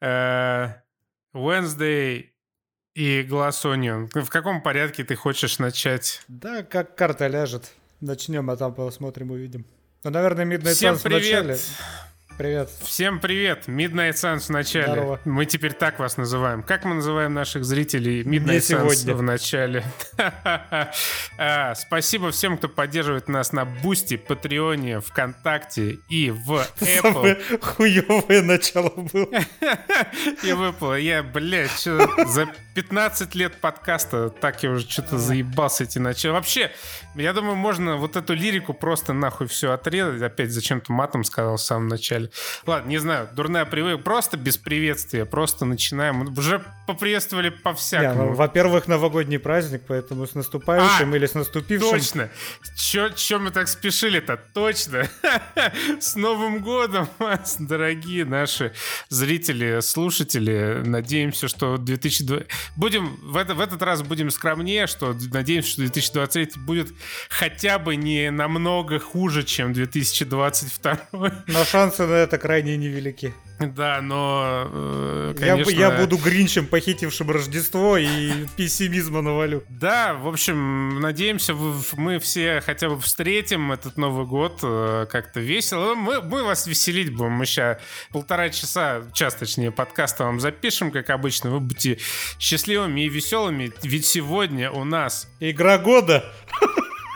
э, 0.00 0.68
Wednesday 1.34 2.26
и 2.94 3.22
Glass 3.22 3.64
Onion. 3.64 4.08
В 4.12 4.28
каком 4.28 4.62
порядке 4.62 5.04
ты 5.04 5.14
хочешь 5.14 5.58
начать? 5.58 6.22
Да, 6.28 6.62
как 6.62 6.94
карта 6.96 7.26
ляжет. 7.26 7.70
Начнем, 8.00 8.48
а 8.50 8.56
там 8.56 8.74
посмотрим, 8.74 9.30
увидим. 9.30 9.64
Ну, 10.04 10.10
наверное, 10.10 10.44
Midnight 10.44 10.74
Всем 10.74 10.94
Suns 10.94 11.02
привет! 11.02 11.22
в 11.22 11.48
начале. 11.48 11.58
Привет. 12.38 12.70
Всем 12.84 13.18
привет! 13.18 13.64
Midnight 13.66 14.12
Suns 14.12 14.46
в 14.46 14.50
начале. 14.50 14.92
Здорово. 14.92 15.20
Мы 15.24 15.44
теперь 15.44 15.72
так 15.72 15.98
вас 15.98 16.16
называем. 16.16 16.62
Как 16.62 16.84
мы 16.84 16.94
называем 16.94 17.34
наших 17.34 17.64
зрителей? 17.64 18.22
Midnight 18.22 18.58
Suns 18.58 19.12
в 19.12 19.22
начале. 19.22 19.84
А, 21.40 21.74
Спасибо 21.76 22.32
всем, 22.32 22.58
кто 22.58 22.68
поддерживает 22.68 23.28
нас 23.28 23.52
на 23.52 23.64
Бусти, 23.64 24.16
Патреоне, 24.16 25.00
ВКонтакте 25.00 25.98
и 26.08 26.30
в 26.30 26.50
Apple. 26.80 27.00
Самое 27.02 27.38
хуёвое 27.60 28.42
начало 28.42 28.90
было. 28.90 29.28
И 30.42 30.52
выпало. 30.52 30.94
Я, 30.94 31.22
блядь, 31.22 31.78
за 31.80 32.48
15 32.74 33.34
лет 33.36 33.60
подкаста 33.60 34.30
так 34.30 34.62
я 34.64 34.70
уже 34.70 34.88
что-то 34.88 35.18
заебался 35.18 35.84
эти 35.84 35.98
начала. 35.98 36.34
Вообще, 36.34 36.72
я 37.14 37.32
думаю, 37.32 37.54
можно 37.54 37.96
вот 37.96 38.16
эту 38.16 38.34
лирику 38.34 38.74
просто 38.74 39.12
нахуй 39.12 39.46
все 39.46 39.72
отрезать. 39.72 40.22
Опять 40.22 40.50
зачем-то 40.50 40.92
матом 40.92 41.22
сказал 41.22 41.56
в 41.56 41.60
самом 41.60 41.86
начале. 41.88 42.27
Ладно, 42.66 42.88
не 42.88 42.98
знаю, 42.98 43.28
дурная 43.32 43.64
привычка. 43.64 44.02
Просто 44.02 44.36
без 44.36 44.56
приветствия. 44.56 45.24
Просто 45.24 45.64
начинаем. 45.64 46.22
Уже 46.36 46.62
поприветствовали 46.88 47.50
ну, 47.50 47.56
по-всякому. 47.62 48.32
во-первых, 48.32 48.88
новогодний 48.88 49.38
праздник, 49.38 49.82
поэтому 49.86 50.26
с 50.26 50.34
наступающим 50.34 51.12
А, 51.12 51.16
или 51.16 51.26
с 51.26 51.34
наступившим. 51.34 51.90
Точно. 51.90 52.30
Чё, 52.76 53.10
чё 53.10 53.38
мы 53.38 53.50
так 53.50 53.68
спешили-то? 53.68 54.38
Точно. 54.54 55.06
С 56.00 56.16
Новым 56.16 56.60
годом 56.60 57.06
вас, 57.18 57.56
дорогие 57.58 58.24
наши 58.24 58.72
зрители, 59.10 59.80
слушатели. 59.80 60.82
Надеемся, 60.84 61.48
что 61.48 61.76
2020... 61.76 62.46
Будем, 62.76 63.16
в, 63.22 63.36
это, 63.36 63.54
в 63.54 63.60
этот 63.60 63.82
раз 63.82 64.02
будем 64.02 64.30
скромнее, 64.30 64.86
что 64.86 65.14
надеемся, 65.32 65.70
что 65.70 65.80
2023 65.82 66.62
будет 66.62 66.88
хотя 67.28 67.78
бы 67.78 67.96
не 67.96 68.30
намного 68.30 68.98
хуже, 68.98 69.42
чем 69.42 69.74
2022. 69.74 70.98
Но 71.46 71.64
шансы 71.64 72.06
на 72.06 72.14
это 72.14 72.38
крайне 72.38 72.78
невелики. 72.78 73.34
Да, 73.58 74.00
но, 74.00 74.68
э, 74.72 75.34
Я 75.38 75.52
конечно... 75.52 75.70
Я, 75.70 75.90
буду 75.90 76.16
гринчем, 76.16 76.66
похитившим 76.78 77.28
Рождество, 77.28 77.96
и 77.96 78.46
пессимизма 78.56 79.20
навалю. 79.20 79.64
Да, 79.68 80.14
в 80.14 80.28
общем, 80.28 81.00
надеемся, 81.00 81.52
мы 81.96 82.20
все 82.20 82.60
хотя 82.60 82.88
бы 82.88 83.00
встретим 83.00 83.72
этот 83.72 83.96
Новый 83.96 84.26
год 84.26 84.60
э, 84.62 85.06
как-то 85.10 85.40
весело. 85.40 85.96
Мы, 85.96 86.22
мы 86.22 86.44
вас 86.44 86.68
веселить 86.68 87.12
будем. 87.12 87.32
Мы 87.32 87.46
сейчас 87.46 87.80
полтора 88.12 88.50
часа, 88.50 89.02
час 89.12 89.34
точнее, 89.34 89.72
подкаста 89.72 90.22
вам 90.22 90.38
запишем, 90.38 90.92
как 90.92 91.10
обычно. 91.10 91.50
Вы 91.50 91.58
будете 91.58 91.98
счастливыми 92.38 93.00
и 93.00 93.08
веселыми. 93.08 93.72
Ведь 93.82 94.06
сегодня 94.06 94.70
у 94.70 94.84
нас 94.84 95.28
Игра 95.40 95.78
года. 95.78 96.32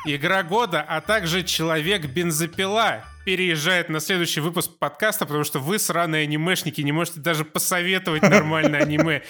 Игра 0.04 0.42
года, 0.42 0.84
а 0.88 1.00
также 1.00 1.44
Человек-бензопила 1.44 3.04
переезжает 3.24 3.88
на 3.88 4.00
следующий 4.00 4.40
выпуск 4.40 4.70
подкаста, 4.78 5.26
потому 5.26 5.44
что 5.44 5.58
вы, 5.58 5.78
сраные 5.78 6.24
анимешники, 6.24 6.80
не 6.80 6.92
можете 6.92 7.20
даже 7.20 7.44
посоветовать 7.44 8.22
нормальное 8.22 8.80
аниме. 8.82 9.22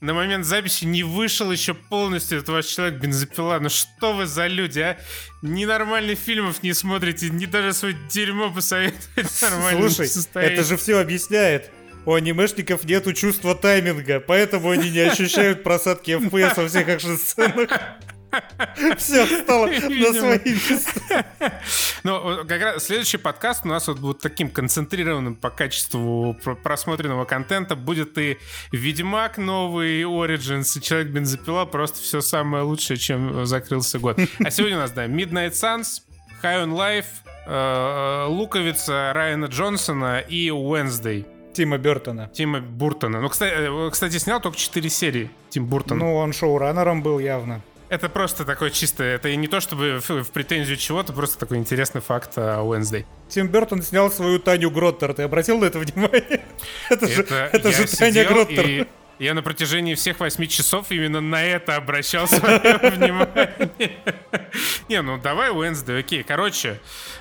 На 0.00 0.14
момент 0.14 0.46
записи 0.46 0.84
не 0.84 1.02
вышел 1.02 1.50
еще 1.52 1.74
полностью 1.74 2.38
этот 2.38 2.50
ваш 2.50 2.66
Человек-бензопила. 2.66 3.58
Ну 3.60 3.68
что 3.68 4.14
вы 4.14 4.26
за 4.26 4.46
люди, 4.46 4.80
а? 4.80 4.98
Ни 5.42 5.64
нормальных 5.64 6.18
фильмов 6.18 6.62
не 6.62 6.72
смотрите, 6.72 7.28
ни 7.30 7.46
даже 7.46 7.72
свое 7.72 7.96
дерьмо 8.10 8.50
посоветовать 8.50 9.42
нормально 9.42 9.88
Слушай, 9.88 10.06
не 10.06 10.12
состоит. 10.12 10.52
это 10.52 10.64
же 10.64 10.76
все 10.76 10.98
объясняет. 10.98 11.70
У 12.06 12.14
анимешников 12.14 12.84
нету 12.84 13.12
чувства 13.12 13.54
тайминга, 13.54 14.20
поэтому 14.20 14.70
они 14.70 14.90
не 14.90 15.00
ощущают 15.00 15.62
просадки 15.64 16.12
FPS 16.12 16.54
во 16.56 16.68
всех 16.68 16.88
экшн-сценах. 16.88 17.68
Все 18.98 19.26
стало 19.26 19.66
на 19.66 19.80
свои 19.80 20.38
места. 20.44 21.26
Ну, 22.02 22.44
как 22.46 22.62
раз 22.62 22.86
следующий 22.86 23.18
подкаст 23.18 23.64
у 23.64 23.68
нас 23.68 23.86
вот 23.88 23.98
будет 23.98 24.20
таким 24.20 24.48
концентрированным 24.50 25.34
по 25.34 25.50
качеству 25.50 26.34
про- 26.42 26.54
просмотренного 26.54 27.24
контента. 27.26 27.76
Будет 27.76 28.16
и 28.16 28.38
Ведьмак 28.72 29.36
новый, 29.38 30.00
и 30.00 30.02
Origins, 30.02 30.78
и 30.78 30.82
Человек-бензопила. 30.82 31.66
Просто 31.66 32.00
все 32.00 32.20
самое 32.20 32.64
лучшее, 32.64 32.96
чем 32.96 33.44
закрылся 33.44 33.98
год. 33.98 34.18
А 34.44 34.50
сегодня 34.50 34.78
у 34.78 34.80
нас, 34.80 34.92
да, 34.92 35.06
Midnight 35.06 35.50
Suns, 35.52 36.02
High 36.42 36.64
on 36.64 36.72
Life, 36.72 37.06
э, 37.46 38.26
Луковица 38.28 39.12
Райана 39.14 39.46
Джонсона 39.46 40.20
и 40.20 40.48
Wednesday 40.48 41.26
Тима 41.52 41.78
Бертона. 41.78 42.28
Тима 42.32 42.60
Буртона. 42.60 43.20
Ну, 43.20 43.28
кстати, 43.28 43.54
э, 43.54 43.90
кстати, 43.90 44.18
снял 44.18 44.40
только 44.40 44.56
4 44.56 44.88
серии 44.88 45.30
Тим 45.50 45.66
Буртон. 45.66 45.98
Ну, 45.98 46.14
он 46.16 46.32
шоураннером 46.32 47.02
был 47.02 47.18
явно. 47.18 47.60
Это 47.90 48.08
просто 48.08 48.44
такой 48.44 48.70
чисто, 48.70 49.02
это 49.02 49.34
не 49.34 49.48
то 49.48 49.58
чтобы 49.58 49.98
в, 50.00 50.22
в 50.22 50.30
претензию 50.30 50.76
чего-то, 50.76 51.12
просто 51.12 51.38
такой 51.38 51.58
интересный 51.58 52.00
факт 52.00 52.38
о 52.38 52.60
Wednesday. 52.62 53.04
Тим 53.28 53.48
Бертон 53.48 53.82
снял 53.82 54.10
свою 54.12 54.38
Таню 54.38 54.70
Гроттер. 54.70 55.12
Ты 55.12 55.24
обратил 55.24 55.58
на 55.58 55.64
это 55.64 55.80
внимание? 55.80 56.40
Это 56.88 57.08
же, 57.08 57.22
Это, 57.22 57.50
это 57.52 57.68
я 57.68 57.74
же 57.74 57.86
Таня 57.88 58.24
Гроттер. 58.24 58.66
и 58.66 58.86
я 59.18 59.34
на 59.34 59.42
протяжении 59.42 59.94
всех 59.96 60.20
восьми 60.20 60.48
часов 60.48 60.86
именно 60.90 61.20
на 61.20 61.42
это 61.42 61.76
обращал 61.76 62.26
свое 62.28 62.58
внимание. 62.58 63.70
Не, 64.88 65.02
ну 65.02 65.18
давай 65.18 65.50
Wednesday, 65.50 65.98
окей. 65.98 66.22
Короче, 66.22 66.80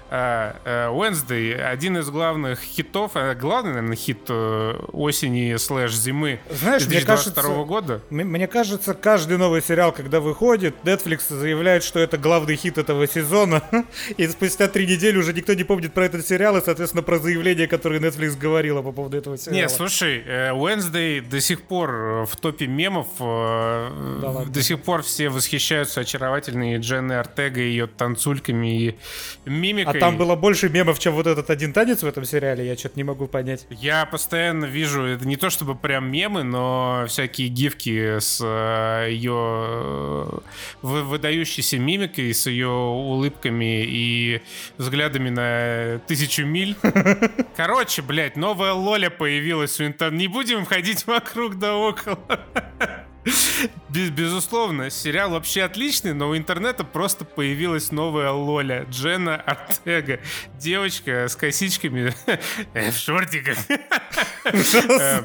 Wednesday 0.09 1.53
один 1.69 1.97
из 1.97 2.09
главных 2.09 2.61
хитов, 2.61 3.11
э, 3.15 3.35
главный, 3.35 3.73
наверное, 3.73 3.95
хит 3.95 4.19
э, 4.29 4.79
осени 4.91 5.55
слэш 5.57 5.93
зимы 5.93 6.39
Знаешь, 6.49 6.85
мне 6.87 6.99
2022 6.99 7.43
кажется, 7.43 7.63
года. 7.65 8.01
Мне 8.09 8.47
кажется, 8.47 8.93
каждый 8.93 9.37
новый 9.37 9.61
сериал, 9.61 9.91
когда 9.91 10.19
выходит, 10.19 10.75
Netflix 10.83 11.21
заявляет, 11.29 11.83
что 11.83 11.99
это 11.99 12.17
главный 12.17 12.55
хит 12.55 12.77
этого 12.77 13.07
сезона, 13.07 13.63
и 14.17 14.27
спустя 14.27 14.67
три 14.67 14.87
недели 14.87 15.17
уже 15.17 15.33
никто 15.33 15.53
не 15.53 15.63
помнит 15.63 15.93
про 15.93 16.05
этот 16.05 16.25
сериал, 16.27 16.57
и, 16.57 16.61
соответственно, 16.63 17.03
про 17.03 17.19
заявление, 17.19 17.67
которое 17.67 17.99
Netflix 17.99 18.37
говорила 18.37 18.81
по 18.81 18.91
поводу 18.91 19.17
этого 19.17 19.37
сериала. 19.37 19.61
Не, 19.61 19.69
слушай, 19.69 20.23
э, 20.25 20.51
Wednesday 20.51 21.21
до 21.21 21.41
сих 21.41 21.61
пор 21.61 21.89
э, 21.91 22.25
в 22.25 22.35
топе 22.37 22.67
мемов. 22.67 23.07
э, 23.19 24.19
Да 24.21 24.29
ладно. 24.31 24.51
До 24.51 24.61
сих 24.61 24.81
пор 24.81 25.03
все 25.03 25.29
восхищаются 25.29 26.01
очаровательной 26.01 26.77
Дженной 26.77 27.19
Артега, 27.19 27.61
ее 27.61 27.87
танцульками 27.87 28.83
и 28.83 28.95
а 29.45 29.49
мимикой. 29.49 29.98
Там 29.99 30.17
было 30.17 30.35
больше 30.35 30.69
мемов, 30.69 30.99
чем 30.99 31.13
вот 31.13 31.27
этот 31.27 31.49
один 31.49 31.73
танец 31.73 32.03
в 32.03 32.07
этом 32.07 32.25
сериале, 32.25 32.65
я 32.65 32.75
что-то 32.75 32.97
не 32.97 33.03
могу 33.03 33.27
понять. 33.27 33.65
Я 33.69 34.05
постоянно 34.05 34.65
вижу, 34.65 35.03
это 35.03 35.27
не 35.27 35.35
то 35.35 35.49
чтобы 35.49 35.75
прям 35.75 36.11
мемы, 36.11 36.43
но 36.43 37.05
всякие 37.07 37.47
гифки 37.47 38.19
с 38.19 38.39
э, 38.43 39.11
ее 39.11 39.33
э, 39.33 40.39
вы- 40.81 41.03
выдающейся 41.03 41.77
мимикой, 41.79 42.33
с 42.33 42.45
ее 42.47 42.69
улыбками 42.69 43.83
и 43.85 44.41
взглядами 44.77 45.29
на 45.29 45.99
тысячу 46.07 46.45
миль. 46.45 46.75
Короче, 47.55 48.01
блядь, 48.01 48.35
новая 48.35 48.73
Лоля 48.73 49.09
появилась 49.09 49.77
в 49.79 49.81
интернете. 49.81 50.19
Не 50.19 50.27
будем 50.27 50.65
ходить 50.65 51.05
вокруг 51.07 51.59
да 51.59 51.75
около. 51.75 52.19
Без- 53.89 54.09
безусловно, 54.11 54.89
сериал 54.89 55.31
вообще 55.31 55.63
отличный, 55.63 56.13
но 56.13 56.29
у 56.29 56.37
интернета 56.37 56.83
просто 56.83 57.25
появилась 57.25 57.91
новая 57.91 58.31
Лоля, 58.31 58.85
Джена 58.89 59.35
Артега. 59.35 60.19
Девочка 60.57 61.27
с 61.27 61.35
косичками 61.35 62.13
в 62.73 62.93
шортиках. 62.93 63.57
Э, 64.45 65.21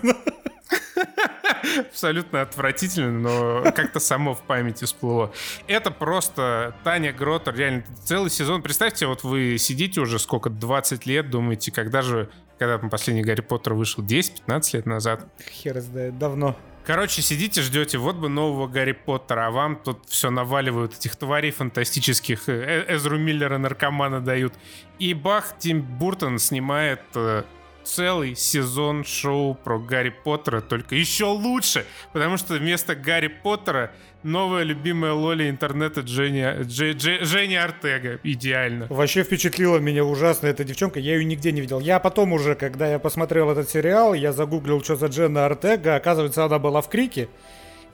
Абсолютно 1.78 2.42
отвратительно, 2.42 3.10
но 3.10 3.62
как-то 3.72 3.98
само 4.00 4.34
в 4.34 4.42
памяти 4.42 4.84
всплыло. 4.84 5.32
Это 5.66 5.90
просто 5.90 6.74
Таня 6.84 7.12
Гротер, 7.12 7.54
реально 7.56 7.84
целый 8.04 8.30
сезон. 8.30 8.62
Представьте, 8.62 9.06
вот 9.06 9.24
вы 9.24 9.56
сидите 9.58 10.00
уже 10.00 10.18
сколько, 10.18 10.50
20 10.50 11.06
лет, 11.06 11.30
думаете, 11.30 11.72
когда 11.72 12.02
же, 12.02 12.28
когда 12.58 12.78
там 12.78 12.90
последний 12.90 13.22
Гарри 13.22 13.40
Поттер 13.40 13.74
вышел, 13.74 14.04
10-15 14.04 14.76
лет 14.76 14.86
назад. 14.86 15.26
Хер 15.50 15.80
знает, 15.80 16.18
давно. 16.18 16.56
Короче, 16.86 17.22
сидите, 17.22 17.62
ждете, 17.62 17.96
вот 17.96 18.16
бы 18.16 18.28
нового 18.28 18.66
Гарри 18.66 18.92
Поттера, 18.92 19.46
а 19.46 19.50
вам 19.50 19.76
тут 19.76 20.04
все 20.06 20.28
наваливают 20.28 20.94
этих 20.94 21.16
тварей 21.16 21.50
фантастических, 21.50 22.46
э, 22.50 22.84
Эзру 22.94 23.16
Миллера 23.16 23.56
наркомана 23.56 24.20
дают. 24.20 24.52
И 24.98 25.14
бах, 25.14 25.56
Тим 25.58 25.80
Буртон 25.80 26.38
снимает 26.38 27.00
э, 27.14 27.44
целый 27.84 28.34
сезон 28.34 29.04
шоу 29.04 29.54
про 29.54 29.78
Гарри 29.78 30.10
Поттера, 30.10 30.60
только 30.60 30.94
еще 30.94 31.24
лучше, 31.26 31.84
потому 32.12 32.36
что 32.36 32.54
вместо 32.54 32.94
Гарри 32.94 33.28
Поттера 33.28 33.92
новая 34.22 34.62
любимая 34.62 35.12
Лоли 35.12 35.50
интернета 35.50 36.00
Дженни, 36.00 36.62
Дже- 36.62 36.94
Дже- 36.94 37.24
Женя 37.24 37.64
Артега. 37.64 38.18
Идеально. 38.22 38.86
Вообще 38.88 39.22
впечатлила 39.22 39.78
меня 39.78 40.04
ужасно 40.04 40.46
эта 40.46 40.64
девчонка, 40.64 40.98
я 40.98 41.14
ее 41.14 41.24
нигде 41.24 41.52
не 41.52 41.60
видел. 41.60 41.80
Я 41.80 41.98
потом 41.98 42.32
уже, 42.32 42.54
когда 42.54 42.86
я 42.88 42.98
посмотрел 42.98 43.50
этот 43.50 43.68
сериал, 43.68 44.14
я 44.14 44.32
загуглил, 44.32 44.82
что 44.82 44.96
за 44.96 45.06
Дженна 45.06 45.44
Артега, 45.46 45.96
оказывается, 45.96 46.44
она 46.44 46.58
была 46.58 46.80
в 46.80 46.88
Крике. 46.88 47.28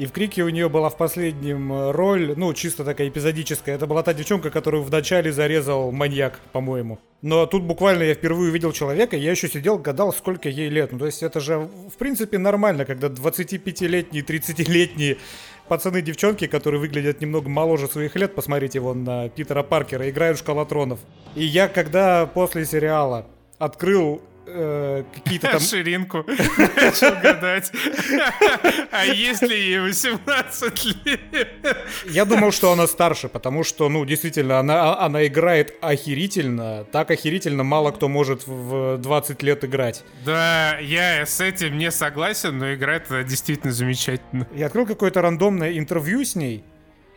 И 0.00 0.06
в 0.06 0.12
Крике 0.12 0.44
у 0.44 0.48
нее 0.48 0.70
была 0.70 0.88
в 0.88 0.96
последнем 0.96 1.70
э, 1.70 1.90
роль, 1.90 2.32
ну, 2.34 2.54
чисто 2.54 2.86
такая 2.86 3.10
эпизодическая. 3.10 3.74
Это 3.74 3.86
была 3.86 4.02
та 4.02 4.14
девчонка, 4.14 4.48
которую 4.48 4.82
вначале 4.82 5.30
зарезал 5.30 5.92
маньяк, 5.92 6.40
по-моему. 6.52 6.98
Но 7.20 7.44
тут 7.44 7.64
буквально 7.64 8.04
я 8.04 8.14
впервые 8.14 8.48
увидел 8.48 8.72
человека, 8.72 9.18
я 9.18 9.30
еще 9.30 9.46
сидел, 9.46 9.76
гадал, 9.76 10.14
сколько 10.14 10.48
ей 10.48 10.70
лет. 10.70 10.92
Ну, 10.92 11.00
то 11.00 11.04
есть 11.04 11.22
это 11.22 11.38
же, 11.38 11.58
в 11.58 11.98
принципе, 11.98 12.38
нормально, 12.38 12.86
когда 12.86 13.08
25-летние, 13.08 14.24
30-летние 14.24 15.18
пацаны, 15.68 16.00
девчонки, 16.00 16.46
которые 16.46 16.80
выглядят 16.80 17.20
немного 17.20 17.50
моложе 17.50 17.86
своих 17.86 18.16
лет, 18.16 18.34
посмотрите 18.34 18.80
вон 18.80 19.04
на 19.04 19.28
Питера 19.28 19.62
Паркера, 19.62 20.08
играют 20.08 20.38
шкалатронов. 20.38 21.00
И 21.34 21.44
я 21.44 21.68
когда 21.68 22.24
после 22.24 22.64
сериала 22.64 23.26
открыл 23.58 24.22
э, 24.46 25.04
какие-то 25.14 25.48
там... 25.52 25.60
Ширинку. 25.60 26.24
Начал 26.76 27.20
гадать. 27.22 27.72
А 28.92 29.04
есть 29.04 29.42
ли 29.42 29.56
ей 29.56 29.80
18 29.80 30.84
лет? 31.06 31.20
Я 32.06 32.24
думал, 32.24 32.50
что 32.52 32.72
она 32.72 32.86
старше, 32.86 33.28
потому 33.28 33.64
что, 33.64 33.88
ну, 33.88 34.04
действительно, 34.04 34.58
она, 34.58 34.98
она 34.98 35.26
играет 35.26 35.74
охерительно. 35.80 36.84
Так 36.90 37.10
охерительно 37.10 37.62
мало 37.62 37.92
кто 37.92 38.08
может 38.08 38.46
в 38.46 38.98
20 38.98 39.42
лет 39.42 39.64
играть. 39.64 40.04
Да, 40.24 40.78
я 40.78 41.24
с 41.24 41.40
этим 41.40 41.78
не 41.78 41.90
согласен, 41.90 42.58
но 42.58 42.74
играет 42.74 43.10
она 43.10 43.22
действительно 43.22 43.72
замечательно. 43.72 44.46
Я 44.54 44.66
открыл 44.66 44.86
какое-то 44.86 45.22
рандомное 45.22 45.78
интервью 45.78 46.24
с 46.24 46.34
ней, 46.34 46.64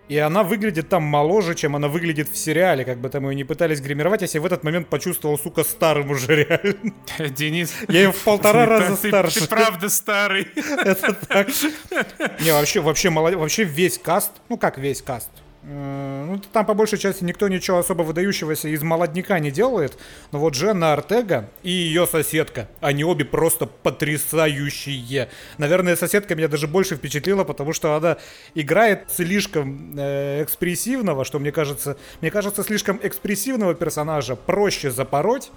и 0.10 0.18
она 0.18 0.44
выглядит 0.44 0.90
там 0.90 1.04
моложе, 1.04 1.56
чем 1.56 1.76
она 1.76 1.88
выглядит 1.88 2.30
в 2.30 2.38
сериале, 2.38 2.84
как 2.84 3.00
бы 3.00 3.10
там 3.10 3.30
ее 3.30 3.36
не 3.36 3.44
пытались 3.44 3.80
гримировать. 3.82 4.22
Я 4.22 4.28
себя 4.28 4.42
в 4.42 4.46
этот 4.46 4.64
момент 4.64 4.88
почувствовал, 4.90 5.38
сука, 5.38 5.64
старым 5.64 6.12
уже 6.12 6.36
реально. 6.36 6.94
Денис, 7.30 7.74
Я 7.88 8.02
ее 8.04 8.12
в 8.12 8.22
полтора 8.24 8.66
раза 8.66 8.96
старше. 8.96 9.42
ты 9.42 9.48
правда 9.48 9.90
старый. 9.90 10.48
Это 10.56 11.14
так. 11.14 11.48
Не, 12.42 12.52
вообще, 12.52 12.82
вообще. 12.82 13.10
Вообще 13.10 13.64
весь 13.64 13.98
каст, 13.98 14.32
ну 14.50 14.58
как 14.58 14.78
весь 14.78 15.02
каст, 15.02 15.30
Ну, 15.66 16.42
там 16.52 16.66
по 16.66 16.74
большей 16.74 17.00
части 17.00 17.24
никто 17.24 17.48
ничего 17.48 17.78
особо 17.78 18.02
выдающегося 18.02 18.68
из 18.68 18.84
молодняка 18.84 19.40
не 19.40 19.50
делает. 19.50 19.98
Но 20.34 20.40
вот 20.40 20.56
Дженна 20.56 20.92
Артега 20.92 21.50
и 21.64 21.70
ее 21.70 22.06
соседка, 22.06 22.68
они 22.82 23.06
обе 23.06 23.24
просто 23.24 23.66
потрясающие. 23.66 25.30
Наверное, 25.58 25.96
соседка 25.96 26.36
меня 26.36 26.50
даже 26.50 26.68
больше 26.68 26.98
впечатлила, 26.98 27.46
потому 27.46 27.72
что 27.72 27.96
она 27.96 28.18
играет 28.56 29.06
слишком 29.10 29.94
э, 29.98 30.44
экспрессивного, 30.44 31.24
что 31.24 31.40
мне 31.40 31.54
кажется, 31.54 31.98
мне 32.20 32.30
кажется, 32.30 32.62
слишком 32.64 33.00
экспрессивного 33.02 33.74
персонажа 33.74 34.36
проще 34.36 34.92
запороть, 34.92 35.50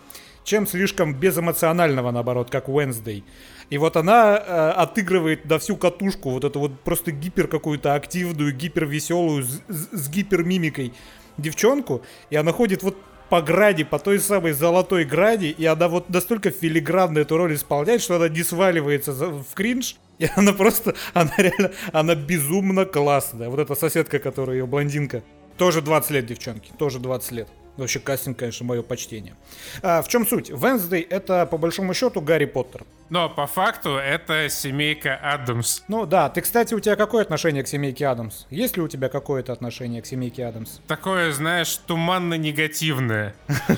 чем 0.46 0.66
слишком 0.66 1.12
безэмоционального, 1.12 2.12
наоборот, 2.12 2.50
как 2.50 2.68
Уэнсдей. 2.68 3.24
И 3.68 3.78
вот 3.78 3.96
она 3.96 4.38
э, 4.38 4.70
отыгрывает 4.76 5.44
на 5.44 5.58
всю 5.58 5.76
катушку 5.76 6.30
вот 6.30 6.44
эту 6.44 6.60
вот 6.60 6.80
просто 6.80 7.10
гипер 7.10 7.48
какую-то 7.48 7.94
активную, 7.94 8.54
гипервеселую, 8.54 9.42
с, 9.42 9.60
с, 9.68 9.88
с 9.90 10.08
гипермимикой 10.08 10.92
девчонку, 11.36 12.02
и 12.30 12.36
она 12.36 12.52
ходит 12.52 12.84
вот 12.84 12.96
по 13.28 13.42
граде, 13.42 13.84
по 13.84 13.98
той 13.98 14.20
самой 14.20 14.52
золотой 14.52 15.04
граде, 15.04 15.48
и 15.48 15.64
она 15.64 15.88
вот 15.88 16.08
настолько 16.10 16.52
филигранно 16.52 17.18
эту 17.18 17.36
роль 17.36 17.56
исполняет, 17.56 18.00
что 18.00 18.14
она 18.14 18.28
не 18.28 18.44
сваливается 18.44 19.12
в 19.12 19.52
кринж, 19.52 19.96
и 20.20 20.28
она 20.36 20.52
просто, 20.52 20.94
она 21.12 21.34
реально, 21.36 21.72
она 21.92 22.14
безумно 22.14 22.84
классная. 22.84 23.48
Вот 23.48 23.58
эта 23.58 23.74
соседка, 23.74 24.20
которая 24.20 24.58
ее 24.58 24.66
блондинка. 24.66 25.24
Тоже 25.58 25.82
20 25.82 26.10
лет, 26.12 26.26
девчонки, 26.26 26.70
тоже 26.78 27.00
20 27.00 27.32
лет. 27.32 27.48
Вообще 27.76 28.00
кастинг, 28.00 28.38
конечно, 28.38 28.64
мое 28.64 28.82
почтение. 28.82 29.34
А, 29.82 30.02
в 30.02 30.08
чем 30.08 30.26
суть? 30.26 30.50
Венсдей 30.50 31.02
это, 31.02 31.46
по 31.46 31.58
большому 31.58 31.92
счету, 31.94 32.20
Гарри 32.20 32.46
Поттер. 32.46 32.84
Но 33.08 33.28
по 33.28 33.46
факту 33.46 33.96
это 33.96 34.48
семейка 34.48 35.14
Адамс. 35.16 35.82
Ну 35.86 36.06
да, 36.06 36.28
ты, 36.28 36.40
кстати, 36.40 36.74
у 36.74 36.80
тебя 36.80 36.96
какое 36.96 37.22
отношение 37.22 37.62
к 37.62 37.68
семейке 37.68 38.08
Адамс? 38.08 38.46
Есть 38.50 38.76
ли 38.76 38.82
у 38.82 38.88
тебя 38.88 39.08
какое-то 39.08 39.52
отношение 39.52 40.02
к 40.02 40.06
семейке 40.06 40.44
Адамс? 40.44 40.80
Такое, 40.88 41.30
знаешь, 41.30 41.78
туманно-негативное. 41.86 43.34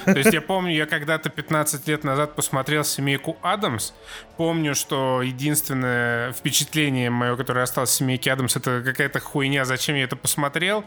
То 0.07 0.17
есть 0.17 0.33
я 0.33 0.41
помню, 0.41 0.75
я 0.75 0.87
когда-то 0.87 1.29
15 1.29 1.87
лет 1.89 2.05
назад 2.05 2.35
посмотрел 2.37 2.85
«Семейку 2.85 3.37
Адамс». 3.43 3.93
Помню, 4.39 4.75
что 4.75 5.21
единственное 5.21 6.33
впечатление 6.33 7.11
мое, 7.11 7.37
которое 7.37 7.63
осталось 7.63 7.91
в 7.91 7.95
«Семейке 7.95 8.33
Адамс», 8.33 8.57
это 8.57 8.83
какая-то 8.83 9.21
хуйня, 9.21 9.67
зачем 9.67 9.97
я 9.97 10.05
это 10.05 10.17
посмотрел. 10.17 10.85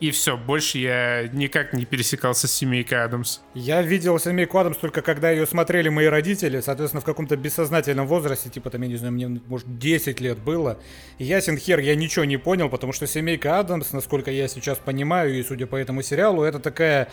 И 0.00 0.10
все, 0.12 0.38
больше 0.38 0.78
я 0.78 1.28
никак 1.28 1.74
не 1.74 1.84
пересекался 1.84 2.48
с 2.48 2.52
«Семейкой 2.52 3.04
Адамс». 3.04 3.40
Я 3.52 3.82
видел 3.82 4.18
семейку 4.18 4.56
Адамс 4.56 4.78
только 4.78 5.02
когда 5.02 5.30
ее 5.30 5.46
смотрели 5.46 5.90
мои 5.90 6.06
родители, 6.06 6.60
соответственно, 6.60 7.02
в 7.02 7.04
каком-то 7.04 7.36
бессознательном 7.36 7.81
возрасте, 8.06 8.50
типа 8.50 8.70
там, 8.70 8.82
я 8.82 8.88
не 8.88 8.96
знаю, 8.96 9.12
мне, 9.12 9.40
может, 9.46 9.78
10 9.78 10.20
лет 10.20 10.38
было. 10.38 10.78
И 11.18 11.24
ясен 11.24 11.56
хер, 11.56 11.80
я 11.80 11.94
ничего 11.94 12.24
не 12.24 12.36
понял, 12.36 12.68
потому 12.68 12.92
что 12.92 13.06
семейка 13.06 13.58
Адамс, 13.58 13.92
насколько 13.92 14.30
я 14.30 14.48
сейчас 14.48 14.78
понимаю, 14.78 15.38
и 15.38 15.42
судя 15.42 15.66
по 15.66 15.76
этому 15.76 16.02
сериалу, 16.02 16.42
это 16.42 16.58
такая... 16.58 17.08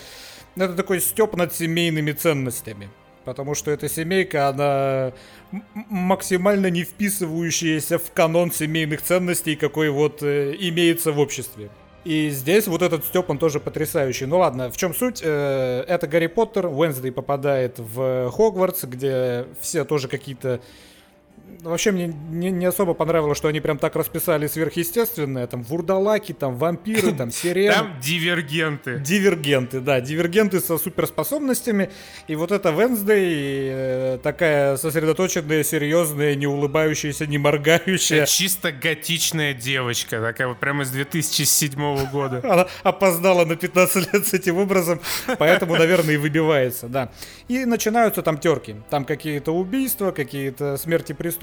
Это 0.55 0.73
такой 0.73 0.99
степ 0.99 1.35
над 1.35 1.53
семейными 1.53 2.11
ценностями. 2.11 2.89
Потому 3.25 3.53
что 3.53 3.69
эта 3.71 3.87
семейка, 3.87 4.47
она 4.47 5.13
максимально 5.73 6.69
не 6.69 6.83
вписывающаяся 6.83 7.99
в 7.99 8.11
канон 8.11 8.51
семейных 8.51 9.01
ценностей, 9.01 9.55
какой 9.55 9.89
вот 9.89 10.23
э, 10.23 10.55
имеется 10.59 11.11
в 11.11 11.19
обществе. 11.19 11.69
И 12.05 12.29
здесь 12.29 12.67
вот 12.67 12.81
этот 12.81 13.03
Степ, 13.05 13.29
он 13.29 13.37
тоже 13.37 13.59
потрясающий. 13.59 14.25
Ну 14.25 14.37
ладно, 14.39 14.71
в 14.71 14.77
чем 14.77 14.95
суть? 14.95 15.21
Э, 15.23 15.83
Это 15.87 16.07
Гарри 16.07 16.27
Поттер, 16.27 16.67
Уэнсдей 16.67 17.11
попадает 17.11 17.77
в 17.77 18.31
Хогвартс, 18.31 18.85
где 18.85 19.45
все 19.59 19.83
тоже 19.83 20.07
какие-то... 20.07 20.61
Вообще 21.61 21.91
мне 21.91 22.07
не, 22.07 22.51
не 22.51 22.65
особо 22.65 22.93
понравилось, 22.93 23.37
что 23.37 23.47
они 23.47 23.59
прям 23.59 23.77
так 23.77 23.95
расписали 23.95 24.47
сверхъестественное. 24.47 25.45
Там 25.47 25.63
вурдалаки, 25.63 26.33
там 26.33 26.55
вампиры, 26.55 27.11
там 27.11 27.31
сирены. 27.31 27.73
Там 27.73 27.99
дивергенты. 28.01 28.99
Дивергенты, 28.99 29.81
да, 29.81 29.99
дивергенты 29.99 30.59
со 30.61 30.77
суперспособностями. 30.77 31.89
И 32.27 32.35
вот 32.35 32.51
эта 32.51 32.69
Венсдей 32.69 33.69
э, 33.71 34.19
такая 34.23 34.77
сосредоточенная, 34.77 35.63
серьезная, 35.63 36.35
не 36.35 36.47
улыбающаяся, 36.47 37.27
не 37.27 37.37
моргающая. 37.37 38.25
Чисто 38.25 38.71
готичная 38.71 39.53
девочка, 39.53 40.21
такая 40.21 40.47
вот 40.47 40.59
прямо 40.59 40.83
из 40.83 40.91
2007 40.91 42.09
года. 42.09 42.41
Она 42.43 42.67
опоздала 42.83 43.43
на 43.43 43.55
15 43.55 44.13
лет 44.13 44.27
с 44.27 44.33
этим 44.33 44.57
образом, 44.57 45.01
поэтому, 45.37 45.75
наверное, 45.75 46.13
и 46.13 46.17
выбивается, 46.17 46.87
да. 46.87 47.11
И 47.49 47.65
начинаются 47.65 48.21
там 48.21 48.37
терки. 48.37 48.75
Там 48.89 49.03
какие-то 49.03 49.51
убийства, 49.51 50.11
какие-то 50.11 50.77
смерти 50.77 51.13
преступления. 51.13 51.38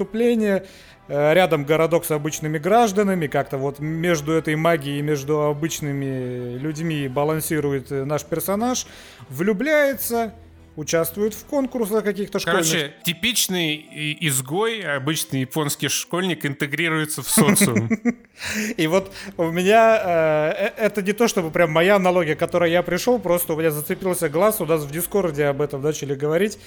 Э, 1.07 1.33
Рядом 1.33 1.63
городок 1.63 2.05
с 2.05 2.11
обычными 2.11 2.57
гражданами. 2.57 3.27
Как-то 3.27 3.57
вот 3.57 3.79
между 3.79 4.33
этой 4.33 4.55
магией 4.55 4.99
и 4.99 5.01
между 5.01 5.43
обычными 5.43 6.57
людьми 6.57 7.07
балансирует 7.07 7.91
э, 7.91 8.03
наш 8.03 8.25
персонаж. 8.25 8.87
Влюбляется, 9.29 10.33
участвует 10.75 11.33
в 11.33 11.45
конкурсах 11.45 12.03
каких-то 12.03 12.39
школьных. 12.39 12.69
Короче, 12.69 12.93
типичный 13.03 14.17
изгой, 14.19 14.81
обычный 14.81 15.41
японский 15.41 15.87
школьник 15.87 16.45
интегрируется 16.45 17.21
в 17.21 17.29
социум. 17.29 17.89
И 18.77 18.85
вот 18.87 19.13
у 19.37 19.49
меня 19.51 20.01
э, 20.03 20.71
это 20.77 21.01
не 21.01 21.13
то, 21.13 21.29
чтобы 21.29 21.51
прям 21.51 21.71
моя 21.71 21.95
аналогия, 21.95 22.35
к 22.35 22.39
которой 22.39 22.69
я 22.69 22.83
пришел, 22.83 23.17
просто 23.17 23.53
у 23.53 23.57
меня 23.57 23.71
зацепился 23.71 24.27
глаз, 24.27 24.59
у 24.59 24.65
нас 24.65 24.83
в 24.83 24.91
Дискорде 24.91 25.45
об 25.45 25.61
этом 25.61 25.81
начали 25.81 26.15
говорить. 26.15 26.59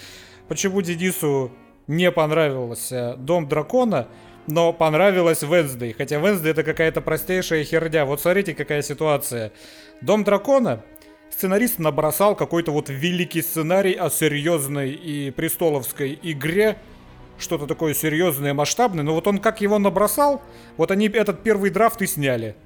Почему 0.48 0.80
Денису 0.80 1.52
не 1.86 2.10
понравился 2.10 3.16
Дом 3.18 3.48
Дракона, 3.48 4.08
но 4.46 4.72
понравилась 4.72 5.42
Венсдей. 5.42 5.92
Хотя 5.92 6.18
Венсдей 6.18 6.52
это 6.52 6.62
какая-то 6.62 7.00
простейшая 7.00 7.64
херня. 7.64 8.04
Вот 8.04 8.20
смотрите, 8.20 8.54
какая 8.54 8.82
ситуация. 8.82 9.52
Дом 10.00 10.24
Дракона 10.24 10.82
сценарист 11.30 11.78
набросал 11.78 12.34
какой-то 12.34 12.72
вот 12.72 12.88
великий 12.88 13.42
сценарий 13.42 13.94
о 13.94 14.10
серьезной 14.10 14.90
и 14.90 15.30
престоловской 15.30 16.18
игре, 16.22 16.76
что-то 17.38 17.66
такое 17.66 17.94
серьезное, 17.94 18.52
масштабное, 18.54 19.04
но 19.04 19.14
вот 19.14 19.26
он 19.26 19.38
как 19.38 19.60
его 19.60 19.78
набросал, 19.78 20.42
вот 20.76 20.90
они 20.90 21.08
этот 21.08 21.42
первый 21.42 21.70
драфт 21.70 22.02
и 22.02 22.06
сняли. 22.06 22.56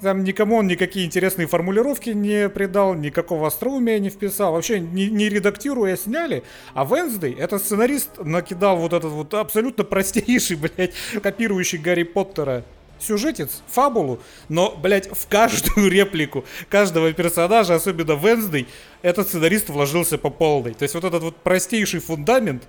Там 0.00 0.22
никому 0.22 0.56
он 0.56 0.68
никакие 0.68 1.06
интересные 1.06 1.48
формулировки 1.48 2.10
не 2.10 2.48
придал, 2.48 2.94
никакого 2.94 3.48
остроумия 3.48 3.98
не 3.98 4.10
вписал, 4.10 4.52
вообще 4.52 4.78
не, 4.78 5.10
не 5.10 5.28
редактируя 5.28 5.96
сняли. 5.96 6.44
А 6.74 6.84
Венсдей, 6.84 7.34
этот 7.34 7.62
сценарист 7.62 8.18
накидал 8.18 8.76
вот 8.76 8.92
этот 8.92 9.10
вот 9.10 9.34
абсолютно 9.34 9.84
простейший, 9.84 10.56
блядь, 10.76 10.94
копирующий 11.22 11.78
Гарри 11.78 12.04
Поттера 12.04 12.64
сюжетец, 13.00 13.62
фабулу, 13.68 14.20
но, 14.48 14.76
блядь, 14.76 15.08
в 15.08 15.28
каждую 15.28 15.88
реплику 15.90 16.44
каждого 16.68 17.12
персонажа, 17.12 17.74
особенно 17.74 18.12
Венсдей, 18.12 18.66
этот 19.02 19.28
сценарист 19.28 19.68
вложился 19.68 20.18
по 20.18 20.30
полной. 20.30 20.74
То 20.74 20.82
есть 20.82 20.94
вот 20.94 21.04
этот 21.04 21.22
вот 21.22 21.36
простейший 21.36 22.00
фундамент, 22.00 22.64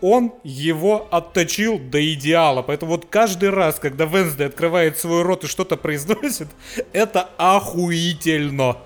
он 0.00 0.32
его 0.44 1.08
отточил 1.10 1.78
до 1.78 2.12
идеала. 2.14 2.62
Поэтому 2.62 2.92
вот 2.92 3.06
каждый 3.06 3.50
раз, 3.50 3.78
когда 3.78 4.04
Венсдей 4.04 4.46
открывает 4.46 4.98
свой 4.98 5.22
рот 5.22 5.44
и 5.44 5.46
что-то 5.46 5.76
произносит, 5.76 6.48
это 6.92 7.28
охуительно. 7.36 8.78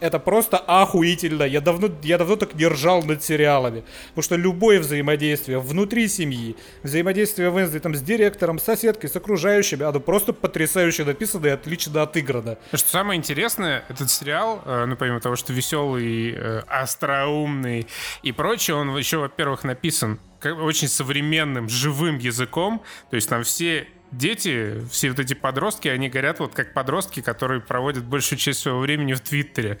это 0.00 0.18
просто 0.18 0.58
охуительно. 0.58 1.44
Я 1.44 1.60
давно, 1.60 1.88
я 2.02 2.18
давно 2.18 2.36
так 2.36 2.54
не 2.54 2.66
ржал 2.66 3.02
над 3.02 3.22
сериалами. 3.22 3.84
Потому 4.08 4.22
что 4.22 4.36
любое 4.36 4.78
взаимодействие 4.80 5.58
внутри 5.58 6.08
семьи, 6.08 6.56
взаимодействие 6.82 7.50
Венсдей 7.50 7.80
там 7.80 7.94
с 7.94 8.02
директором, 8.02 8.58
с 8.58 8.64
соседкой, 8.64 9.08
с 9.08 9.16
окружающими, 9.16 9.84
оно 9.84 10.00
просто 10.00 10.32
потрясающе 10.32 11.04
написано 11.04 11.46
и 11.46 11.50
отлично 11.50 12.02
отыграно. 12.02 12.58
Что 12.72 12.88
самое 12.88 13.18
интересное, 13.18 13.84
этот 13.88 14.10
сериал, 14.10 14.62
э, 14.66 14.84
ну 14.86 14.96
помимо 14.96 15.20
того, 15.20 15.36
что 15.36 15.52
веселый, 15.52 16.34
э, 16.36 16.62
остроумный 16.68 17.86
и 18.22 18.32
прочее, 18.32 18.76
он 18.76 18.94
еще, 18.96 19.18
во-первых, 19.18 19.64
написан 19.64 20.20
очень 20.52 20.88
современным, 20.88 21.68
живым 21.68 22.18
языком. 22.18 22.82
То 23.10 23.16
есть 23.16 23.28
там 23.28 23.42
все 23.44 23.88
дети, 24.12 24.82
все 24.90 25.10
вот 25.10 25.18
эти 25.18 25.34
подростки, 25.34 25.88
они 25.88 26.08
горят 26.08 26.40
вот 26.40 26.54
как 26.54 26.72
подростки, 26.72 27.20
которые 27.20 27.60
проводят 27.60 28.04
большую 28.04 28.38
часть 28.38 28.60
своего 28.60 28.80
времени 28.80 29.12
в 29.12 29.20
Твиттере. 29.20 29.78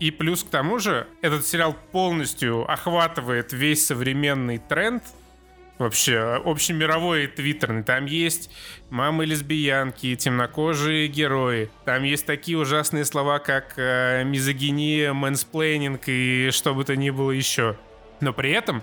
И 0.00 0.10
плюс 0.10 0.42
к 0.42 0.50
тому 0.50 0.78
же, 0.78 1.06
этот 1.22 1.46
сериал 1.46 1.76
полностью 1.92 2.70
охватывает 2.70 3.52
весь 3.52 3.86
современный 3.86 4.58
тренд, 4.58 5.02
вообще 5.78 6.18
общемировой 6.44 7.28
твиттерный. 7.28 7.82
Там 7.82 8.06
есть 8.06 8.50
мамы-лесбиянки, 8.90 10.16
темнокожие 10.16 11.08
герои. 11.08 11.70
Там 11.84 12.02
есть 12.02 12.26
такие 12.26 12.58
ужасные 12.58 13.04
слова, 13.04 13.38
как 13.38 13.74
э, 13.76 14.24
мизогиния, 14.24 15.12
мэнсплейнинг 15.12 16.02
и 16.06 16.50
что 16.50 16.74
бы 16.74 16.84
то 16.84 16.96
ни 16.96 17.10
было 17.10 17.30
еще. 17.30 17.76
Но 18.20 18.32
при 18.32 18.50
этом 18.50 18.82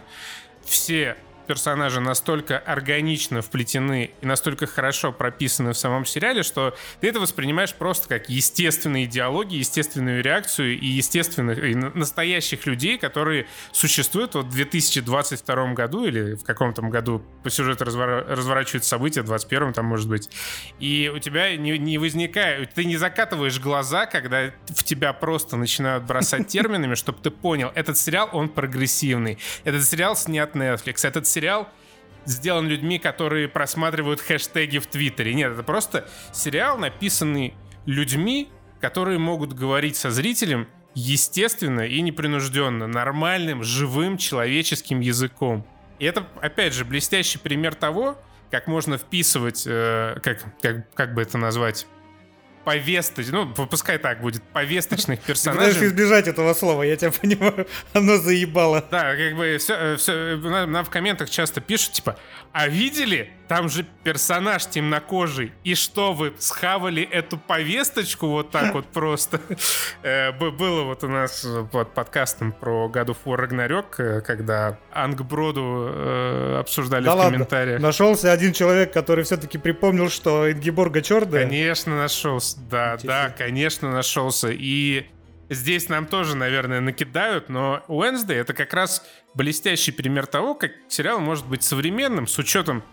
все 0.65 1.15
персонажи 1.45 1.99
настолько 1.99 2.57
органично 2.57 3.41
вплетены 3.41 4.11
и 4.21 4.25
настолько 4.25 4.65
хорошо 4.67 5.11
прописаны 5.11 5.73
в 5.73 5.77
самом 5.77 6.05
сериале, 6.05 6.43
что 6.43 6.75
ты 7.01 7.09
это 7.09 7.19
воспринимаешь 7.19 7.73
просто 7.73 8.07
как 8.07 8.29
естественные 8.29 9.07
диалоги, 9.07 9.55
естественную 9.55 10.23
реакцию 10.23 10.79
и 10.79 10.87
естественных, 10.87 11.63
и 11.63 11.75
настоящих 11.75 12.65
людей, 12.65 12.97
которые 12.97 13.47
существуют 13.71 14.35
вот 14.35 14.47
в 14.47 14.51
2022 14.51 15.73
году 15.73 16.05
или 16.05 16.35
в 16.35 16.43
каком-то 16.43 16.81
году. 16.81 17.23
По 17.43 17.49
сюжету 17.49 17.85
развор... 17.85 18.25
разворачивают 18.27 18.83
события, 18.83 19.21
в 19.21 19.25
21 19.25 19.73
там 19.73 19.85
может 19.85 20.09
быть, 20.09 20.29
и 20.79 21.11
у 21.13 21.19
тебя 21.19 21.55
не, 21.55 21.77
не 21.77 21.97
возникает, 21.97 22.73
ты 22.73 22.85
не 22.85 22.97
закатываешь 22.97 23.59
глаза, 23.59 24.05
когда 24.05 24.51
в 24.67 24.83
тебя 24.83 25.13
просто 25.13 25.57
начинают 25.57 26.03
бросать 26.03 26.47
терминами, 26.47 26.95
чтобы 26.95 27.19
ты 27.21 27.31
понял, 27.31 27.71
этот 27.75 27.97
сериал, 27.97 28.29
он 28.33 28.49
прогрессивный, 28.49 29.37
этот 29.63 29.83
сериал 29.83 30.15
снят 30.15 30.55
Netflix, 30.55 31.07
этот 31.07 31.27
сериал 31.35 31.67
сделан 32.25 32.67
людьми, 32.67 32.97
которые 32.97 33.47
просматривают 33.47 34.19
хэштеги 34.19 34.79
в 34.79 34.87
Твиттере. 34.87 35.33
Нет, 35.33 35.51
это 35.51 35.63
просто 35.63 36.07
сериал, 36.33 36.77
написанный 36.77 37.53
людьми, 37.85 38.49
которые 38.81 39.19
могут 39.19 39.53
говорить 39.53 39.95
со 39.95 40.09
зрителем 40.09 40.67
естественно 40.95 41.81
и 41.81 42.01
непринужденно, 42.01 42.87
нормальным, 42.87 43.63
живым 43.63 44.17
человеческим 44.17 45.01
языком. 45.01 45.67
И 45.99 46.05
это, 46.05 46.25
опять 46.41 46.73
же, 46.73 46.85
блестящий 46.85 47.37
пример 47.37 47.75
того, 47.75 48.17
как 48.49 48.67
можно 48.67 48.97
вписывать, 48.97 49.63
э, 49.67 50.17
как, 50.23 50.43
как, 50.61 50.93
как 50.93 51.13
бы 51.13 51.21
это 51.21 51.37
назвать, 51.37 51.85
повесточ... 52.65 53.27
Ну, 53.27 53.47
пускай 53.53 53.97
так 53.97 54.21
будет, 54.21 54.43
повесточных 54.43 55.21
персонажей. 55.21 55.79
Ты 55.79 55.85
избежать 55.85 56.27
этого 56.27 56.53
слова, 56.53 56.83
я 56.83 56.95
тебя 56.97 57.11
понимаю. 57.21 57.67
Оно 57.93 58.17
заебало. 58.17 58.83
Да, 58.91 59.15
как 59.15 59.37
бы 59.37 59.57
все, 59.59 59.95
все, 59.95 60.35
нам 60.37 60.83
в 60.83 60.89
комментах 60.89 61.29
часто 61.29 61.61
пишут, 61.61 61.93
типа, 61.93 62.17
а 62.51 62.67
видели? 62.67 63.31
Там 63.47 63.69
же 63.69 63.85
персонаж 64.03 64.65
темнокожий. 64.65 65.53
И 65.63 65.75
что, 65.75 66.13
вы 66.13 66.33
схавали 66.39 67.03
эту 67.03 67.37
повесточку 67.37 68.27
вот 68.27 68.51
так 68.51 68.73
вот 68.73 68.87
просто? 68.87 69.39
Э, 70.01 70.31
было 70.31 70.83
вот 70.83 71.03
у 71.03 71.07
нас 71.07 71.45
под 71.71 71.93
подкастом 71.93 72.51
про 72.51 72.89
God 72.93 73.07
of 73.07 73.17
War 73.25 73.47
Ragnarok, 73.47 73.85
э, 73.97 74.21
когда 74.21 74.77
Ангброду 74.91 75.89
э, 75.89 76.57
обсуждали 76.59 77.07
в 77.07 77.15
комментариях. 77.15 77.81
Нашелся 77.81 78.31
один 78.31 78.53
человек, 78.53 78.93
который 78.93 79.23
все-таки 79.23 79.57
припомнил, 79.57 80.09
что 80.09 80.51
Ингиборга 80.51 81.01
черная. 81.01 81.43
Конечно, 81.43 81.97
нашелся. 81.97 82.57
Да, 82.69 82.97
да, 83.03 83.29
конечно, 83.35 83.91
нашелся. 83.91 84.49
И 84.51 85.07
Здесь 85.49 85.89
нам 85.89 86.07
тоже, 86.07 86.35
наверное, 86.35 86.81
накидают, 86.81 87.49
но 87.49 87.83
Wednesday 87.87 88.33
это 88.33 88.53
как 88.53 88.73
раз 88.73 89.03
блестящий 89.35 89.91
пример 89.91 90.25
того, 90.25 90.55
как 90.55 90.71
сериал 90.87 91.19
может 91.19 91.45
быть 91.45 91.61
современным 91.61 92.25
с 92.25 92.37
учетом 92.39 92.83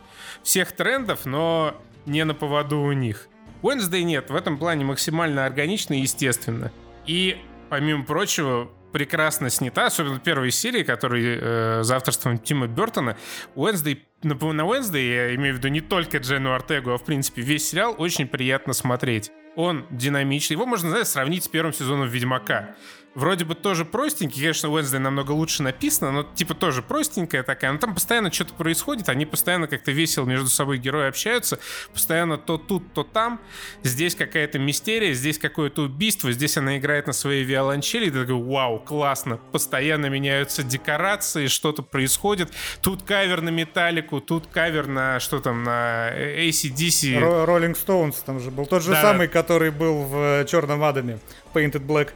всех 0.42 0.72
трендов, 0.72 1.24
но 1.24 1.80
не 2.06 2.24
на 2.24 2.34
поводу 2.34 2.80
у 2.80 2.92
них. 2.92 3.28
Wednesday 3.62 4.02
нет, 4.02 4.30
в 4.30 4.34
этом 4.34 4.58
плане 4.58 4.84
максимально 4.84 5.46
органично 5.46 5.94
и 5.94 6.00
естественно. 6.00 6.72
И, 7.06 7.36
помимо 7.68 8.04
прочего, 8.04 8.70
прекрасно 8.92 9.50
снята, 9.50 9.86
особенно 9.86 10.18
первой 10.18 10.50
серии, 10.50 10.82
которая 10.82 11.22
э, 11.22 11.82
за 11.82 11.96
авторством 11.96 12.38
Тима 12.38 12.66
Бертона. 12.66 13.16
Wednesday, 13.54 13.98
на, 14.22 14.34
на 14.34 14.62
Wednesday, 14.62 15.14
я 15.14 15.34
имею 15.36 15.54
в 15.54 15.58
виду 15.58 15.68
не 15.68 15.80
только 15.80 16.18
Джену 16.18 16.52
Артегу, 16.52 16.90
а 16.90 16.98
в 16.98 17.04
принципе 17.04 17.42
весь 17.42 17.68
сериал 17.68 17.94
очень 17.98 18.26
приятно 18.26 18.72
смотреть. 18.72 19.30
Он 19.56 19.86
динамичный. 19.90 20.54
Его 20.54 20.66
можно, 20.66 20.90
знаешь, 20.90 21.08
сравнить 21.08 21.44
с 21.44 21.48
первым 21.48 21.72
сезоном 21.72 22.08
Ведьмака 22.08 22.74
вроде 23.14 23.44
бы 23.44 23.54
тоже 23.54 23.84
простенький, 23.84 24.40
конечно, 24.40 24.68
Wednesday 24.68 24.98
намного 24.98 25.32
лучше 25.32 25.62
написано, 25.62 26.12
но 26.12 26.22
типа 26.22 26.54
тоже 26.54 26.82
простенькая 26.82 27.42
такая, 27.42 27.72
но 27.72 27.78
там 27.78 27.94
постоянно 27.94 28.32
что-то 28.32 28.54
происходит, 28.54 29.08
они 29.08 29.26
постоянно 29.26 29.66
как-то 29.66 29.92
весело 29.92 30.24
между 30.24 30.48
собой 30.48 30.78
герои 30.78 31.08
общаются, 31.08 31.58
постоянно 31.92 32.38
то 32.38 32.58
тут, 32.58 32.92
то 32.94 33.04
там, 33.04 33.40
здесь 33.82 34.14
какая-то 34.14 34.58
мистерия, 34.58 35.12
здесь 35.12 35.38
какое-то 35.38 35.82
убийство, 35.82 36.32
здесь 36.32 36.56
она 36.56 36.78
играет 36.78 37.06
на 37.06 37.12
своей 37.12 37.44
виолончели, 37.44 38.06
и 38.06 38.10
ты 38.10 38.20
такой, 38.20 38.42
вау, 38.42 38.78
классно, 38.78 39.36
постоянно 39.36 40.06
меняются 40.06 40.62
декорации, 40.62 41.46
что-то 41.46 41.82
происходит, 41.82 42.50
тут 42.80 43.02
кавер 43.02 43.42
на 43.42 43.50
Металлику, 43.50 44.20
тут 44.20 44.46
кавер 44.46 44.86
на, 44.86 45.20
что 45.20 45.40
там, 45.40 45.64
на 45.64 46.10
ACDC. 46.12 47.20
Rolling 47.46 47.76
Stones 47.76 48.16
там 48.24 48.40
же 48.40 48.50
был, 48.50 48.66
тот 48.66 48.82
же 48.82 48.92
да, 48.92 49.02
самый, 49.02 49.28
который 49.28 49.70
был 49.70 50.02
в 50.04 50.44
Черном 50.46 50.82
Адаме, 50.82 51.18
Painted 51.54 51.84
Black. 51.86 52.10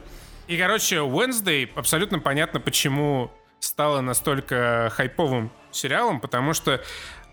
И, 0.47 0.57
короче, 0.57 0.97
Wednesday 0.97 1.69
абсолютно 1.75 2.19
понятно, 2.19 2.59
почему 2.59 3.31
стало 3.59 4.01
настолько 4.01 4.91
хайповым 4.95 5.51
сериалом, 5.71 6.19
потому 6.19 6.53
что 6.53 6.81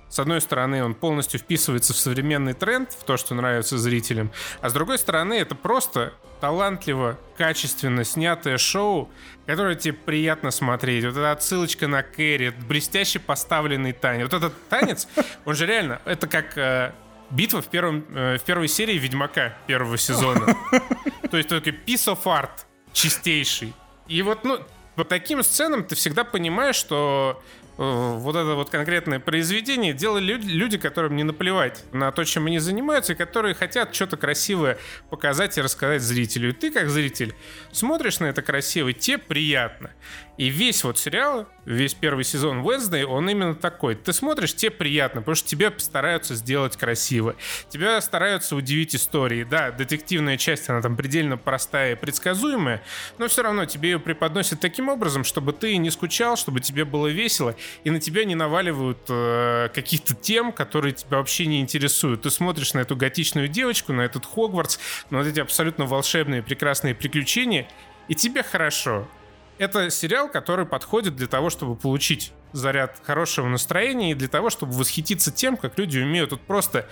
с 0.08 0.18
одной 0.20 0.40
стороны, 0.40 0.84
он 0.84 0.94
полностью 0.94 1.40
вписывается 1.40 1.92
в 1.92 1.96
современный 1.96 2.52
тренд, 2.52 2.92
в 2.92 3.02
то, 3.04 3.16
что 3.16 3.34
нравится 3.34 3.78
зрителям, 3.78 4.30
а 4.60 4.68
с 4.68 4.72
другой 4.72 4.98
стороны, 4.98 5.34
это 5.34 5.56
просто 5.56 6.12
талантливо, 6.40 7.18
качественно 7.36 8.04
снятое 8.04 8.56
шоу, 8.58 9.10
которое 9.46 9.74
тебе 9.74 9.94
приятно 9.94 10.50
смотреть. 10.52 11.04
Вот 11.04 11.12
эта 11.12 11.32
отсылочка 11.32 11.88
на 11.88 12.02
Кэрри, 12.02 12.50
блестяще 12.68 13.18
поставленный 13.18 13.92
танец. 13.92 14.30
Вот 14.30 14.34
этот 14.34 14.68
танец, 14.68 15.08
он 15.44 15.54
же 15.54 15.66
реально, 15.66 16.00
это 16.04 16.28
как 16.28 16.56
э, 16.58 16.92
битва 17.30 17.60
в, 17.60 17.66
первом, 17.66 18.04
э, 18.10 18.38
в 18.38 18.42
первой 18.42 18.68
серии 18.68 18.98
Ведьмака 18.98 19.56
первого 19.66 19.98
сезона. 19.98 20.54
То 21.30 21.36
есть 21.38 21.48
только 21.48 21.70
piece 21.70 22.06
of 22.06 22.22
art 22.24 22.66
чистейший. 22.94 23.74
И 24.08 24.22
вот, 24.22 24.44
ну, 24.44 24.60
по 24.96 25.04
таким 25.04 25.42
сценам 25.42 25.84
ты 25.84 25.94
всегда 25.94 26.24
понимаешь, 26.24 26.76
что 26.76 27.42
Э, 27.76 28.14
вот 28.18 28.36
это 28.36 28.54
вот 28.54 28.70
конкретное 28.70 29.18
произведение 29.18 29.92
делали 29.92 30.24
люди, 30.24 30.46
люди, 30.46 30.78
которым 30.78 31.16
не 31.16 31.24
наплевать 31.24 31.84
на 31.92 32.12
то, 32.12 32.24
чем 32.24 32.46
они 32.46 32.58
занимаются, 32.58 33.12
и 33.12 33.16
которые 33.16 33.54
хотят 33.54 33.94
что-то 33.94 34.16
красивое 34.16 34.78
показать 35.10 35.58
и 35.58 35.60
рассказать 35.60 36.02
зрителю. 36.02 36.50
И 36.50 36.52
ты, 36.52 36.70
как 36.70 36.88
зритель, 36.88 37.34
смотришь 37.72 38.20
на 38.20 38.26
это 38.26 38.42
красиво, 38.42 38.92
тебе 38.92 39.18
приятно. 39.18 39.90
И 40.36 40.48
весь 40.48 40.82
вот 40.82 40.98
сериал, 40.98 41.46
весь 41.64 41.94
первый 41.94 42.24
сезон 42.24 42.62
Wednesday, 42.62 43.04
он 43.04 43.30
именно 43.30 43.54
такой. 43.54 43.94
Ты 43.94 44.12
смотришь, 44.12 44.54
тебе 44.54 44.72
приятно, 44.72 45.20
потому 45.20 45.36
что 45.36 45.48
тебе 45.48 45.72
стараются 45.78 46.34
сделать 46.34 46.76
красиво. 46.76 47.36
Тебя 47.68 48.00
стараются 48.00 48.56
удивить 48.56 48.96
истории. 48.96 49.44
Да, 49.44 49.70
детективная 49.70 50.36
часть, 50.36 50.68
она 50.68 50.82
там 50.82 50.96
предельно 50.96 51.36
простая 51.36 51.92
и 51.92 51.94
предсказуемая, 51.94 52.82
но 53.18 53.28
все 53.28 53.42
равно 53.42 53.64
тебе 53.64 53.90
ее 53.90 54.00
преподносят 54.00 54.58
таким 54.58 54.88
образом, 54.88 55.22
чтобы 55.22 55.52
ты 55.52 55.76
не 55.76 55.90
скучал, 55.90 56.36
чтобы 56.36 56.58
тебе 56.58 56.84
было 56.84 57.06
весело, 57.06 57.54
и 57.84 57.90
на 57.90 58.00
тебя 58.00 58.24
не 58.24 58.34
наваливают 58.34 58.98
э, 59.08 59.68
каких-то 59.72 60.16
тем, 60.16 60.50
которые 60.50 60.94
тебя 60.94 61.18
вообще 61.18 61.46
не 61.46 61.60
интересуют. 61.60 62.22
Ты 62.22 62.30
смотришь 62.30 62.74
на 62.74 62.80
эту 62.80 62.96
готичную 62.96 63.46
девочку, 63.46 63.92
на 63.92 64.02
этот 64.02 64.26
Хогвартс, 64.26 64.78
на 65.10 65.18
вот 65.18 65.28
эти 65.28 65.38
абсолютно 65.38 65.86
волшебные, 65.86 66.42
прекрасные 66.42 66.94
приключения, 66.96 67.68
и 68.08 68.16
тебе 68.16 68.42
хорошо. 68.42 69.08
Это 69.58 69.90
сериал, 69.90 70.28
который 70.28 70.66
подходит 70.66 71.16
для 71.16 71.26
того, 71.26 71.50
чтобы 71.50 71.76
получить 71.76 72.32
заряд 72.52 73.00
хорошего 73.04 73.48
настроения 73.48 74.12
и 74.12 74.14
для 74.14 74.28
того, 74.28 74.50
чтобы 74.50 74.72
восхититься 74.72 75.30
тем, 75.30 75.56
как 75.56 75.78
люди 75.78 75.98
умеют 75.98 76.30
тут 76.30 76.40
просто 76.40 76.86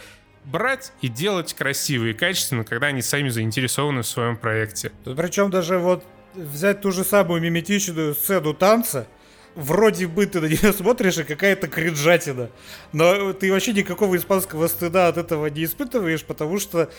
брать 0.45 0.92
и 1.00 1.09
делать 1.09 1.54
красиво 1.54 2.07
и 2.07 2.12
качественно, 2.12 2.64
когда 2.64 2.88
они 2.88 3.02
сами 3.02 3.28
заинтересованы 3.28 4.02
в 4.02 4.07
своем 4.07 4.37
проекте. 4.37 4.92
Причем 5.04 5.50
даже 5.50 5.78
вот 5.78 6.04
взять 6.35 6.81
ту 6.81 6.92
же 6.92 7.04
самую 7.04 7.40
миметичную 7.40 8.14
сцену 8.14 8.54
танца, 8.54 9.07
вроде 9.54 10.07
бы 10.07 10.26
ты 10.26 10.40
на 10.40 10.47
нее 10.47 10.73
смотришь, 10.73 11.19
и 11.19 11.25
какая-то 11.25 11.69
кринжатина. 11.69 12.50
Но 12.92 13.33
ты 13.33 13.52
вообще 13.52 13.73
никакого 13.73 14.16
испанского 14.16 14.66
стыда 14.69 15.09
от 15.09 15.16
этого 15.16 15.47
не 15.47 15.64
испытываешь, 15.64 16.25
потому 16.25 16.59
что 16.59 16.90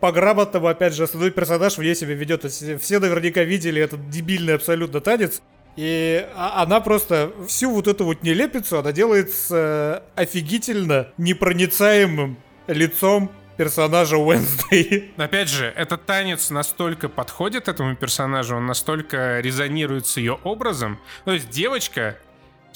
по-грамотному, 0.00 0.66
опять 0.66 0.94
же, 0.94 1.04
основной 1.04 1.30
персонаж 1.30 1.78
вне 1.78 1.94
себя 1.94 2.14
ведет. 2.14 2.44
Все 2.44 2.98
наверняка 2.98 3.42
видели 3.42 3.80
этот 3.80 4.10
дебильный 4.10 4.54
абсолютно 4.54 5.00
танец. 5.00 5.40
И 5.76 6.26
а, 6.34 6.62
она 6.62 6.80
просто 6.80 7.32
всю 7.46 7.70
вот 7.70 7.86
эту 7.86 8.04
вот 8.04 8.22
нелепицу, 8.22 8.78
она 8.78 8.92
делает 8.92 9.30
с 9.30 9.48
э, 9.50 10.00
офигительно 10.14 11.08
непроницаемым 11.18 12.38
лицом 12.66 13.30
персонажа 13.58 14.16
Уэнсдей. 14.16 15.12
Опять 15.16 15.48
же, 15.48 15.66
этот 15.76 16.06
танец 16.06 16.48
настолько 16.50 17.10
подходит 17.10 17.68
этому 17.68 17.94
персонажу, 17.94 18.56
он 18.56 18.66
настолько 18.66 19.40
резонирует 19.40 20.06
с 20.06 20.16
ее 20.16 20.38
образом. 20.44 20.98
То 21.26 21.32
есть 21.32 21.50
девочка 21.50 22.16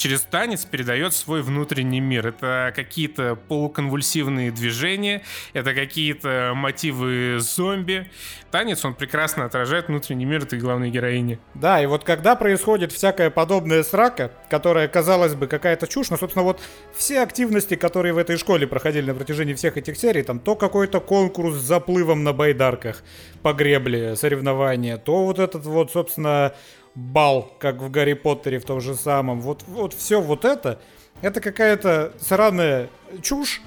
через 0.00 0.22
танец 0.22 0.64
передает 0.64 1.14
свой 1.14 1.42
внутренний 1.42 2.00
мир. 2.00 2.28
Это 2.28 2.72
какие-то 2.74 3.36
полуконвульсивные 3.36 4.50
движения, 4.50 5.22
это 5.52 5.74
какие-то 5.74 6.52
мотивы 6.56 7.36
зомби. 7.38 8.10
Танец, 8.50 8.84
он 8.84 8.94
прекрасно 8.94 9.44
отражает 9.44 9.88
внутренний 9.88 10.24
мир 10.24 10.42
этой 10.42 10.58
главной 10.58 10.90
героини. 10.90 11.38
Да, 11.54 11.82
и 11.82 11.86
вот 11.86 12.02
когда 12.04 12.34
происходит 12.34 12.92
всякая 12.92 13.30
подобная 13.30 13.82
срака, 13.82 14.32
которая, 14.48 14.88
казалось 14.88 15.34
бы, 15.34 15.46
какая-то 15.46 15.86
чушь, 15.86 16.10
но, 16.10 16.16
собственно, 16.16 16.44
вот 16.44 16.60
все 16.96 17.20
активности, 17.20 17.76
которые 17.76 18.14
в 18.14 18.18
этой 18.18 18.38
школе 18.38 18.66
проходили 18.66 19.06
на 19.06 19.14
протяжении 19.14 19.54
всех 19.54 19.76
этих 19.76 19.98
серий, 19.98 20.22
там 20.22 20.40
то 20.40 20.56
какой-то 20.56 21.00
конкурс 21.00 21.56
с 21.56 21.62
заплывом 21.62 22.24
на 22.24 22.32
байдарках 22.32 23.02
по 23.42 23.52
гребле, 23.52 24.16
соревнования, 24.16 24.96
то 24.96 25.24
вот 25.26 25.38
этот 25.38 25.66
вот, 25.66 25.92
собственно, 25.92 26.54
бал, 27.00 27.50
как 27.58 27.76
в 27.76 27.90
Гарри 27.90 28.12
Поттере 28.12 28.58
в 28.58 28.64
том 28.64 28.80
же 28.80 28.94
самом. 28.94 29.40
Вот, 29.40 29.64
вот 29.66 29.94
все 29.94 30.20
вот 30.20 30.44
это, 30.44 30.80
это 31.22 31.40
какая-то 31.40 32.12
сраная 32.20 32.88
чушь, 33.22 33.62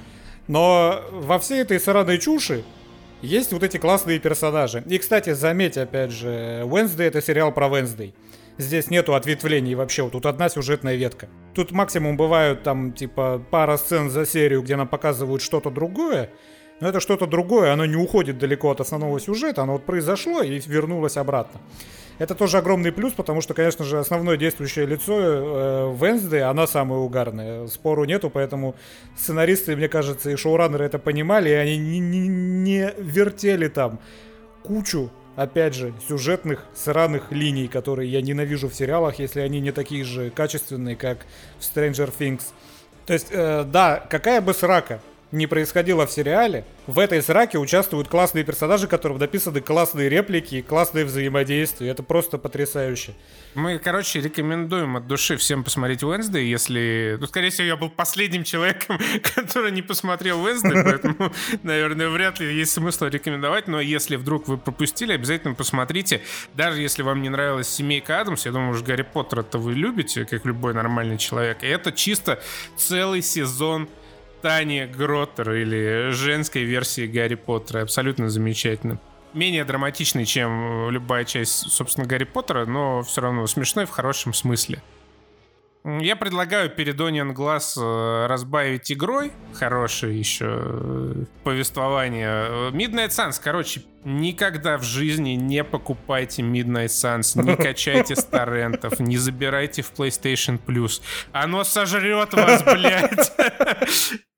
но 0.47 1.01
во 1.11 1.39
всей 1.39 1.61
этой 1.61 1.79
сраной 1.79 2.19
чуши 2.19 2.63
есть 3.21 3.53
вот 3.53 3.63
эти 3.63 3.77
классные 3.77 4.19
персонажи. 4.19 4.83
И, 4.87 4.97
кстати, 4.97 5.33
заметь, 5.33 5.77
опять 5.77 6.11
же, 6.11 6.63
Wednesday 6.65 7.05
это 7.05 7.21
сериал 7.21 7.51
про 7.51 7.67
Wednesday. 7.67 8.13
Здесь 8.57 8.91
нету 8.91 9.15
ответвлений 9.15 9.73
вообще, 9.73 10.03
вот 10.03 10.11
тут 10.11 10.27
одна 10.27 10.47
сюжетная 10.47 10.95
ветка. 10.95 11.27
Тут 11.55 11.71
максимум 11.71 12.17
бывают 12.17 12.61
там, 12.61 12.93
типа, 12.93 13.43
пара 13.49 13.77
сцен 13.77 14.11
за 14.11 14.27
серию, 14.27 14.61
где 14.61 14.75
нам 14.75 14.87
показывают 14.87 15.41
что-то 15.41 15.71
другое, 15.71 16.29
но 16.79 16.89
это 16.89 16.99
что-то 16.99 17.25
другое, 17.25 17.73
оно 17.73 17.85
не 17.85 17.95
уходит 17.95 18.37
далеко 18.37 18.69
от 18.69 18.79
основного 18.79 19.19
сюжета, 19.19 19.63
оно 19.63 19.73
вот 19.73 19.85
произошло 19.85 20.43
и 20.43 20.59
вернулось 20.67 21.17
обратно. 21.17 21.61
Это 22.20 22.36
тоже 22.36 22.58
огромный 22.58 22.91
плюс, 22.91 23.13
потому 23.13 23.41
что, 23.41 23.53
конечно 23.53 23.84
же, 23.86 24.00
основное 24.00 24.38
действующее 24.38 24.86
лицо 24.86 25.13
э, 25.17 25.96
Венсды, 26.00 26.41
она 26.41 26.67
самая 26.67 27.00
угарная. 27.00 27.67
Спору 27.67 28.05
нету, 28.05 28.29
поэтому 28.29 28.75
сценаристы, 29.17 29.75
мне 29.75 29.89
кажется, 29.89 30.29
и 30.29 30.36
шоураннеры 30.36 30.86
это 30.86 31.00
понимали, 31.00 31.50
и 31.50 31.53
они 31.53 31.77
не, 31.77 32.00
не, 32.00 32.27
не 32.27 32.93
вертели 32.98 33.67
там 33.67 34.00
кучу 34.63 35.12
опять 35.36 35.74
же, 35.74 35.93
сюжетных 36.08 36.63
сраных 36.75 37.32
линий, 37.32 37.67
которые 37.67 38.12
я 38.12 38.22
ненавижу 38.22 38.70
в 38.70 38.75
сериалах, 38.75 39.20
если 39.20 39.39
они 39.39 39.60
не 39.60 39.72
такие 39.72 40.03
же 40.03 40.29
качественные, 40.29 40.96
как 40.96 41.25
в 41.60 41.62
Stranger 41.62 42.13
Things. 42.17 42.43
То 43.05 43.13
есть, 43.13 43.27
э, 43.32 43.63
да, 43.63 44.05
какая 44.10 44.41
бы 44.41 44.53
срака 44.53 45.01
не 45.33 45.47
происходило 45.47 46.05
в 46.05 46.11
сериале, 46.11 46.63
в 46.85 46.99
этой 46.99 47.21
сраке 47.23 47.57
участвуют 47.57 48.07
классные 48.07 48.43
персонажи, 48.43 48.87
которым 48.87 49.17
написаны 49.17 49.61
классные 49.61 50.07
реплики 50.07 50.55
и 50.55 50.61
классные 50.61 51.05
взаимодействия. 51.05 51.89
Это 51.89 52.03
просто 52.03 52.37
потрясающе. 52.37 53.15
Мы, 53.55 53.79
короче, 53.79 54.21
рекомендуем 54.21 54.95
от 54.95 55.07
души 55.07 55.35
всем 55.37 55.63
посмотреть 55.63 56.03
Уэнсдей, 56.03 56.47
если... 56.47 57.17
Ну, 57.19 57.25
скорее 57.25 57.49
всего, 57.49 57.65
я 57.65 57.75
был 57.75 57.89
последним 57.89 58.43
человеком, 58.43 58.99
который 59.35 59.71
не 59.71 59.81
посмотрел 59.81 60.41
Уэнсдей, 60.43 60.83
поэтому, 60.83 61.33
наверное, 61.63 62.09
вряд 62.09 62.39
ли 62.39 62.55
есть 62.55 62.73
смысл 62.73 63.05
рекомендовать, 63.05 63.67
но 63.67 63.81
если 63.81 64.15
вдруг 64.17 64.47
вы 64.47 64.57
пропустили, 64.57 65.13
обязательно 65.13 65.55
посмотрите. 65.55 66.21
Даже 66.53 66.79
если 66.79 67.01
вам 67.01 67.23
не 67.23 67.29
нравилась 67.29 67.67
«Семейка 67.67 68.21
Адамс», 68.21 68.45
я 68.45 68.51
думаю, 68.51 68.71
уж 68.71 68.83
Гарри 68.83 69.01
Поттера-то 69.01 69.57
вы 69.57 69.73
любите, 69.73 70.25
как 70.25 70.45
любой 70.45 70.75
нормальный 70.75 71.17
человек. 71.17 71.63
И 71.63 71.67
это 71.67 71.91
чисто 71.91 72.39
целый 72.77 73.23
сезон 73.23 73.89
Тани 74.43 74.85
Гроттер 74.85 75.53
или 75.53 76.09
женской 76.12 76.63
версии 76.63 77.07
Гарри 77.07 77.35
Поттера. 77.35 77.81
Абсолютно 77.81 78.29
замечательно. 78.29 79.00
Менее 79.33 79.63
драматичный, 79.63 80.25
чем 80.25 80.89
любая 80.91 81.23
часть, 81.23 81.71
собственно, 81.71 82.05
Гарри 82.05 82.25
Поттера, 82.25 82.65
но 82.65 83.03
все 83.03 83.21
равно 83.21 83.47
смешной 83.47 83.85
в 83.85 83.89
хорошем 83.89 84.33
смысле. 84.33 84.83
Я 85.85 86.17
предлагаю 86.17 86.69
перед 86.69 87.00
Onion 87.00 87.33
Glass 87.33 87.81
э, 87.81 88.27
разбавить 88.27 88.91
игрой. 88.91 89.31
Хорошее 89.53 90.19
еще 90.19 90.45
э, 90.50 91.23
повествование. 91.45 92.71
Midnight 92.71 93.09
Suns, 93.09 93.39
короче, 93.41 93.83
никогда 94.03 94.77
в 94.77 94.83
жизни 94.83 95.31
не 95.31 95.63
покупайте 95.63 96.41
Midnight 96.41 96.87
Suns, 96.87 97.41
не 97.41 97.55
качайте 97.55 98.18
с 98.18 98.24
торрентов, 98.25 99.00
не 99.00 99.15
забирайте 99.15 99.81
в 99.83 99.94
PlayStation 99.94 100.59
Plus. 100.65 101.01
Оно 101.31 101.63
сожрет 101.63 102.33
вас, 102.33 102.61
блядь. 102.63 103.31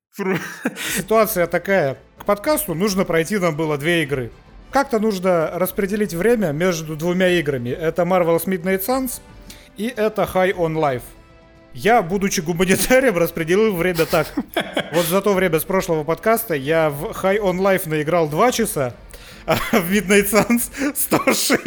Ситуация 0.96 1.46
такая. 1.46 1.98
К 2.18 2.24
подкасту 2.24 2.74
нужно 2.74 3.04
пройти 3.04 3.38
нам 3.38 3.56
было 3.56 3.76
две 3.76 4.02
игры. 4.02 4.30
Как-то 4.70 4.98
нужно 4.98 5.50
распределить 5.54 6.14
время 6.14 6.52
между 6.52 6.96
двумя 6.96 7.28
играми. 7.28 7.70
Это 7.70 8.02
Marvel's 8.02 8.46
Midnight 8.46 8.84
Suns 8.86 9.20
и 9.76 9.92
это 9.94 10.22
High 10.22 10.54
on 10.54 10.74
Life. 10.74 11.02
Я, 11.74 12.02
будучи 12.02 12.40
гуманитарием, 12.40 13.18
распределил 13.18 13.76
время 13.76 14.06
так. 14.06 14.32
Вот 14.92 15.04
за 15.06 15.20
то 15.20 15.34
время 15.34 15.60
с 15.60 15.64
прошлого 15.64 16.04
подкаста 16.04 16.54
я 16.54 16.88
в 16.88 17.10
High 17.10 17.38
on 17.38 17.58
Life 17.58 17.86
наиграл 17.86 18.28
2 18.28 18.52
часа, 18.52 18.94
а 19.44 19.56
в 19.56 19.92
Midnight 19.92 20.30
Suns 20.30 20.94
106. 20.94 21.60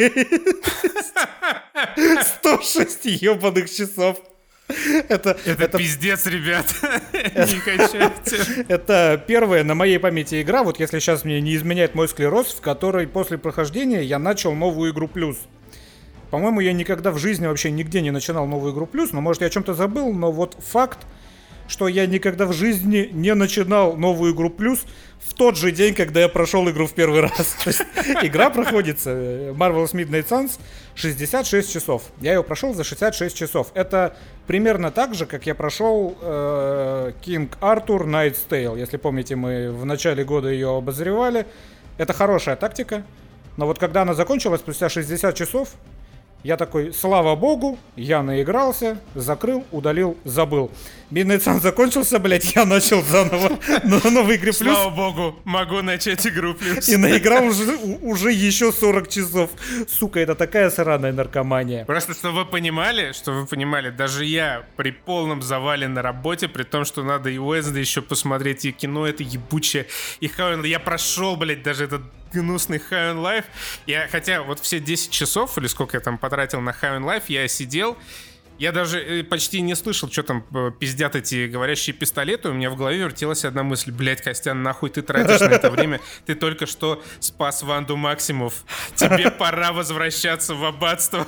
106 2.40 3.04
ебаных 3.04 3.70
часов. 3.70 4.18
Это, 5.08 5.36
это, 5.44 5.64
это 5.64 5.78
пиздец, 5.78 6.26
ребят. 6.26 6.66
Не 7.12 7.60
качайте. 7.60 8.64
Это 8.68 9.22
первая 9.26 9.64
на 9.64 9.74
моей 9.74 9.98
памяти 9.98 10.42
игра, 10.42 10.62
вот 10.62 10.80
если 10.80 10.98
сейчас 10.98 11.24
мне 11.24 11.40
не 11.40 11.56
изменяет 11.56 11.94
мой 11.94 12.08
склероз, 12.08 12.54
в 12.54 12.60
которой 12.60 13.06
после 13.06 13.38
прохождения 13.38 14.02
я 14.02 14.18
начал 14.18 14.54
новую 14.54 14.92
игру 14.92 15.08
плюс. 15.08 15.38
По-моему, 16.30 16.60
я 16.60 16.72
никогда 16.72 17.10
в 17.10 17.18
жизни 17.18 17.46
вообще 17.46 17.70
нигде 17.70 18.00
не 18.00 18.10
начинал 18.10 18.46
новую 18.46 18.72
игру 18.72 18.86
плюс, 18.86 19.12
но 19.12 19.20
может 19.20 19.42
я 19.42 19.48
о 19.48 19.50
чем-то 19.50 19.74
забыл, 19.74 20.12
но 20.12 20.30
вот 20.30 20.56
факт, 20.60 20.98
что 21.66 21.88
я 21.88 22.06
никогда 22.06 22.46
в 22.46 22.52
жизни 22.52 23.08
не 23.12 23.34
начинал 23.34 23.96
новую 23.96 24.34
игру 24.34 24.50
плюс 24.50 24.84
в 25.30 25.34
тот 25.34 25.56
же 25.56 25.70
день, 25.70 25.94
когда 25.94 26.20
я 26.20 26.28
прошел 26.28 26.68
игру 26.70 26.86
в 26.86 26.92
первый 26.92 27.20
раз. 27.22 27.56
игра 28.22 28.50
проходится 28.50 29.10
э, 29.10 29.52
Marvel's 29.52 29.92
Midnight 29.92 30.28
Suns 30.28 30.58
66 30.96 31.72
часов. 31.72 32.02
Я 32.20 32.34
ее 32.34 32.42
прошел 32.42 32.74
за 32.74 32.82
66 32.82 33.36
часов. 33.36 33.68
Это 33.74 34.16
примерно 34.48 34.90
так 34.90 35.14
же, 35.14 35.26
как 35.26 35.46
я 35.46 35.54
прошел 35.54 36.16
э, 36.20 37.12
King 37.22 37.48
Arthur 37.60 38.06
Night's 38.06 38.38
Tale. 38.48 38.78
Если 38.78 38.96
помните, 38.96 39.36
мы 39.36 39.70
в 39.70 39.84
начале 39.86 40.24
года 40.24 40.48
ее 40.48 40.76
обозревали. 40.76 41.46
Это 41.96 42.12
хорошая 42.12 42.56
тактика. 42.56 43.04
Но 43.56 43.66
вот 43.66 43.78
когда 43.78 44.02
она 44.02 44.14
закончилась 44.14 44.60
спустя 44.60 44.88
60 44.88 45.34
часов, 45.34 45.70
я 46.42 46.56
такой, 46.56 46.92
слава 46.92 47.36
богу, 47.36 47.78
я 47.96 48.22
наигрался, 48.22 48.98
закрыл, 49.14 49.64
удалил, 49.70 50.16
забыл. 50.24 50.70
Midnight 51.10 51.42
Sun 51.42 51.60
закончился, 51.60 52.18
блядь, 52.20 52.54
я 52.54 52.64
начал 52.64 53.02
заново 53.02 53.58
на 53.84 54.10
новой 54.10 54.36
игре 54.36 54.52
плюс. 54.52 54.56
Слава 54.56 54.90
богу, 54.90 55.40
могу 55.44 55.82
начать 55.82 56.24
игру 56.26 56.54
плюс. 56.54 56.88
И 56.88 56.96
наиграл 56.96 57.46
уже, 57.46 57.76
уже 58.02 58.30
еще 58.30 58.70
40 58.70 59.08
часов. 59.08 59.50
Сука, 59.88 60.20
это 60.20 60.36
такая 60.36 60.70
сраная 60.70 61.12
наркомания. 61.12 61.84
Просто, 61.84 62.14
чтобы 62.14 62.44
вы 62.44 62.44
понимали, 62.44 63.12
что 63.12 63.32
вы 63.32 63.46
понимали, 63.46 63.90
даже 63.90 64.24
я 64.24 64.64
при 64.76 64.92
полном 64.92 65.42
завале 65.42 65.88
на 65.88 66.00
работе, 66.00 66.46
при 66.46 66.62
том, 66.62 66.84
что 66.84 67.02
надо 67.02 67.28
и 67.28 67.38
Уэзда 67.38 67.78
еще 67.78 68.02
посмотреть, 68.02 68.64
и 68.64 68.72
кино 68.72 69.06
это 69.06 69.24
ебучее, 69.24 69.86
и 70.20 70.28
Хауэн, 70.28 70.62
я 70.64 70.78
прошел, 70.78 71.36
блядь, 71.36 71.62
даже 71.62 71.84
этот 71.84 72.02
гнусный 72.32 72.78
High 72.78 73.14
on 73.14 73.22
Life. 73.22 73.44
Я, 73.86 74.06
хотя 74.08 74.42
вот 74.42 74.60
все 74.60 74.78
10 74.78 75.10
часов, 75.10 75.58
или 75.58 75.66
сколько 75.66 75.96
я 75.96 76.00
там 76.00 76.18
потратил 76.18 76.60
на 76.60 76.70
High 76.70 77.00
on 77.00 77.04
Life, 77.04 77.24
я 77.28 77.48
сидел 77.48 77.96
я 78.60 78.72
даже 78.72 79.00
э, 79.00 79.24
почти 79.24 79.62
не 79.62 79.74
слышал, 79.74 80.10
что 80.10 80.22
там 80.22 80.44
э, 80.54 80.70
пиздят 80.78 81.16
эти 81.16 81.46
говорящие 81.46 81.94
пистолеты. 81.94 82.50
У 82.50 82.52
меня 82.52 82.68
в 82.68 82.76
голове 82.76 82.98
вертелась 82.98 83.46
одна 83.46 83.62
мысль. 83.62 83.90
Блять, 83.90 84.20
Костян, 84.20 84.62
нахуй 84.62 84.90
ты 84.90 85.00
тратишь 85.00 85.40
на 85.40 85.54
это 85.54 85.70
время? 85.70 85.98
Ты 86.26 86.34
только 86.34 86.66
что 86.66 87.02
спас 87.20 87.62
Ванду 87.62 87.96
Максимов. 87.96 88.66
Тебе 88.96 89.30
пора 89.38 89.72
возвращаться 89.72 90.54
в 90.54 90.62
аббатство. 90.62 91.26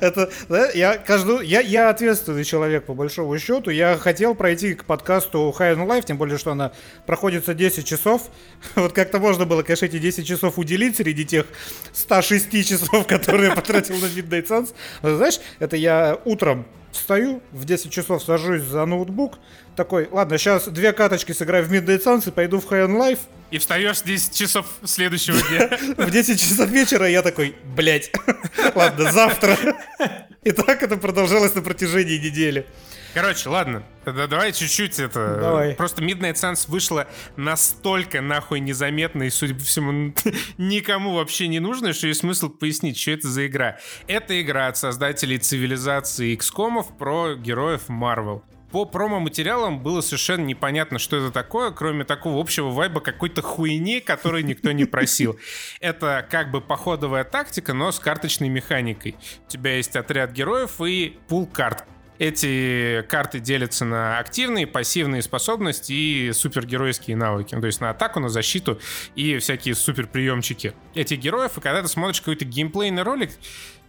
Это, 0.00 0.28
да, 0.48 0.70
я 0.70 0.98
каждую, 0.98 1.42
я, 1.42 1.60
я 1.60 1.88
ответственный 1.88 2.42
человек, 2.42 2.84
по 2.86 2.94
большому 2.94 3.38
счету. 3.38 3.70
Я 3.70 3.96
хотел 3.96 4.34
пройти 4.34 4.74
к 4.74 4.86
подкасту 4.86 5.54
High 5.56 5.76
on 5.76 5.86
Life, 5.86 6.06
тем 6.06 6.18
более, 6.18 6.36
что 6.36 6.50
она 6.50 6.72
проходится 7.06 7.54
10 7.54 7.86
часов. 7.86 8.28
Вот 8.74 8.92
как-то 8.92 9.20
можно 9.20 9.46
было, 9.46 9.62
конечно, 9.62 9.86
эти 9.86 10.00
10 10.00 10.26
часов 10.26 10.58
уделить 10.58 10.96
среди 10.96 11.24
тех 11.24 11.46
106 11.92 12.68
часов, 12.68 13.06
которые 13.06 13.50
я 13.50 13.54
потратил 13.54 13.94
на 13.98 14.06
Midnight 14.06 14.48
Suns. 14.48 14.74
Но, 15.00 15.16
знаешь, 15.16 15.38
это 15.60 15.76
я 15.76 16.18
утром 16.24 16.66
встаю, 16.92 17.42
в 17.52 17.64
10 17.64 17.92
часов 17.92 18.22
сажусь 18.22 18.62
за 18.62 18.84
ноутбук, 18.86 19.38
такой, 19.76 20.08
ладно, 20.10 20.38
сейчас 20.38 20.68
две 20.68 20.92
каточки 20.92 21.32
сыграю 21.32 21.64
в 21.64 21.72
Midnight 21.72 22.04
Suns 22.04 22.28
и 22.28 22.30
пойду 22.30 22.60
в 22.60 22.70
High 22.70 22.86
on 22.86 22.96
Life. 22.96 23.18
И 23.50 23.58
встаешь 23.58 23.98
в 23.98 24.04
10 24.04 24.34
часов 24.34 24.66
следующего 24.84 25.36
дня. 25.48 25.78
В 26.04 26.10
10 26.10 26.40
часов 26.40 26.68
вечера 26.70 27.08
я 27.08 27.22
такой, 27.22 27.54
блять, 27.76 28.10
ладно, 28.74 29.12
завтра. 29.12 29.56
И 30.42 30.50
так 30.50 30.82
это 30.82 30.96
продолжалось 30.96 31.54
на 31.54 31.62
протяжении 31.62 32.18
недели. 32.18 32.66
Короче, 33.14 33.48
ладно, 33.48 33.84
тогда 34.04 34.26
давай 34.26 34.52
чуть-чуть 34.52 34.98
это... 34.98 35.38
Давай. 35.40 35.74
Просто 35.74 36.02
Midnight 36.02 36.34
Suns 36.34 36.68
вышла 36.68 37.06
настолько 37.36 38.20
нахуй 38.20 38.58
незаметно 38.58 39.22
и, 39.22 39.30
судя 39.30 39.54
по 39.54 39.60
всему, 39.60 40.12
никому 40.58 41.14
вообще 41.14 41.46
не 41.46 41.60
нужно, 41.60 41.92
что 41.92 42.08
есть 42.08 42.20
смысл 42.20 42.48
пояснить, 42.48 42.98
что 42.98 43.12
это 43.12 43.28
за 43.28 43.46
игра. 43.46 43.78
Это 44.08 44.40
игра 44.42 44.66
от 44.66 44.76
создателей 44.76 45.38
цивилизации 45.38 46.36
XCOM 46.36 46.84
про 46.98 47.34
героев 47.36 47.82
Marvel 47.88 48.42
по 48.74 48.84
промо-материалам 48.86 49.80
было 49.80 50.00
совершенно 50.00 50.44
непонятно, 50.44 50.98
что 50.98 51.16
это 51.16 51.30
такое, 51.30 51.70
кроме 51.70 52.02
такого 52.02 52.40
общего 52.40 52.70
вайба 52.70 53.00
какой-то 53.00 53.40
хуйни, 53.40 54.00
который 54.00 54.42
никто 54.42 54.72
не 54.72 54.84
просил. 54.84 55.38
Это 55.80 56.26
как 56.28 56.50
бы 56.50 56.60
походовая 56.60 57.22
тактика, 57.22 57.72
но 57.72 57.92
с 57.92 58.00
карточной 58.00 58.48
механикой. 58.48 59.14
У 59.46 59.48
тебя 59.48 59.76
есть 59.76 59.94
отряд 59.94 60.32
героев 60.32 60.80
и 60.80 61.16
пул 61.28 61.46
карт. 61.46 61.84
Эти 62.18 63.02
карты 63.08 63.40
делятся 63.40 63.84
на 63.84 64.18
активные, 64.18 64.66
пассивные 64.66 65.20
способности 65.20 65.92
и 65.92 66.32
супергеройские 66.32 67.16
навыки. 67.16 67.58
То 67.58 67.66
есть 67.66 67.80
на 67.80 67.90
атаку, 67.90 68.20
на 68.20 68.28
защиту 68.28 68.80
и 69.16 69.38
всякие 69.38 69.74
суперприемчики 69.74 70.74
этих 70.94 71.18
героев. 71.18 71.58
И 71.58 71.60
когда 71.60 71.82
ты 71.82 71.88
смотришь 71.88 72.20
какой-то 72.20 72.44
геймплейный 72.44 73.02
ролик, 73.02 73.30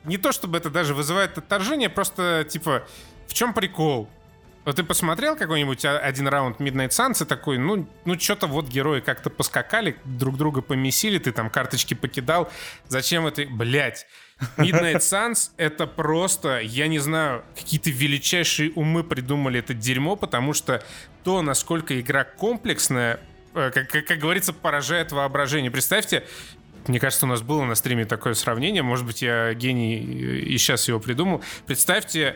не 0.05 0.17
то 0.17 0.31
чтобы 0.31 0.57
это 0.57 0.69
даже 0.69 0.93
вызывает 0.93 1.37
отторжение, 1.37 1.89
просто 1.89 2.45
типа 2.49 2.87
в 3.27 3.33
чем 3.33 3.53
прикол? 3.53 4.09
Вот 4.65 4.77
ты 4.77 4.83
посмотрел 4.83 5.35
какой-нибудь 5.35 5.85
один 5.85 6.27
раунд 6.27 6.59
Midnight 6.59 6.89
Suns 6.89 7.23
и 7.23 7.27
такой, 7.27 7.59
ну, 7.59 7.87
ну 8.03 8.19
что-то 8.19 8.47
вот 8.47 8.67
герои 8.67 8.99
как-то 8.99 9.29
поскакали, 9.29 9.95
друг 10.05 10.37
друга 10.37 10.63
помесили, 10.63 11.19
ты 11.19 11.31
там 11.31 11.51
карточки 11.51 11.93
покидал. 11.93 12.51
Зачем 12.87 13.27
это? 13.27 13.45
Блять. 13.45 14.07
Midnight 14.57 14.99
Suns— 14.99 15.51
это 15.57 15.87
просто, 15.87 16.59
я 16.59 16.87
не 16.87 16.99
знаю, 16.99 17.43
какие-то 17.55 17.89
величайшие 17.89 18.71
умы 18.71 19.03
придумали 19.03 19.59
это 19.59 19.73
дерьмо, 19.73 20.15
потому 20.15 20.53
что 20.53 20.83
то, 21.23 21.41
насколько 21.41 21.99
игра 21.99 22.23
комплексная, 22.23 23.19
э, 23.53 23.71
как, 23.73 23.87
как, 23.89 24.05
как 24.05 24.19
говорится, 24.19 24.51
поражает 24.53 25.11
воображение. 25.11 25.71
Представьте, 25.71 26.25
мне 26.87 26.99
кажется, 26.99 27.25
у 27.25 27.29
нас 27.29 27.41
было 27.41 27.63
на 27.63 27.75
стриме 27.75 28.05
такое 28.05 28.33
сравнение, 28.33 28.83
может 28.83 29.05
быть, 29.05 29.21
я 29.21 29.53
гений 29.53 29.97
и 29.99 30.57
сейчас 30.57 30.87
его 30.87 30.99
придумал. 30.99 31.41
Представьте, 31.65 32.35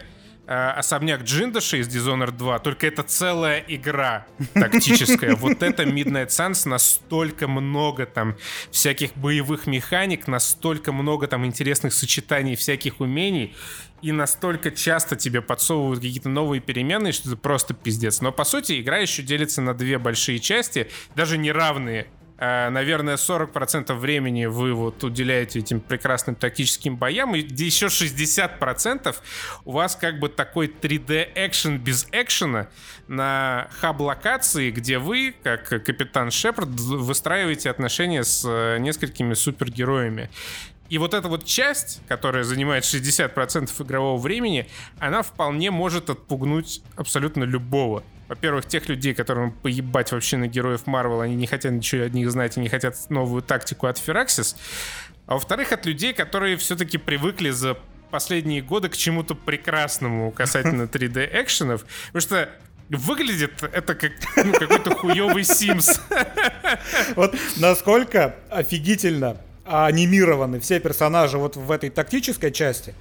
Э, 0.52 0.72
особняк 0.72 1.22
Джиндаши 1.22 1.78
из 1.78 1.88
Dishonored 1.88 2.32
2, 2.32 2.58
только 2.58 2.88
это 2.88 3.04
целая 3.04 3.64
игра 3.68 4.26
тактическая. 4.56 5.36
Вот 5.40 5.62
это 5.62 5.84
Midnight 5.84 6.30
Suns, 6.30 6.68
настолько 6.68 7.48
много 7.48 8.08
там 8.08 8.36
всяких 8.72 9.16
боевых 9.16 9.68
механик, 9.68 10.28
настолько 10.28 10.92
много 10.92 11.28
там 11.28 11.46
интересных 11.46 11.94
сочетаний 11.94 12.56
всяких 12.56 13.00
умений, 13.00 13.56
и 14.02 14.12
настолько 14.12 14.72
часто 14.72 15.16
тебе 15.16 15.44
подсовывают 15.44 16.00
какие-то 16.00 16.30
новые 16.30 16.62
переменные, 16.62 17.14
что 17.14 17.30
это 17.30 17.38
просто 17.38 17.76
пиздец. 17.76 18.20
Но 18.22 18.32
по 18.32 18.44
сути 18.44 18.82
игра 18.82 18.98
еще 18.98 19.22
делится 19.22 19.62
на 19.62 19.76
две 19.76 20.00
большие 20.00 20.40
части, 20.40 20.90
даже 21.16 21.38
неравные 21.38 22.08
наверное, 22.40 23.16
40% 23.16 23.94
времени 23.96 24.46
вы 24.46 24.74
вот 24.74 25.04
уделяете 25.04 25.60
этим 25.60 25.80
прекрасным 25.80 26.36
тактическим 26.36 26.96
боям, 26.96 27.36
и 27.36 27.40
еще 27.42 27.88
60% 27.88 29.16
у 29.66 29.72
вас 29.72 29.96
как 29.96 30.20
бы 30.20 30.30
такой 30.30 30.68
3D 30.68 31.32
экшен 31.36 31.78
без 31.78 32.08
экшена 32.12 32.68
на 33.08 33.68
хаб-локации, 33.82 34.72
где 34.72 35.00
вы, 35.00 35.36
как 35.44 35.68
капитан 35.68 36.32
Шепард, 36.32 36.70
выстраиваете 36.70 37.70
отношения 37.70 38.24
с 38.24 38.46
э, 38.48 38.78
несколькими 38.80 39.34
супергероями. 39.34 40.30
И 40.90 40.98
вот 40.98 41.14
эта 41.14 41.28
вот 41.28 41.46
часть, 41.46 42.02
которая 42.08 42.44
занимает 42.44 42.84
60% 42.84 43.70
игрового 43.84 44.20
времени, 44.20 44.68
она 44.98 45.22
вполне 45.22 45.72
может 45.72 46.10
отпугнуть 46.10 46.82
абсолютно 46.96 47.44
любого. 47.44 48.04
Во-первых, 48.30 48.68
тех 48.68 48.88
людей, 48.88 49.16
которым 49.16 49.52
поебать 49.52 50.12
вообще 50.12 50.38
на 50.38 50.48
героев 50.48 50.86
Марвел, 50.86 51.22
они 51.22 51.34
не 51.34 51.48
хотят 51.48 51.72
ничего 51.72 52.06
от 52.06 52.14
них 52.14 52.30
знать 52.30 52.58
и 52.58 52.60
не 52.60 52.70
хотят 52.70 52.96
новую 53.10 53.42
тактику 53.42 53.88
от 53.88 53.98
Фераксис. 53.98 54.56
А 55.26 55.34
во-вторых, 55.34 55.72
от 55.72 55.88
людей, 55.88 56.14
которые 56.14 56.56
все-таки 56.58 57.00
привыкли 57.00 57.50
за 57.50 57.76
последние 58.12 58.62
годы 58.62 58.90
к 58.90 58.96
чему-то 58.96 59.34
прекрасному 59.34 60.32
касательно 60.32 60.84
3D-экшенов. 60.92 61.86
Потому 62.14 62.22
что 62.22 62.50
выглядит 62.90 63.64
это 63.64 63.96
как 63.96 64.12
ну, 64.36 64.54
какой-то 64.54 64.94
хуёвый 64.94 65.42
Sims. 65.42 66.00
Вот 67.16 67.36
насколько 67.58 68.36
офигительно 68.52 69.38
анимированы 69.66 70.60
все 70.60 70.80
персонажи 70.80 71.40
вот 71.40 71.56
в 71.56 71.72
этой 71.72 71.90
тактической 71.90 72.52
части. 72.52 72.94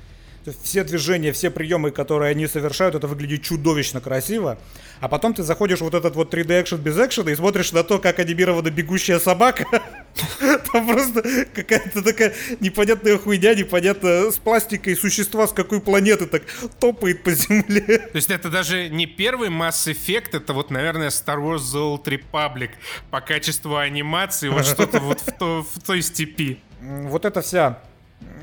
Все 0.62 0.84
движения, 0.84 1.32
все 1.32 1.50
приемы, 1.50 1.90
которые 1.90 2.30
они 2.30 2.46
совершают, 2.46 2.94
это 2.94 3.06
выглядит 3.06 3.42
чудовищно 3.42 4.00
красиво. 4.00 4.58
А 5.00 5.08
потом 5.08 5.34
ты 5.34 5.42
заходишь 5.42 5.78
в 5.78 5.82
вот 5.82 5.94
этот 5.94 6.16
вот 6.16 6.32
3D 6.32 6.62
экшен 6.62 6.78
без 6.78 6.98
экшена 6.98 7.30
и 7.30 7.34
смотришь 7.34 7.72
на 7.72 7.84
то, 7.84 7.98
как 7.98 8.18
анимирована 8.18 8.70
бегущая 8.70 9.18
собака. 9.18 9.64
Там 10.72 10.88
просто 10.88 11.22
какая-то 11.54 12.02
такая 12.02 12.34
непонятная 12.60 13.18
хуйня, 13.18 13.54
непонятно 13.54 14.30
с 14.30 14.38
пластикой 14.38 14.96
существа 14.96 15.46
с 15.46 15.52
какой 15.52 15.80
планеты 15.80 16.26
так 16.26 16.42
топает 16.80 17.22
по 17.22 17.30
земле. 17.32 17.98
То 17.98 18.16
есть 18.16 18.30
это 18.30 18.50
даже 18.50 18.88
не 18.88 19.06
первый 19.06 19.48
Mass 19.48 19.86
Effect, 19.86 20.36
это 20.36 20.52
вот, 20.52 20.70
наверное, 20.70 21.08
Star 21.08 21.38
Wars 21.38 21.58
The 21.58 21.96
Old 21.96 22.04
Republic 22.04 22.70
по 23.10 23.20
качеству 23.20 23.76
анимации, 23.76 24.48
вот 24.48 24.66
что-то 24.66 25.00
вот 25.00 25.20
в, 25.20 25.32
то, 25.32 25.62
в 25.62 25.80
той 25.80 26.02
степи. 26.02 26.60
Вот 26.80 27.24
эта 27.24 27.40
вся 27.40 27.80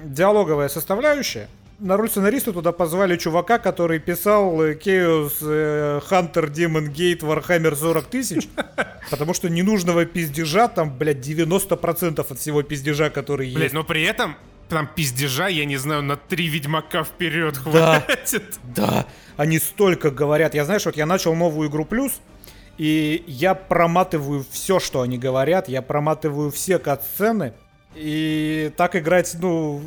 диалоговая 0.04 0.70
составляющая, 0.70 1.50
на 1.80 1.98
роль 1.98 2.10
сценариста 2.10 2.54
туда 2.54 2.72
позвали 2.72 3.18
чувака, 3.18 3.60
который 3.60 4.00
писал 4.00 4.62
Chaos 4.64 5.34
э, 5.42 6.00
Hunter 6.10 6.50
Demon 6.50 6.94
Gate 6.94 7.20
Warhammer 7.20 7.76
40 7.76 8.06
тысяч, 8.06 8.48
потому 9.12 9.34
что 9.34 9.50
ненужного 9.50 10.06
пиздежа, 10.06 10.68
там, 10.68 10.96
блядь, 10.98 11.18
90% 11.18 12.20
от 12.20 12.40
всего 12.40 12.64
пиздежа, 12.64 13.10
который 13.10 13.48
есть. 13.48 13.58
Блядь, 13.58 13.74
но 13.74 13.84
при 13.84 14.04
этом 14.04 14.36
там 14.70 14.90
пиздежа, 14.94 15.48
я 15.48 15.66
не 15.66 15.78
знаю, 15.78 16.02
на 16.02 16.16
три 16.16 16.48
Ведьмака 16.48 17.04
вперед 17.04 17.58
хватит. 17.58 18.60
Да, 18.64 18.88
да, 18.88 19.06
они 19.38 19.60
столько 19.60 20.12
говорят. 20.12 20.56
Я, 20.56 20.66
знаешь, 20.66 20.86
вот 20.86 20.98
я 20.98 21.06
начал 21.06 21.36
новую 21.36 21.70
игру 21.70 21.86
Плюс, 21.86 22.22
и 22.78 23.24
я 23.28 23.54
проматываю 23.54 24.46
все, 24.50 24.80
что 24.80 25.02
они 25.02 25.18
говорят, 25.18 25.68
я 25.70 25.82
проматываю 25.82 26.52
все 26.52 26.80
кат-сцены, 26.80 27.54
и 27.96 28.72
так 28.76 28.96
играть, 28.96 29.36
ну, 29.40 29.82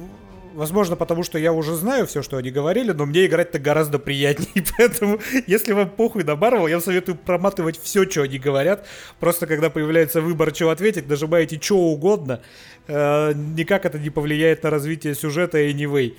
Возможно, 0.59 0.97
потому 0.97 1.23
что 1.23 1.39
я 1.39 1.53
уже 1.53 1.77
знаю 1.77 2.05
все, 2.09 2.21
что 2.21 2.37
они 2.37 2.51
говорили, 2.51 2.91
но 2.91 3.07
мне 3.07 3.27
играть-то 3.27 3.61
гораздо 3.61 4.01
приятнее. 4.01 4.67
Поэтому, 4.77 5.21
если 5.47 5.73
вам 5.73 5.89
похуй 5.89 6.25
на 6.25 6.35
Марвел, 6.35 6.67
я 6.67 6.81
советую 6.81 7.15
проматывать 7.15 7.81
все, 7.81 8.11
что 8.11 8.23
они 8.23 8.41
говорят. 8.41 8.85
Просто 9.21 9.47
когда 9.47 9.71
появляется 9.71 10.21
выбор, 10.21 10.53
что 10.53 10.71
ответить, 10.71 11.09
нажимаете 11.09 11.61
что 11.63 11.77
угодно. 11.79 12.41
Э, 12.89 13.35
никак 13.35 13.87
это 13.87 14.01
не 14.01 14.11
повлияет 14.11 14.65
на 14.65 14.71
развитие 14.71 15.15
сюжета 15.15 15.59
anyway. 15.59 16.17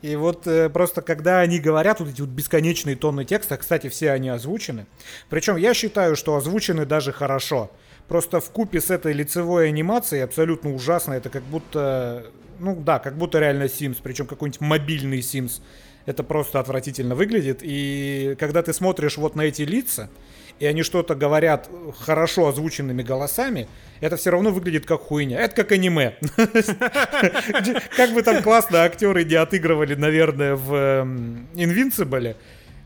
И 0.00 0.16
вот 0.16 0.46
э, 0.46 0.70
просто 0.70 1.02
когда 1.02 1.40
они 1.40 1.60
говорят 1.60 2.00
вот 2.00 2.08
эти 2.08 2.22
вот 2.22 2.30
бесконечные 2.30 2.96
тонны 2.96 3.26
текста, 3.26 3.58
кстати, 3.58 3.90
все 3.90 4.12
они 4.12 4.30
озвучены. 4.30 4.86
Причем 5.28 5.56
я 5.56 5.74
считаю, 5.74 6.16
что 6.16 6.36
озвучены 6.36 6.86
даже 6.86 7.12
хорошо. 7.12 7.70
Просто 8.08 8.40
в 8.40 8.48
купе 8.50 8.80
с 8.80 8.88
этой 8.88 9.12
лицевой 9.12 9.68
анимацией 9.68 10.24
абсолютно 10.24 10.74
ужасно. 10.74 11.12
Это 11.12 11.28
как 11.28 11.42
будто 11.42 12.24
ну 12.58 12.76
да, 12.80 12.98
как 12.98 13.16
будто 13.16 13.38
реально 13.38 13.64
Sims, 13.64 13.98
причем 14.02 14.26
какой-нибудь 14.26 14.60
мобильный 14.60 15.20
Sims. 15.20 15.60
Это 16.06 16.22
просто 16.22 16.60
отвратительно 16.60 17.14
выглядит. 17.14 17.60
И 17.62 18.36
когда 18.38 18.62
ты 18.62 18.72
смотришь 18.74 19.16
вот 19.16 19.36
на 19.36 19.42
эти 19.42 19.62
лица, 19.62 20.10
и 20.58 20.66
они 20.66 20.82
что-то 20.82 21.14
говорят 21.14 21.68
хорошо 21.98 22.48
озвученными 22.48 23.02
голосами, 23.02 23.66
это 24.00 24.16
все 24.16 24.30
равно 24.30 24.50
выглядит 24.50 24.86
как 24.86 25.00
хуйня. 25.00 25.40
Это 25.40 25.56
как 25.56 25.72
аниме. 25.72 26.16
Как 27.96 28.12
бы 28.12 28.22
там 28.22 28.42
классно 28.42 28.82
актеры 28.84 29.24
не 29.24 29.34
отыгрывали, 29.34 29.94
наверное, 29.94 30.54
в 30.54 30.74
эм, 30.74 31.48
Invincible, 31.54 32.36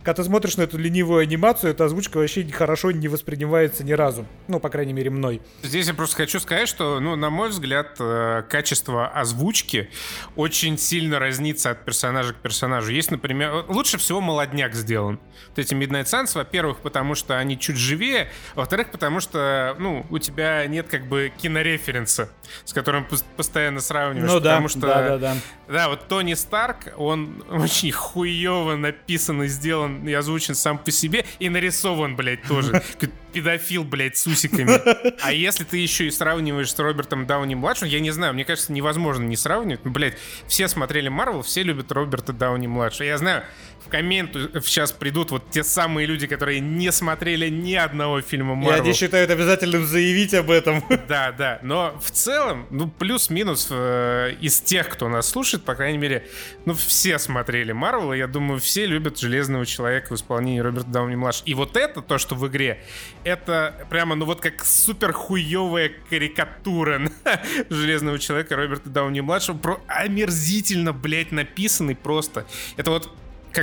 когда 0.02 0.22
ты 0.22 0.24
смотришь 0.24 0.56
на 0.56 0.62
эту 0.62 0.78
ленивую 0.78 1.20
анимацию, 1.20 1.70
эта 1.70 1.84
озвучка 1.84 2.18
вообще 2.18 2.46
хорошо 2.50 2.92
не 2.92 3.08
воспринимается 3.08 3.84
ни 3.84 3.92
разу. 3.92 4.26
Ну, 4.46 4.60
по 4.60 4.68
крайней 4.68 4.92
мере, 4.92 5.10
мной. 5.10 5.42
Здесь 5.62 5.88
я 5.88 5.94
просто 5.94 6.16
хочу 6.16 6.40
сказать, 6.40 6.68
что, 6.68 7.00
ну, 7.00 7.16
на 7.16 7.30
мой 7.30 7.50
взгляд, 7.50 7.96
э, 7.98 8.42
качество 8.48 9.08
озвучки 9.08 9.90
очень 10.36 10.78
сильно 10.78 11.18
разнится 11.18 11.70
от 11.70 11.84
персонажа 11.84 12.32
к 12.32 12.36
персонажу. 12.36 12.92
Есть, 12.92 13.10
например, 13.10 13.64
лучше 13.68 13.98
всего 13.98 14.20
молодняк 14.20 14.74
сделан. 14.74 15.20
Вот 15.48 15.58
эти 15.58 15.74
Midnight 15.74 16.04
Suns, 16.04 16.30
во-первых, 16.34 16.78
потому 16.78 17.14
что 17.14 17.36
они 17.36 17.58
чуть 17.58 17.76
живее, 17.76 18.30
во-вторых, 18.54 18.90
потому 18.90 19.20
что, 19.20 19.76
ну, 19.78 20.06
у 20.10 20.18
тебя 20.18 20.64
нет 20.66 20.88
как 20.88 21.06
бы 21.06 21.32
кинореференса, 21.36 22.30
с 22.64 22.72
которым 22.72 23.06
постоянно 23.36 23.80
сравниваешь. 23.80 24.30
Ну 24.30 24.40
да, 24.40 24.50
потому 24.52 24.68
что, 24.68 24.80
да, 24.80 25.02
да, 25.02 25.18
да. 25.18 25.36
Да, 25.68 25.88
вот 25.88 26.08
Тони 26.08 26.34
Старк, 26.34 26.94
он 26.96 27.44
очень 27.50 27.92
хуево 27.92 28.76
написан 28.76 29.42
и 29.42 29.48
сделан 29.48 29.87
и 29.88 30.12
озвучен 30.12 30.54
сам 30.54 30.78
по 30.78 30.90
себе, 30.90 31.24
и 31.38 31.48
нарисован, 31.48 32.16
блядь, 32.16 32.42
тоже. 32.42 32.82
Педофил, 33.32 33.84
блядь, 33.84 34.16
с 34.16 34.26
усиками. 34.26 34.80
А 35.22 35.32
если 35.32 35.64
ты 35.64 35.76
еще 35.76 36.06
и 36.06 36.10
сравниваешь 36.10 36.72
с 36.72 36.78
Робертом 36.78 37.26
Дауни-младшим, 37.26 37.86
я 37.88 38.00
не 38.00 38.10
знаю, 38.10 38.34
мне 38.34 38.44
кажется, 38.44 38.72
невозможно 38.72 39.24
не 39.24 39.36
сравнивать. 39.36 39.82
Блядь, 39.84 40.16
все 40.46 40.66
смотрели 40.68 41.08
Марвел, 41.08 41.42
все 41.42 41.62
любят 41.62 41.92
Роберта 41.92 42.32
Дауни-младшего. 42.32 43.06
Я 43.06 43.18
знаю, 43.18 43.44
в 43.88 43.90
комменты 43.90 44.50
сейчас 44.62 44.92
придут 44.92 45.30
вот 45.30 45.50
те 45.50 45.64
самые 45.64 46.06
люди, 46.06 46.26
которые 46.26 46.60
не 46.60 46.92
смотрели 46.92 47.48
ни 47.48 47.74
одного 47.74 48.20
фильма 48.20 48.54
Марвел. 48.54 48.76
Я 48.76 48.82
не 48.82 48.92
считаю 48.92 49.24
это 49.24 49.32
обязательным 49.32 49.86
заявить 49.86 50.34
об 50.34 50.50
этом. 50.50 50.84
Да, 51.08 51.32
да. 51.32 51.58
Но 51.62 51.98
в 52.04 52.10
целом, 52.10 52.66
ну, 52.70 52.86
плюс-минус 52.86 53.68
э, 53.70 54.34
из 54.42 54.60
тех, 54.60 54.90
кто 54.90 55.08
нас 55.08 55.26
слушает, 55.28 55.64
по 55.64 55.74
крайней 55.74 55.96
мере, 55.96 56.26
ну, 56.66 56.74
все 56.74 57.18
смотрели 57.18 57.72
Марвел, 57.72 58.12
и 58.12 58.18
я 58.18 58.26
думаю, 58.26 58.60
все 58.60 58.84
любят 58.84 59.18
Железного 59.18 59.64
Человека 59.64 60.12
в 60.12 60.16
исполнении 60.16 60.60
Роберта 60.60 60.88
Дауни 60.88 61.14
младшего. 61.14 61.46
И 61.46 61.54
вот 61.54 61.78
это, 61.78 62.02
то, 62.02 62.18
что 62.18 62.34
в 62.34 62.46
игре, 62.46 62.84
это 63.24 63.86
прямо, 63.88 64.16
ну, 64.16 64.26
вот 64.26 64.40
как 64.40 64.66
супер 64.66 65.12
хуевая 65.12 65.92
карикатура 66.10 67.00
Железного 67.70 68.18
Человека 68.18 68.56
Роберта 68.56 68.90
Дауни 68.90 69.20
младшего, 69.20 69.56
про 69.56 69.80
омерзительно, 69.86 70.92
блядь, 70.92 71.32
написанный 71.32 71.96
просто. 71.96 72.44
Это 72.76 72.90
вот 72.90 73.10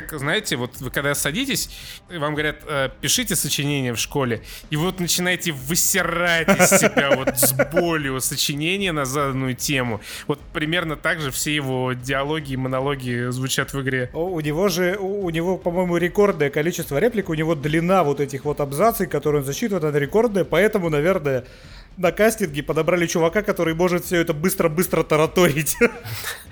как, 0.02 0.20
знаете, 0.20 0.56
вот 0.56 0.78
вы 0.80 0.90
когда 0.90 1.16
садитесь, 1.16 1.70
вам 2.10 2.34
говорят, 2.34 2.58
э, 2.68 2.90
пишите 3.02 3.36
сочинение 3.36 3.94
в 3.94 3.98
школе, 3.98 4.42
и 4.70 4.76
вот 4.76 5.00
начинаете 5.00 5.52
высирать 5.52 6.50
из 6.50 6.70
себя 6.80 7.12
вот 7.16 7.38
с 7.38 7.54
болью 7.72 8.20
сочинение 8.20 8.92
на 8.92 9.06
заданную 9.06 9.56
тему. 9.56 10.02
Вот 10.28 10.40
примерно 10.54 10.96
так 10.96 11.22
же 11.22 11.32
все 11.32 11.56
его 11.56 11.94
диалоги 11.94 12.54
и 12.54 12.58
монологи 12.58 13.30
звучат 13.30 13.74
в 13.74 13.82
игре. 13.82 14.10
У 14.14 14.40
него 14.42 14.68
же, 14.68 14.98
у 14.98 15.30
него, 15.30 15.58
по-моему, 15.58 15.98
рекордное 15.98 16.50
количество 16.50 16.98
реплик, 16.98 17.30
у 17.30 17.34
него 17.34 17.56
длина 17.56 18.04
вот 18.04 18.20
этих 18.20 18.46
вот 18.46 18.60
абзаций, 18.60 19.08
которые 19.08 19.42
он 19.42 19.46
зачитывает, 19.46 19.84
она 19.84 19.98
рекордная, 19.98 20.44
поэтому, 20.44 20.90
наверное, 20.90 21.46
на 21.98 22.12
кастинге 22.12 22.64
подобрали 22.64 23.08
чувака, 23.08 23.42
который 23.42 23.74
может 23.74 24.06
все 24.06 24.18
это 24.18 24.34
быстро-быстро 24.34 25.04
тараторить. 25.04 25.78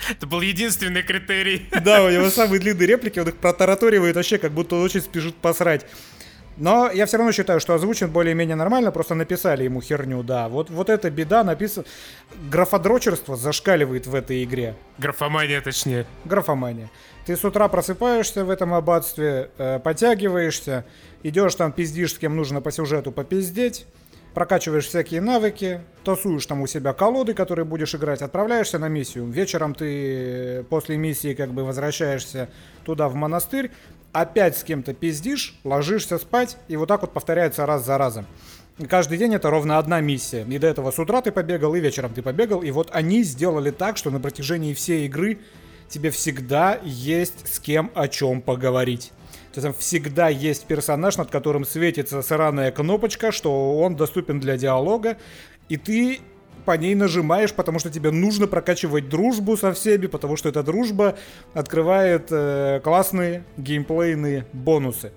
Это 0.09 0.27
был 0.27 0.41
единственный 0.41 1.03
критерий. 1.03 1.67
Да, 1.83 2.03
у 2.03 2.09
него 2.09 2.29
самые 2.29 2.59
длинные 2.59 2.87
реплики, 2.87 3.19
он 3.19 3.29
их 3.29 3.37
протараторивает 3.37 4.15
вообще, 4.15 4.37
как 4.37 4.51
будто 4.51 4.75
он 4.75 4.83
очень 4.83 5.01
спешит 5.01 5.35
посрать. 5.35 5.85
Но 6.57 6.91
я 6.91 7.07
все 7.07 7.17
равно 7.17 7.31
считаю, 7.31 7.59
что 7.59 7.73
озвучен 7.73 8.11
более-менее 8.11 8.55
нормально, 8.55 8.91
просто 8.91 9.15
написали 9.15 9.63
ему 9.63 9.81
херню, 9.81 10.21
да. 10.21 10.49
Вот, 10.49 10.69
вот 10.69 10.89
эта 10.89 11.09
беда 11.09 11.43
написана... 11.43 11.85
Графодрочерство 12.51 13.35
зашкаливает 13.35 14.05
в 14.05 14.13
этой 14.13 14.43
игре. 14.43 14.75
Графомания, 14.99 15.61
точнее. 15.61 16.05
Графомания. 16.25 16.91
Ты 17.25 17.35
с 17.35 17.43
утра 17.43 17.67
просыпаешься 17.69 18.45
в 18.45 18.49
этом 18.49 18.73
аббатстве, 18.73 19.49
э, 19.57 19.79
подтягиваешься, 19.79 20.85
идешь 21.23 21.55
там 21.55 21.71
пиздишь, 21.71 22.13
с 22.13 22.17
кем 22.19 22.35
нужно 22.35 22.61
по 22.61 22.71
сюжету 22.71 23.11
попиздеть, 23.11 23.87
прокачиваешь 24.33 24.87
всякие 24.87 25.21
навыки, 25.21 25.81
тасуешь 26.03 26.45
там 26.45 26.61
у 26.61 26.67
себя 26.67 26.93
колоды, 26.93 27.33
которые 27.33 27.65
будешь 27.65 27.93
играть, 27.95 28.21
отправляешься 28.21 28.79
на 28.79 28.87
миссию. 28.87 29.25
Вечером 29.27 29.75
ты 29.75 30.65
после 30.69 30.97
миссии 30.97 31.33
как 31.33 31.51
бы 31.51 31.63
возвращаешься 31.63 32.49
туда 32.85 33.09
в 33.09 33.15
монастырь, 33.15 33.71
опять 34.11 34.57
с 34.57 34.63
кем-то 34.63 34.93
пиздишь, 34.93 35.59
ложишься 35.63 36.17
спать, 36.17 36.57
и 36.67 36.75
вот 36.77 36.87
так 36.87 37.01
вот 37.01 37.13
повторяется 37.13 37.65
раз 37.65 37.85
за 37.85 37.97
разом. 37.97 38.25
И 38.79 38.85
каждый 38.85 39.17
день 39.17 39.35
это 39.35 39.49
ровно 39.51 39.77
одна 39.77 40.01
миссия. 40.01 40.45
И 40.49 40.57
до 40.57 40.67
этого 40.67 40.89
с 40.89 40.97
утра 40.97 41.21
ты 41.21 41.31
побегал, 41.31 41.75
и 41.75 41.79
вечером 41.79 42.13
ты 42.13 42.23
побегал. 42.23 42.63
И 42.63 42.71
вот 42.71 42.89
они 42.91 43.21
сделали 43.23 43.69
так, 43.69 43.97
что 43.97 44.09
на 44.09 44.19
протяжении 44.19 44.73
всей 44.73 45.05
игры 45.05 45.39
тебе 45.89 46.09
всегда 46.09 46.79
есть 46.83 47.47
с 47.47 47.59
кем 47.59 47.91
о 47.93 48.07
чем 48.07 48.41
поговорить. 48.41 49.11
То 49.53 49.59
есть 49.59 49.67
там 49.67 49.73
всегда 49.73 50.29
есть 50.29 50.65
персонаж, 50.65 51.17
над 51.17 51.29
которым 51.29 51.63
светится 51.63 52.23
сраная 52.23 52.71
кнопочка, 52.71 53.31
что 53.31 53.77
он 53.77 53.95
доступен 53.95 54.39
для 54.39 54.57
диалога, 54.57 55.17
и 55.69 55.77
ты 55.77 56.21
по 56.65 56.75
ней 56.75 56.95
нажимаешь, 56.95 57.53
потому 57.53 57.77
что 57.77 57.91
тебе 57.91 58.09
нужно 58.09 58.47
прокачивать 58.47 59.09
дружбу 59.09 59.55
со 59.55 59.71
всеми, 59.73 60.07
потому 60.07 60.37
что 60.37 60.49
эта 60.49 60.63
дружба 60.63 61.15
открывает 61.53 62.27
э, 62.31 62.79
классные 62.83 63.43
геймплейные 63.57 64.47
бонусы. 64.53 65.11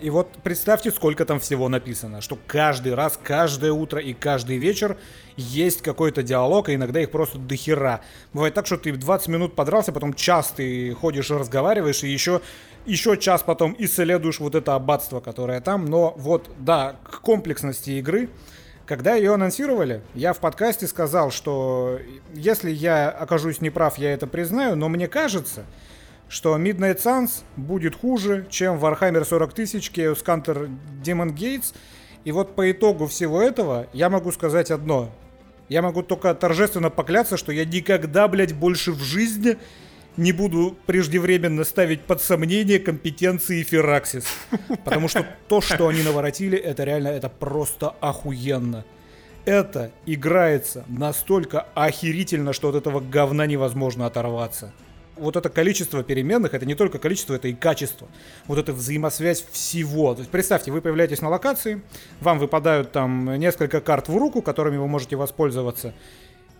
И 0.00 0.10
вот 0.10 0.28
представьте, 0.44 0.92
сколько 0.92 1.24
там 1.24 1.40
всего 1.40 1.68
написано, 1.68 2.20
что 2.20 2.38
каждый 2.46 2.94
раз, 2.94 3.18
каждое 3.20 3.72
утро 3.72 4.00
и 4.00 4.14
каждый 4.14 4.56
вечер 4.56 4.96
есть 5.36 5.82
какой-то 5.82 6.22
диалог, 6.22 6.68
а 6.68 6.74
иногда 6.74 7.00
их 7.00 7.10
просто 7.10 7.38
дохера. 7.38 8.00
Бывает 8.32 8.54
так, 8.54 8.66
что 8.66 8.76
ты 8.76 8.92
20 8.92 9.28
минут 9.28 9.56
подрался, 9.56 9.90
потом 9.90 10.14
час 10.14 10.52
ты 10.56 10.94
ходишь 10.94 11.30
и 11.30 11.34
разговариваешь, 11.34 12.04
и 12.04 12.08
еще 12.08 12.40
еще 12.88 13.16
час 13.16 13.42
потом 13.42 13.76
исследуешь 13.78 14.40
вот 14.40 14.54
это 14.54 14.74
аббатство, 14.74 15.20
которое 15.20 15.60
там. 15.60 15.84
Но 15.84 16.14
вот, 16.16 16.50
да, 16.58 16.96
к 17.04 17.20
комплексности 17.20 17.90
игры, 17.90 18.30
когда 18.86 19.14
ее 19.14 19.34
анонсировали, 19.34 20.02
я 20.14 20.32
в 20.32 20.38
подкасте 20.38 20.86
сказал, 20.86 21.30
что 21.30 21.98
если 22.32 22.70
я 22.70 23.10
окажусь 23.10 23.60
неправ, 23.60 23.98
я 23.98 24.12
это 24.12 24.26
признаю, 24.26 24.74
но 24.76 24.88
мне 24.88 25.06
кажется, 25.06 25.64
что 26.28 26.56
Midnight 26.58 27.02
Suns 27.02 27.42
будет 27.56 27.94
хуже, 27.94 28.46
чем 28.50 28.78
Warhammer 28.78 29.24
40 29.24 29.52
тысяч, 29.52 29.90
Chaos 29.94 30.24
Counter 30.24 30.70
Demon 31.02 31.34
Gates. 31.34 31.74
И 32.24 32.32
вот 32.32 32.54
по 32.54 32.70
итогу 32.70 33.06
всего 33.06 33.40
этого 33.40 33.86
я 33.92 34.10
могу 34.10 34.32
сказать 34.32 34.70
одно. 34.70 35.10
Я 35.68 35.82
могу 35.82 36.02
только 36.02 36.34
торжественно 36.34 36.88
покляться, 36.88 37.36
что 37.36 37.52
я 37.52 37.66
никогда, 37.66 38.26
блядь, 38.26 38.54
больше 38.54 38.92
в 38.92 39.02
жизни 39.02 39.58
не 40.18 40.32
буду 40.32 40.76
преждевременно 40.84 41.64
ставить 41.64 42.02
под 42.02 42.20
сомнение 42.20 42.78
компетенции 42.80 43.62
Фераксис. 43.62 44.24
Потому 44.84 45.08
что 45.08 45.24
то, 45.48 45.60
что 45.60 45.88
они 45.88 46.02
наворотили, 46.02 46.58
это 46.58 46.84
реально, 46.84 47.08
это 47.08 47.28
просто 47.28 47.94
охуенно. 48.00 48.84
Это 49.44 49.92
играется 50.04 50.84
настолько 50.88 51.68
охерительно, 51.74 52.52
что 52.52 52.68
от 52.68 52.74
этого 52.74 53.00
говна 53.00 53.46
невозможно 53.46 54.06
оторваться. 54.06 54.74
Вот 55.16 55.36
это 55.36 55.48
количество 55.48 56.04
переменных, 56.04 56.52
это 56.52 56.66
не 56.66 56.74
только 56.74 56.98
количество, 56.98 57.34
это 57.34 57.48
и 57.48 57.54
качество. 57.54 58.08
Вот 58.46 58.58
эта 58.58 58.72
взаимосвязь 58.72 59.44
всего. 59.50 60.14
То 60.14 60.20
есть 60.20 60.30
представьте, 60.30 60.70
вы 60.70 60.80
появляетесь 60.80 61.22
на 61.22 61.28
локации, 61.28 61.80
вам 62.20 62.38
выпадают 62.38 62.92
там 62.92 63.36
несколько 63.36 63.80
карт 63.80 64.08
в 64.08 64.16
руку, 64.16 64.42
которыми 64.42 64.76
вы 64.76 64.86
можете 64.86 65.16
воспользоваться. 65.16 65.94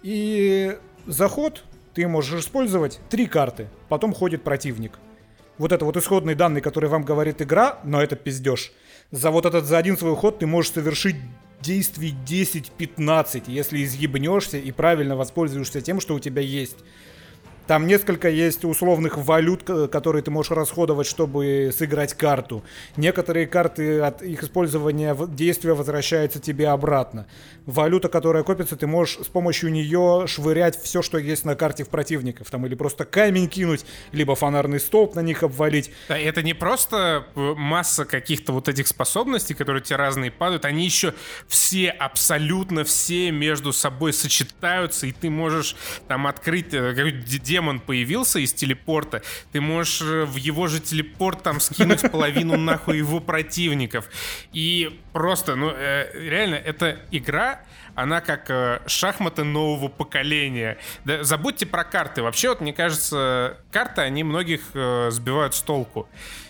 И 0.03 0.77
заход 1.07 1.65
ты 1.95 2.07
можешь 2.09 2.41
использовать 2.41 3.01
три 3.09 3.27
карты, 3.27 3.69
потом 3.89 4.13
ходит 4.13 4.43
противник. 4.43 4.99
Вот 5.59 5.73
это 5.73 5.85
вот 5.85 5.97
исходный 5.97 6.35
данный, 6.35 6.61
который 6.61 6.89
вам 6.89 7.03
говорит 7.03 7.43
игра, 7.43 7.79
но 7.85 8.01
это 8.01 8.15
пиздеж. 8.15 8.73
За 9.11 9.31
вот 9.31 9.47
этот, 9.47 9.65
за 9.65 9.79
один 9.79 9.97
свой 9.97 10.15
ход 10.15 10.39
ты 10.39 10.47
можешь 10.47 10.73
совершить 10.73 11.17
действий 11.61 12.15
10-15, 12.27 13.45
если 13.47 13.83
изъебнешься 13.83 14.59
и 14.59 14.71
правильно 14.71 15.17
воспользуешься 15.17 15.81
тем, 15.81 16.01
что 16.01 16.15
у 16.15 16.21
тебя 16.21 16.43
есть. 16.43 16.77
Там 17.67 17.87
несколько 17.87 18.31
есть 18.31 18.65
условных 18.65 19.19
валют, 19.19 19.63
которые 19.63 20.23
ты 20.23 20.31
можешь 20.31 20.53
расходовать, 20.53 21.07
чтобы 21.07 21.71
сыграть 21.77 22.15
карту. 22.15 22.65
Некоторые 22.97 23.47
карты 23.47 24.01
от 24.01 24.23
их 24.23 24.43
использования 24.43 25.15
действия 25.29 25.75
возвращаются 25.75 26.41
тебе 26.41 26.69
обратно. 26.69 27.27
Валюта, 27.69 28.09
которая 28.09 28.45
копится, 28.45 28.77
ты 28.77 28.87
можешь 28.87 29.19
с 29.19 29.27
помощью 29.27 29.71
нее 29.71 30.25
швырять 30.27 30.83
все, 30.83 31.03
что 31.03 31.19
есть 31.19 31.45
на 31.45 31.55
карте 31.55 31.85
в 31.85 31.91
противников. 31.91 32.51
Там 32.51 32.65
или 32.65 32.75
просто 32.75 33.05
камень 33.05 33.47
кинуть, 33.47 33.85
либо 34.11 34.35
фонарный 34.35 34.81
столб 34.81 35.15
на 35.15 35.21
них 35.21 35.43
обвалить. 35.43 35.91
Да, 36.09 36.19
это 36.19 36.43
не 36.43 36.55
просто 36.55 37.27
э, 37.37 37.55
масса 37.59 38.07
каких-то 38.07 38.55
вот 38.55 38.71
этих 38.71 38.87
способностей, 38.87 39.53
которые 39.53 39.83
тебе 39.83 39.97
разные 39.97 40.31
падают, 40.31 40.65
они 40.65 40.83
еще 40.83 41.13
все, 41.47 41.91
абсолютно 41.91 42.85
все 42.85 43.31
между 43.33 43.75
собой 43.75 44.15
сочетаются, 44.15 45.07
и 45.07 45.13
ты 45.13 45.29
можешь 45.29 45.77
там 46.07 46.27
открыть 46.27 46.73
э, 46.73 46.95
какой-то 46.95 47.39
демон 47.39 47.81
появился 47.81 48.39
из 48.39 48.55
телепорта, 48.55 49.21
ты 49.53 49.61
можешь 49.61 50.01
э, 50.01 50.25
в 50.25 50.37
его 50.37 50.69
же 50.69 50.81
телепорт 50.81 51.43
там 51.43 51.61
скинуть 51.61 52.01
половину 52.11 52.57
нахуй 52.57 52.97
его 52.97 53.21
противников. 53.21 54.09
И 54.55 54.99
просто, 55.19 55.57
ну, 55.57 55.73
э, 55.75 56.13
реально, 56.15 56.55
эта 56.55 57.01
игра, 57.11 57.61
она 57.97 58.21
как 58.21 58.49
э, 58.51 58.79
шахматы 58.87 59.43
нового 59.43 59.89
поколения. 59.89 60.79
Да, 61.05 61.25
забудьте 61.25 61.67
про 61.67 61.83
карты. 61.83 62.23
Вообще, 62.23 62.51
вот 62.51 62.61
мне 62.61 62.73
кажется, 62.73 63.57
карты, 63.73 64.03
они 64.03 64.23
многих 64.23 64.61
э, 64.75 65.09
сбивают 65.11 65.57
с 65.57 65.61
толку. 65.61 66.09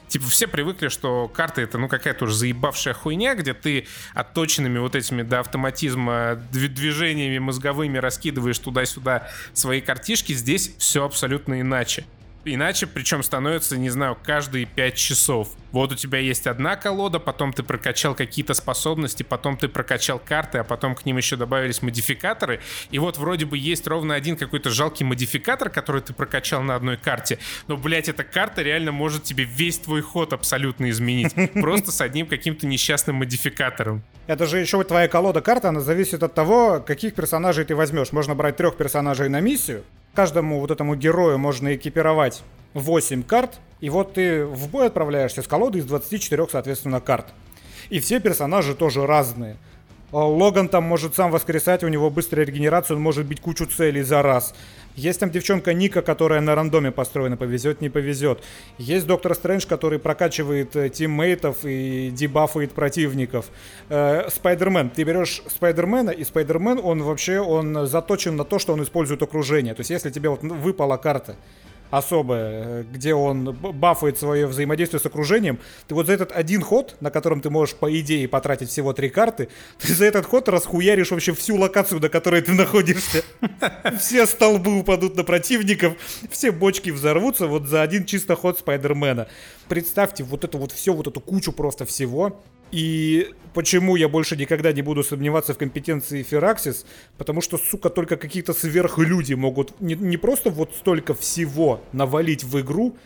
Типа 0.09 0.27
все 0.27 0.47
привыкли, 0.47 0.89
что 0.89 1.29
карты 1.29 1.63
это 1.63 1.79
ну 1.79 1.89
какая-то 1.89 2.27
уже 2.27 2.35
заебавшая 2.35 2.93
хуйня, 2.93 3.35
где 3.35 3.55
ты 3.55 3.87
отточенными 4.13 4.79
вот 4.79 4.95
этими 4.95 5.23
до 5.23 5.41
автоматизма 5.41 6.39
движениями 6.53 7.39
мозговыми 7.39 7.97
раскидываешь 7.97 8.59
туда-сюда 8.59 9.31
свои 9.55 9.81
картишки. 9.81 10.35
Здесь 10.35 10.75
все 10.77 11.07
абсолютно 11.07 11.63
иначе. 11.63 12.05
Иначе, 12.45 12.87
причем 12.87 13.23
становится, 13.23 13.77
не 13.77 13.91
знаю, 13.91 14.17
каждые 14.23 14.65
5 14.65 14.95
часов. 14.95 15.51
Вот 15.73 15.93
у 15.93 15.95
тебя 15.97 16.19
есть 16.19 16.47
одна 16.47 16.77
колода, 16.77 17.19
потом 17.19 17.53
ты 17.53 17.63
прокачал 17.63 18.15
какие-то 18.15 18.55
способности, 18.55 19.23
потом 19.23 19.57
ты 19.57 19.69
прокачал 19.69 20.19
карты, 20.19 20.59
а 20.59 20.65
потом 20.65 20.95
к 20.95 21.05
ним 21.05 21.19
еще 21.19 21.37
добавились 21.37 21.83
модификаторы. 21.83 22.61
И 22.91 22.99
вот 22.99 23.19
вроде 23.19 23.45
бы 23.45 23.59
есть 23.59 23.87
ровно 23.87 24.15
один 24.15 24.37
какой-то 24.37 24.71
жалкий 24.71 25.05
модификатор, 25.05 25.69
который 25.69 26.01
ты 26.01 26.15
прокачал 26.15 26.63
на 26.63 26.75
одной 26.75 26.97
карте. 26.97 27.39
Но, 27.67 27.77
блядь, 27.77 28.09
эта 28.09 28.25
карта 28.25 28.63
реально 28.63 28.93
может 28.93 29.25
тебе 29.25 29.45
весь 29.45 29.79
твой 29.79 30.01
ход 30.01 30.33
абсолютно 30.33 30.89
изменить. 30.91 31.35
Просто 31.53 31.93
с 31.93 32.01
одним 32.01 32.27
каким-то 32.27 32.67
несчастным 32.67 33.17
модификатором. 33.17 34.03
Это 34.27 34.47
же 34.47 34.59
еще 34.59 34.83
твоя 34.85 35.09
колода 35.09 35.41
карт, 35.41 35.65
она 35.65 35.81
зависит 35.81 36.23
от 36.23 36.35
того, 36.35 36.81
каких 36.81 37.15
персонажей 37.15 37.65
ты 37.65 37.75
возьмешь. 37.75 38.13
Можно 38.13 38.35
брать 38.35 38.57
трех 38.57 38.77
персонажей 38.77 39.29
на 39.29 39.41
миссию, 39.41 39.85
каждому 40.15 40.61
вот 40.61 40.71
этому 40.71 40.95
герою 40.95 41.39
можно 41.39 41.75
экипировать 41.75 42.43
8 42.75 43.23
карт, 43.23 43.61
и 43.81 43.91
вот 43.91 44.15
ты 44.15 44.45
в 44.45 44.69
бой 44.69 44.87
отправляешься 44.87 45.43
с 45.43 45.47
колодой 45.47 45.81
из 45.81 45.87
24, 45.87 46.47
соответственно, 46.51 47.01
карт. 47.01 47.27
И 47.91 48.01
все 48.01 48.21
персонажи 48.21 48.75
тоже 48.75 49.07
разные. 49.07 49.57
Логан 50.11 50.69
там 50.69 50.85
может 50.85 51.15
сам 51.15 51.31
воскресать, 51.31 51.85
у 51.85 51.89
него 51.89 52.09
быстрая 52.11 52.47
регенерация, 52.47 52.97
он 52.97 53.03
может 53.03 53.27
бить 53.27 53.41
кучу 53.41 53.67
целей 53.67 54.03
за 54.03 54.23
раз. 54.23 54.55
Есть 54.99 55.21
там 55.21 55.31
девчонка 55.31 55.75
Ника, 55.75 56.03
которая 56.03 56.41
на 56.41 56.57
рандоме 56.57 56.91
построена, 56.91 57.37
повезет, 57.37 57.81
не 57.81 57.89
повезет. 57.89 58.43
Есть 58.79 59.07
Доктор 59.07 59.35
Стрэндж, 59.35 59.65
который 59.65 60.01
прокачивает 60.01 60.75
э, 60.75 60.89
тиммейтов 60.89 61.59
и 61.65 62.11
дебафает 62.11 62.73
противников. 62.73 63.47
Э, 63.91 64.29
Спайдермен. 64.29 64.91
Ты 64.91 65.05
берешь 65.05 65.43
Спайдермена, 65.47 66.11
и 66.11 66.25
Спайдермен, 66.25 66.81
он 66.83 67.05
вообще, 67.05 67.39
он 67.39 67.87
заточен 67.87 68.35
на 68.35 68.45
то, 68.45 68.59
что 68.59 68.73
он 68.73 68.83
использует 68.83 69.23
окружение. 69.23 69.73
То 69.75 69.83
есть, 69.83 69.91
если 69.91 70.11
тебе 70.11 70.31
вот 70.31 70.43
выпала 70.43 70.97
карта, 70.97 71.37
особое, 71.91 72.85
где 72.85 73.15
он 73.15 73.53
бафает 73.53 74.19
свое 74.19 74.47
взаимодействие 74.47 75.01
с 75.01 75.07
окружением, 75.07 75.59
ты 75.87 75.95
вот 75.95 76.07
за 76.07 76.13
этот 76.13 76.33
один 76.33 76.63
ход, 76.63 76.97
на 77.01 77.11
котором 77.11 77.41
ты 77.41 77.51
можешь, 77.51 77.75
по 77.75 77.99
идее, 77.99 78.29
потратить 78.29 78.69
всего 78.69 78.93
три 78.93 79.09
карты, 79.09 79.49
ты 79.79 79.93
за 79.95 80.07
этот 80.07 80.27
ход 80.27 80.49
расхуяришь 80.49 81.11
вообще 81.11 81.33
всю 81.33 81.57
локацию, 81.57 82.01
на 82.01 82.09
которой 82.09 82.43
ты 82.43 82.53
находишься. 82.55 83.23
Все 83.99 84.27
столбы 84.27 84.79
упадут 84.79 85.17
на 85.17 85.25
противников, 85.25 85.95
все 86.31 86.51
бочки 86.53 86.91
взорвутся 86.91 87.47
вот 87.47 87.67
за 87.67 87.83
один 87.83 88.05
чисто 88.05 88.37
ход 88.37 88.59
Спайдермена. 88.59 89.29
Представьте 89.69 90.25
вот 90.25 90.45
эту 90.45 90.59
вот 90.59 90.73
все, 90.73 90.93
вот 90.93 91.07
эту 91.07 91.21
кучу 91.21 91.53
просто 91.53 91.85
всего, 91.85 92.41
и 92.71 93.31
почему 93.55 93.97
я 93.97 94.09
больше 94.09 94.37
никогда 94.37 94.73
не 94.73 94.83
буду 94.83 95.03
сомневаться 95.03 95.55
в 95.55 95.59
компетенции 95.59 96.23
Фераксис? 96.23 96.85
Потому 97.17 97.41
что, 97.41 97.59
сука, 97.59 97.91
только 97.91 98.17
какие-то 98.17 98.53
сверхлюди 98.53 99.35
могут 99.35 99.81
не, 99.81 99.95
не 99.95 100.17
просто 100.17 100.51
вот 100.51 100.75
столько 100.75 101.15
всего 101.15 101.81
навалить 101.93 102.45
в 102.45 102.61
игру, 102.61 102.97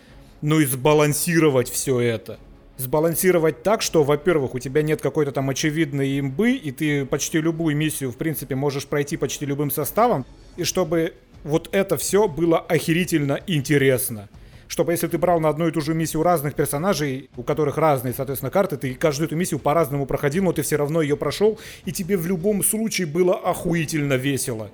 но 0.40 0.60
и 0.60 0.66
сбалансировать 0.66 1.70
все 1.70 2.00
это. 2.00 2.38
Сбалансировать 2.76 3.62
так, 3.62 3.82
что, 3.82 4.02
во-первых, 4.02 4.54
у 4.54 4.58
тебя 4.58 4.82
нет 4.82 5.00
какой-то 5.00 5.30
там 5.30 5.50
очевидной 5.50 6.18
имбы, 6.18 6.52
и 6.52 6.72
ты 6.72 7.06
почти 7.06 7.40
любую 7.40 7.76
миссию, 7.76 8.10
в 8.10 8.16
принципе, 8.16 8.54
можешь 8.54 8.86
пройти 8.86 9.16
почти 9.16 9.46
любым 9.46 9.70
составом, 9.70 10.26
и 10.56 10.64
чтобы 10.64 11.14
вот 11.44 11.68
это 11.72 11.96
все 11.96 12.28
было 12.28 12.58
охерительно 12.58 13.38
интересно 13.46 14.28
чтобы 14.72 14.92
если 14.92 15.06
ты 15.06 15.18
брал 15.18 15.38
на 15.38 15.50
одну 15.50 15.68
и 15.68 15.70
ту 15.70 15.82
же 15.82 15.92
миссию 15.92 16.22
разных 16.22 16.54
персонажей, 16.54 17.28
у 17.36 17.42
которых 17.42 17.76
разные, 17.76 18.14
соответственно, 18.14 18.50
карты, 18.50 18.78
ты 18.78 18.94
каждую 18.94 19.26
эту 19.26 19.36
миссию 19.36 19.60
по-разному 19.60 20.06
проходил, 20.06 20.44
но 20.44 20.52
ты 20.54 20.62
все 20.62 20.76
равно 20.76 21.02
ее 21.02 21.14
прошел, 21.14 21.60
и 21.84 21.92
тебе 21.92 22.16
в 22.16 22.26
любом 22.26 22.64
случае 22.64 23.06
было 23.06 23.34
охуительно 23.34 24.14
весело. 24.14 24.70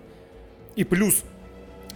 И 0.76 0.84
плюс, 0.84 1.24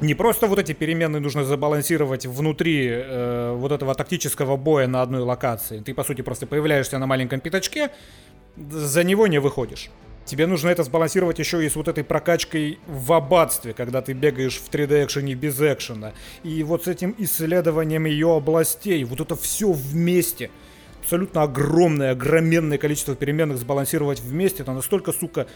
не 0.00 0.14
просто 0.14 0.48
вот 0.48 0.58
эти 0.58 0.72
переменные 0.72 1.20
нужно 1.20 1.44
забалансировать 1.44 2.26
внутри 2.26 2.88
э, 2.90 3.54
вот 3.56 3.70
этого 3.70 3.94
тактического 3.94 4.56
боя 4.56 4.88
на 4.88 5.02
одной 5.02 5.22
локации. 5.22 5.78
Ты, 5.78 5.94
по 5.94 6.02
сути, 6.02 6.22
просто 6.22 6.48
появляешься 6.48 6.98
на 6.98 7.06
маленьком 7.06 7.38
пятачке, 7.38 7.90
за 8.56 9.04
него 9.04 9.28
не 9.28 9.38
выходишь. 9.38 9.90
Тебе 10.24 10.46
нужно 10.46 10.68
это 10.68 10.84
сбалансировать 10.84 11.38
еще 11.38 11.64
и 11.64 11.68
с 11.68 11.74
вот 11.74 11.88
этой 11.88 12.04
прокачкой 12.04 12.78
в 12.86 13.12
аббатстве, 13.12 13.72
когда 13.72 14.02
ты 14.02 14.12
бегаешь 14.12 14.56
в 14.56 14.70
3D-экшене 14.70 15.34
без 15.34 15.60
экшена. 15.60 16.12
И 16.44 16.62
вот 16.62 16.84
с 16.84 16.88
этим 16.88 17.14
исследованием 17.18 18.04
ее 18.04 18.36
областей. 18.36 19.02
Вот 19.04 19.20
это 19.20 19.34
все 19.34 19.72
вместе. 19.72 20.50
Абсолютно 21.00 21.42
огромное, 21.42 22.12
огроменное 22.12 22.78
количество 22.78 23.16
переменных 23.16 23.58
сбалансировать 23.58 24.20
вместе. 24.20 24.62
Это 24.62 24.72
настолько, 24.72 25.12
сука, 25.12 25.48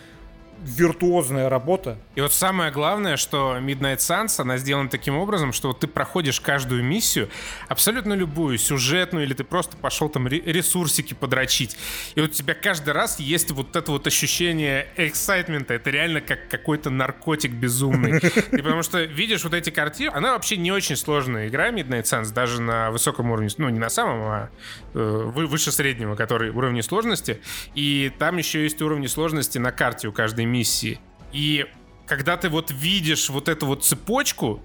виртуозная 0.67 1.49
работа. 1.49 1.99
И 2.15 2.21
вот 2.21 2.33
самое 2.33 2.71
главное, 2.71 3.17
что 3.17 3.57
Midnight 3.59 3.99
Suns, 3.99 4.41
она 4.41 4.59
сделана 4.59 4.89
таким 4.89 5.17
образом, 5.17 5.53
что 5.53 5.69
вот 5.69 5.81
ты 5.81 5.87
проходишь 5.87 6.41
каждую 6.41 6.83
миссию, 6.83 7.29
абсолютно 7.69 8.15
любую, 8.15 8.59
сюжетную, 8.59 9.25
или 9.25 9.35
ты 9.35 9.45
просто 9.45 9.77
пошел 9.77 10.09
там 10.09 10.27
ресурсики 10.27 11.15
подрочить. 11.15 11.77
И 12.15 12.21
вот 12.21 12.31
у 12.31 12.33
тебя 12.33 12.55
каждый 12.55 12.91
раз 12.91 13.21
есть 13.21 13.51
вот 13.53 13.77
это 13.77 13.93
вот 13.93 14.07
ощущение 14.07 14.89
эксайтмента. 14.97 15.75
Это 15.75 15.91
реально 15.91 16.21
как 16.21 16.49
какой-то 16.49 16.91
наркотик 16.91 17.53
безумный. 17.53 18.19
И 18.19 18.57
потому 18.57 18.83
что 18.83 19.03
видишь 19.03 19.45
вот 19.45 19.55
эти 19.55 19.71
картины, 19.71 20.11
она 20.15 20.33
вообще 20.33 20.57
не 20.57 20.73
очень 20.73 20.97
сложная 20.97 21.49
игра 21.49 21.71
Midnight 21.71 22.05
Suns, 22.05 22.33
даже 22.33 22.61
на 22.61 22.91
высоком 22.91 23.31
уровне, 23.31 23.49
ну 23.59 23.69
не 23.69 23.79
на 23.79 23.91
самом, 23.91 24.21
а 24.23 24.51
э, 24.95 24.99
выше 24.99 25.71
среднего, 25.71 26.17
который 26.17 26.51
уровень 26.51 26.83
сложности. 26.83 27.41
И 27.75 28.13
там 28.19 28.37
еще 28.39 28.63
есть 28.63 28.83
уровни 28.83 29.07
сложности 29.07 29.59
на 29.59 29.71
карте 29.71 30.09
у 30.09 30.13
каждой 30.13 30.45
миссии. 30.45 30.56
И 31.33 31.66
когда 32.07 32.37
ты 32.37 32.49
вот 32.49 32.71
видишь 32.71 33.29
вот 33.29 33.49
эту 33.49 33.66
вот 33.66 33.85
цепочку 33.85 34.62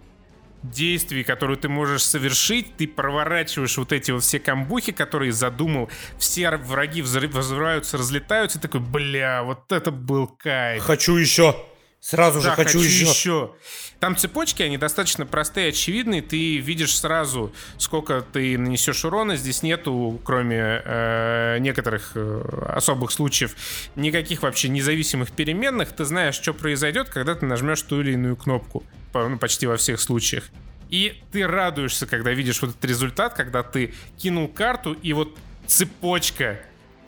действий, 0.63 1.23
которую 1.23 1.57
ты 1.57 1.69
можешь 1.69 2.03
совершить, 2.03 2.77
ты 2.77 2.87
проворачиваешь 2.87 3.77
вот 3.77 3.91
эти 3.91 4.11
вот 4.11 4.23
все 4.23 4.39
камбухи, 4.39 4.91
которые 4.91 5.31
задумал, 5.31 5.89
все 6.17 6.51
враги 6.51 7.01
взрываются, 7.01 7.97
разлетаются, 7.97 8.59
и 8.59 8.61
такой, 8.61 8.81
бля, 8.81 9.43
вот 9.43 9.71
это 9.71 9.91
был 9.91 10.27
кайф. 10.27 10.83
Хочу 10.83 11.15
еще. 11.15 11.55
Сразу 12.01 12.41
да, 12.41 12.49
же 12.49 12.55
хочу, 12.55 12.79
хочу 12.79 12.81
еще. 12.81 13.05
еще. 13.05 13.51
Там 13.99 14.17
цепочки, 14.17 14.63
они 14.63 14.79
достаточно 14.79 15.27
простые, 15.27 15.69
очевидные. 15.69 16.23
Ты 16.23 16.57
видишь 16.57 16.97
сразу, 16.97 17.53
сколько 17.77 18.21
ты 18.21 18.57
нанесешь 18.57 19.05
урона. 19.05 19.35
Здесь 19.35 19.61
нету, 19.61 20.19
кроме 20.23 20.81
э, 20.83 21.57
некоторых 21.59 22.13
э, 22.15 22.69
особых 22.69 23.11
случаев, 23.11 23.55
никаких 23.95 24.41
вообще 24.41 24.69
независимых 24.69 25.31
переменных. 25.31 25.91
Ты 25.91 26.05
знаешь, 26.05 26.33
что 26.33 26.55
произойдет, 26.55 27.09
когда 27.09 27.35
ты 27.35 27.45
нажмешь 27.45 27.83
ту 27.83 28.01
или 28.01 28.13
иную 28.13 28.35
кнопку. 28.35 28.83
По, 29.13 29.29
ну, 29.29 29.37
почти 29.37 29.67
во 29.67 29.77
всех 29.77 30.01
случаях. 30.01 30.45
И 30.89 31.21
ты 31.31 31.45
радуешься, 31.45 32.07
когда 32.07 32.31
видишь 32.31 32.63
вот 32.63 32.71
этот 32.71 32.83
результат, 32.83 33.35
когда 33.35 33.61
ты 33.61 33.93
кинул 34.17 34.47
карту, 34.47 34.93
и 34.93 35.13
вот 35.13 35.37
цепочка 35.67 36.59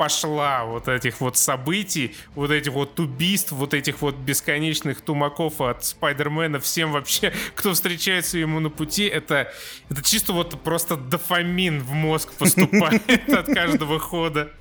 пошла 0.04 0.66
вот 0.66 0.90
этих 0.90 1.22
вот 1.22 1.38
событий, 1.38 2.14
вот 2.36 2.52
этих 2.52 2.74
вот 2.74 3.00
убийств, 3.00 3.54
вот 3.54 3.74
этих 3.74 4.02
вот 4.02 4.16
бесконечных 4.16 5.00
тумаков 5.00 5.62
от 5.62 5.86
Спайдермена 5.86 6.60
всем 6.60 6.92
вообще, 6.92 7.32
кто 7.56 7.72
встречается 7.72 8.38
ему 8.38 8.60
на 8.60 8.70
пути, 8.70 9.06
это, 9.06 9.54
это 9.90 10.04
чисто 10.04 10.34
вот 10.34 10.62
просто 10.62 10.98
дофамин 10.98 11.80
в 11.80 11.94
мозг 11.94 12.34
поступает 12.34 13.30
от 13.30 13.46
каждого 13.56 13.98
хода. 13.98 14.52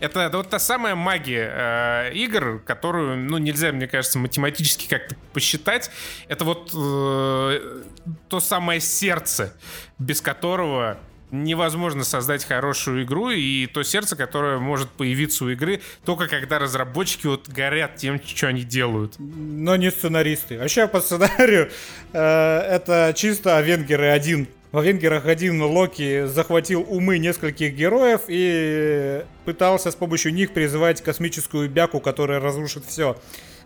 Это 0.00 0.28
вот 0.32 0.50
та 0.50 0.58
самая 0.58 0.96
магия 0.96 1.52
э, 1.54 2.12
игр, 2.14 2.60
которую, 2.66 3.16
ну, 3.16 3.38
нельзя, 3.38 3.70
мне 3.70 3.86
кажется, 3.86 4.18
математически 4.18 4.88
как-то 4.88 5.14
посчитать. 5.32 5.88
Это 6.26 6.44
вот 6.44 6.72
э, 6.74 7.82
то 8.28 8.40
самое 8.40 8.80
сердце, 8.80 9.56
без 10.00 10.20
которого 10.20 10.98
невозможно 11.30 12.04
создать 12.04 12.44
хорошую 12.44 13.04
игру, 13.04 13.30
и 13.30 13.66
то 13.66 13.82
сердце, 13.82 14.16
которое 14.16 14.58
может 14.58 14.90
появиться 14.90 15.44
у 15.44 15.50
игры 15.50 15.80
только 16.04 16.28
когда 16.28 16.58
разработчики 16.58 17.26
вот 17.26 17.48
горят 17.48 17.96
тем, 17.96 18.20
что 18.24 18.48
они 18.48 18.62
делают. 18.62 19.14
Но 19.18 19.76
не 19.76 19.90
сценаристы. 19.90 20.58
Вообще 20.58 20.86
по 20.86 21.00
сценарию 21.00 21.70
э, 22.12 22.18
это 22.18 23.12
чисто 23.16 23.56
Авенгеры 23.56 24.08
один. 24.08 24.48
В 24.72 24.78
Авенгерах 24.78 25.26
один 25.26 25.60
Локи 25.60 26.26
захватил 26.26 26.86
умы 26.88 27.18
нескольких 27.18 27.74
героев 27.74 28.22
и 28.28 29.24
пытался 29.44 29.90
с 29.90 29.96
помощью 29.96 30.32
них 30.32 30.52
призывать 30.52 31.02
космическую 31.02 31.68
бяку, 31.68 31.98
которая 31.98 32.38
разрушит 32.38 32.84
все. 32.84 33.16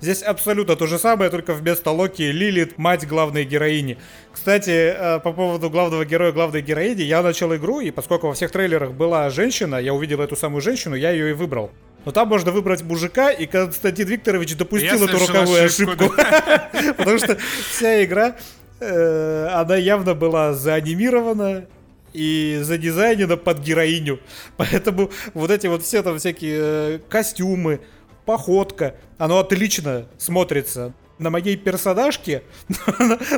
Здесь 0.00 0.22
абсолютно 0.22 0.76
то 0.76 0.86
же 0.86 0.98
самое, 0.98 1.30
только 1.30 1.52
вместо 1.52 1.90
Локи 1.90 2.22
Лилит, 2.22 2.78
мать 2.78 3.06
главной 3.06 3.44
героини. 3.44 3.98
Кстати, 4.32 4.70
э, 4.70 5.20
по 5.20 5.34
поводу 5.34 5.68
главного 5.68 6.06
героя, 6.06 6.32
главной 6.32 6.62
героини, 6.62 7.02
я 7.02 7.22
начал 7.22 7.54
игру, 7.54 7.80
и 7.80 7.90
поскольку 7.90 8.28
во 8.28 8.32
всех 8.32 8.50
трейлерах 8.50 8.92
была 8.92 9.28
женщина, 9.28 9.76
я 9.76 9.92
увидел 9.92 10.22
эту 10.22 10.36
самую 10.36 10.62
женщину, 10.62 10.94
я 10.94 11.10
ее 11.10 11.30
и 11.30 11.32
выбрал. 11.34 11.70
Но 12.06 12.12
там 12.12 12.28
можно 12.28 12.50
выбрать 12.50 12.82
мужика, 12.82 13.30
и 13.30 13.44
Константин 13.46 14.08
Викторович 14.08 14.56
допустил 14.56 14.98
я 14.98 15.04
эту 15.04 15.18
роковую 15.18 15.64
ошибку. 15.64 16.04
Потому 16.96 17.18
что 17.18 17.38
вся 17.70 18.04
игра, 18.04 18.36
она 18.80 19.76
явно 19.76 20.14
была 20.14 20.52
заанимирована, 20.52 21.66
и 22.14 22.60
задизайнено 22.62 23.36
под 23.36 23.58
героиню. 23.58 24.20
Поэтому 24.56 25.10
вот 25.34 25.50
эти 25.50 25.66
вот 25.66 25.82
все 25.82 26.02
там 26.02 26.18
всякие 26.18 26.58
э, 26.60 26.98
костюмы, 27.10 27.80
походка, 28.24 28.94
оно 29.18 29.40
отлично 29.40 30.06
смотрится 30.16 30.94
на 31.18 31.30
моей 31.30 31.56
персонажке 31.56 32.42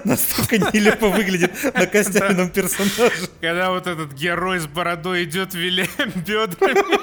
настолько 0.05 0.59
нелепо 0.59 1.09
выглядит 1.09 1.53
на 1.75 1.87
костяном 1.87 2.49
персонаже. 2.51 3.29
Когда 3.41 3.71
вот 3.71 3.87
этот 3.87 4.13
герой 4.13 4.61
с 4.61 4.67
бородой 4.67 5.25
идет, 5.25 5.55
виляя 5.55 5.89
бедрами. 6.15 6.97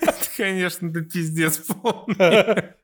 Это, 0.00 0.14
конечно, 0.36 0.90
да 0.90 1.00
пиздец 1.00 1.58
полный. 1.58 2.74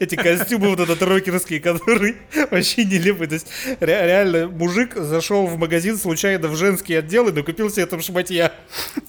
Эти 0.00 0.16
костюмы 0.16 0.70
вот 0.70 0.80
этот 0.80 1.00
рокерские, 1.02 1.60
которые 1.60 2.16
вообще 2.50 2.84
нелепые. 2.84 3.28
То 3.28 3.34
есть 3.34 3.46
ре- 3.78 4.06
реально 4.06 4.48
мужик 4.48 4.94
зашел 4.96 5.46
в 5.46 5.56
магазин 5.56 5.96
случайно 5.98 6.48
в 6.48 6.56
женский 6.56 6.94
отдел 6.94 7.28
и 7.28 7.32
накупил 7.32 7.70
себе 7.70 7.86
там 7.86 8.00
шматья. 8.00 8.52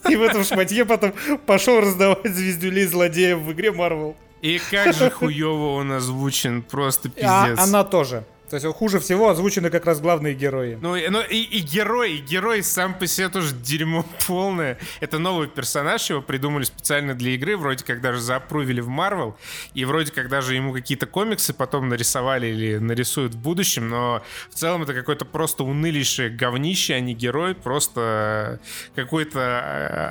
И 0.10 0.16
в 0.16 0.22
этом 0.22 0.44
шматье 0.44 0.86
потом 0.86 1.14
пошел 1.46 1.80
раздавать 1.82 2.36
звездюлей 2.36 2.86
злодеев 2.86 3.40
в 3.40 3.52
игре 3.54 3.72
Марвел. 3.72 4.16
И 4.42 4.60
как 4.70 4.94
же 4.94 5.10
хуево 5.10 5.74
он 5.76 5.92
озвучен, 5.94 6.62
просто 6.62 7.10
А 7.22 7.46
пиздец. 7.48 7.60
она 7.68 7.84
тоже. 7.84 8.24
То 8.52 8.56
есть 8.58 8.68
хуже 8.76 9.00
всего 9.00 9.30
озвучены 9.30 9.70
как 9.70 9.86
раз 9.86 10.02
главные 10.02 10.34
герои. 10.34 10.78
Ну, 10.82 10.98
ну 11.10 11.22
и, 11.22 11.38
и 11.38 11.60
герой, 11.60 12.16
и 12.16 12.18
герой 12.18 12.64
сам 12.64 12.94
по 12.94 13.08
себе 13.08 13.30
тоже 13.30 13.56
дерьмо 13.56 14.06
полное. 14.28 14.78
Это 15.00 15.20
новый 15.20 15.48
персонаж, 15.48 16.10
его 16.10 16.22
придумали 16.22 16.66
специально 16.66 17.14
для 17.14 17.32
игры, 17.32 17.56
вроде 17.56 17.86
как 17.86 18.02
даже 18.02 18.20
заапрувили 18.20 18.82
в 18.82 18.90
Marvel, 18.90 19.36
и 19.74 19.86
вроде 19.86 20.12
как 20.12 20.28
даже 20.28 20.54
ему 20.54 20.74
какие-то 20.74 21.06
комиксы 21.06 21.54
потом 21.54 21.88
нарисовали 21.88 22.48
или 22.48 22.78
нарисуют 22.78 23.36
в 23.36 23.38
будущем, 23.38 23.88
но 23.88 24.22
в 24.50 24.56
целом 24.56 24.84
это 24.84 24.94
какое-то 24.94 25.24
просто 25.24 25.64
унылейшее 25.64 26.30
говнище, 26.30 26.96
а 26.96 27.00
не 27.00 27.14
герой, 27.14 27.56
просто 27.56 28.60
какой-то 28.96 29.40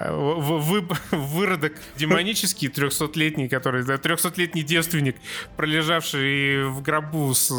э, 0.08 0.12
вы- 0.14 0.88
выродок 1.10 1.74
демонический, 1.96 2.68
300-летний, 2.68 3.50
который, 3.50 3.84
да, 3.84 3.96
300-летний 3.96 4.62
девственник, 4.62 5.16
пролежавший 5.58 6.64
в 6.64 6.80
гробу 6.80 7.34
с 7.34 7.50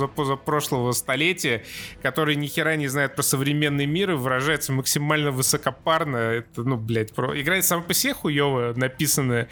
э, 0.00 0.08
поза 0.08 0.32
поза 0.32 0.36
прошлого 0.36 0.92
столетия, 0.92 1.62
который 2.02 2.36
ни 2.36 2.46
хера 2.46 2.76
не 2.76 2.88
знает 2.88 3.14
про 3.14 3.22
современный 3.22 3.86
мир 3.86 4.12
и 4.12 4.14
выражается 4.14 4.72
максимально 4.72 5.30
высокопарно. 5.30 6.16
Это, 6.16 6.62
ну, 6.62 6.76
блядь, 6.76 7.12
про... 7.12 7.38
играет 7.40 7.64
сам 7.64 7.82
по 7.82 7.94
себе 7.94 8.14
хуево 8.14 8.72
написанное 8.76 9.48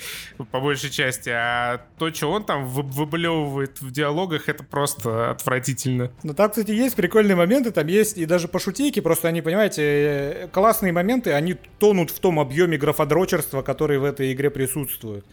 по 0.51 0.61
большей 0.61 0.91
части, 0.91 1.30
а 1.30 1.82
то, 1.99 2.12
что 2.12 2.30
он 2.30 2.45
там 2.45 2.66
вы- 2.66 2.82
выблевывает 2.82 3.80
в 3.80 3.91
диалогах, 3.91 4.49
это 4.49 4.64
просто 4.64 5.30
отвратительно. 5.30 6.11
Ну 6.22 6.34
там, 6.34 6.51
кстати, 6.51 6.70
есть 6.70 6.97
прикольные 6.97 7.36
моменты, 7.36 7.70
там 7.70 7.86
есть 7.86 8.18
и 8.18 8.26
даже 8.26 8.49
пошутейки, 8.49 9.01
просто 9.01 9.28
они, 9.28 9.43
понимаете, 9.43 10.49
классные 10.53 10.93
моменты, 10.93 11.32
они 11.32 11.55
тонут 11.78 12.11
в 12.11 12.18
том 12.20 12.38
объеме 12.41 12.78
графодрочерства, 12.78 13.62
который 13.62 13.99
в 13.99 14.05
этой 14.05 14.32
игре 14.32 14.51
присутствует. 14.51 15.24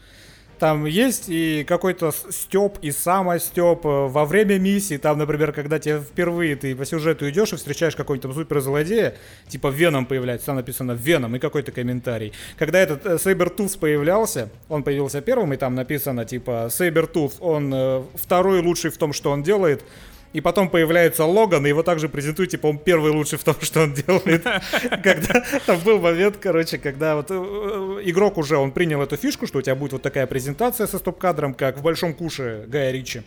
Там 0.59 0.85
есть 0.85 1.25
и 1.27 1.63
какой-то 1.67 2.11
степ, 2.11 2.77
и 2.81 2.91
самостеп 2.91 3.83
во 3.83 4.25
время 4.25 4.57
миссии. 4.57 4.97
Там, 4.97 5.19
например, 5.19 5.51
когда 5.51 5.79
тебе 5.79 5.99
впервые 5.99 6.55
ты 6.55 6.75
по 6.75 6.85
сюжету 6.85 7.29
идешь 7.29 7.53
и 7.53 7.55
встречаешь 7.55 7.95
там 7.95 8.33
суперзлодея, 8.33 9.15
типа 9.47 9.67
Веном 9.67 10.05
появляется, 10.05 10.47
там 10.47 10.55
написано 10.55 10.93
Веном 10.93 11.35
и 11.35 11.39
какой-то 11.39 11.71
комментарий. 11.71 12.33
Когда 12.57 12.79
этот 12.79 13.05
э, 13.05 13.17
Сейбертуф 13.19 13.77
появлялся, 13.77 14.49
он 14.69 14.83
появился 14.83 15.21
первым, 15.21 15.53
и 15.53 15.57
там 15.57 15.75
написано 15.75 16.25
типа 16.25 16.69
Сейбертуф, 16.71 17.33
он 17.39 17.71
э, 17.73 18.03
второй 18.15 18.61
лучший 18.61 18.91
в 18.91 18.97
том, 18.97 19.13
что 19.13 19.31
он 19.31 19.43
делает. 19.43 19.83
И 20.37 20.41
потом 20.41 20.69
появляется 20.69 21.25
Логан, 21.25 21.65
и 21.65 21.69
его 21.69 21.81
также 21.81 22.09
презентуют, 22.09 22.51
типа, 22.51 22.67
он 22.67 22.77
первый 22.77 23.11
лучший 23.11 23.39
в 23.39 23.43
том, 23.43 23.55
что 23.59 23.81
он 23.81 23.93
делает. 23.95 24.43
Когда 25.03 25.43
там 25.65 25.79
был 25.79 25.99
момент, 25.99 26.37
короче, 26.39 26.77
когда 26.77 27.15
вот 27.15 27.31
э, 27.31 27.33
э, 27.33 28.01
игрок 28.03 28.37
уже, 28.37 28.55
он 28.55 28.71
принял 28.71 29.01
эту 29.01 29.17
фишку, 29.17 29.47
что 29.47 29.57
у 29.57 29.61
тебя 29.63 29.73
будет 29.73 29.93
вот 29.93 30.03
такая 30.03 30.27
презентация 30.27 30.85
со 30.85 30.99
стоп-кадром, 30.99 31.55
как 31.55 31.79
в 31.79 31.81
«Большом 31.81 32.13
куше» 32.13 32.65
Гая 32.67 32.91
Ричи. 32.91 33.23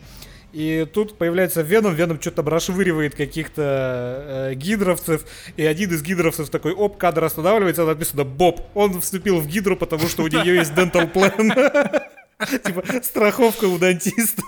И 0.53 0.87
тут 0.93 1.17
появляется 1.17 1.63
Веном, 1.63 1.95
Веном 1.95 2.21
что-то 2.21 2.43
расшвыривает 2.43 3.13
каких-то 3.13 4.51
э, 4.51 4.53
гидровцев, 4.53 5.25
и 5.57 5.65
один 5.65 5.91
из 5.91 6.01
гидровцев 6.01 6.49
такой, 6.49 6.71
оп, 6.71 6.95
кадр 6.95 7.25
останавливается, 7.25 7.83
написано 7.83 8.23
«Боб». 8.23 8.61
Он 8.73 9.01
вступил 9.01 9.41
в 9.41 9.47
гидру, 9.47 9.75
потому 9.75 10.07
что 10.07 10.23
у 10.23 10.27
нее 10.27 10.55
есть 10.55 10.71
dental 10.71 11.11
plan. 11.11 12.03
Типа 12.63 12.83
страховка 13.03 13.65
у 13.65 13.77
дантиста. 13.77 14.41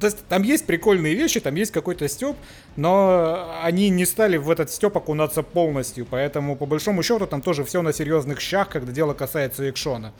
То 0.00 0.06
есть 0.06 0.24
там 0.28 0.42
есть 0.42 0.66
прикольные 0.66 1.14
вещи, 1.14 1.40
там 1.40 1.54
есть 1.54 1.72
какой-то 1.72 2.08
степ, 2.08 2.36
но 2.76 3.60
они 3.62 3.88
не 3.90 4.04
стали 4.06 4.36
в 4.36 4.50
этот 4.50 4.70
степ 4.70 4.96
окунаться 4.96 5.42
полностью. 5.42 6.06
Поэтому, 6.08 6.56
по 6.56 6.66
большому 6.66 7.02
счету, 7.02 7.26
там 7.26 7.42
тоже 7.42 7.64
все 7.64 7.82
на 7.82 7.92
серьезных 7.92 8.40
щах, 8.40 8.68
когда 8.68 8.92
дело 8.92 9.14
касается 9.14 9.68
экшона. 9.68 10.12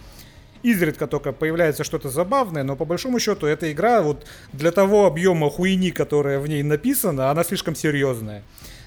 Изредка 0.63 1.07
только 1.07 1.33
появляется 1.33 1.85
что-то 1.85 2.09
забавное, 2.09 2.65
но 2.65 2.75
по 2.77 2.85
большому 2.85 3.21
счету 3.21 3.47
эта 3.47 3.71
игра 3.71 4.03
вот 4.03 4.27
для 4.53 4.73
того 4.73 5.07
объема 5.07 5.49
хуйни, 5.49 5.93
которая 5.93 6.41
в 6.41 6.49
ней 6.49 6.63
написана, 6.63 7.31
она 7.31 7.45
слишком 7.45 7.77
серьезная. 7.77 8.43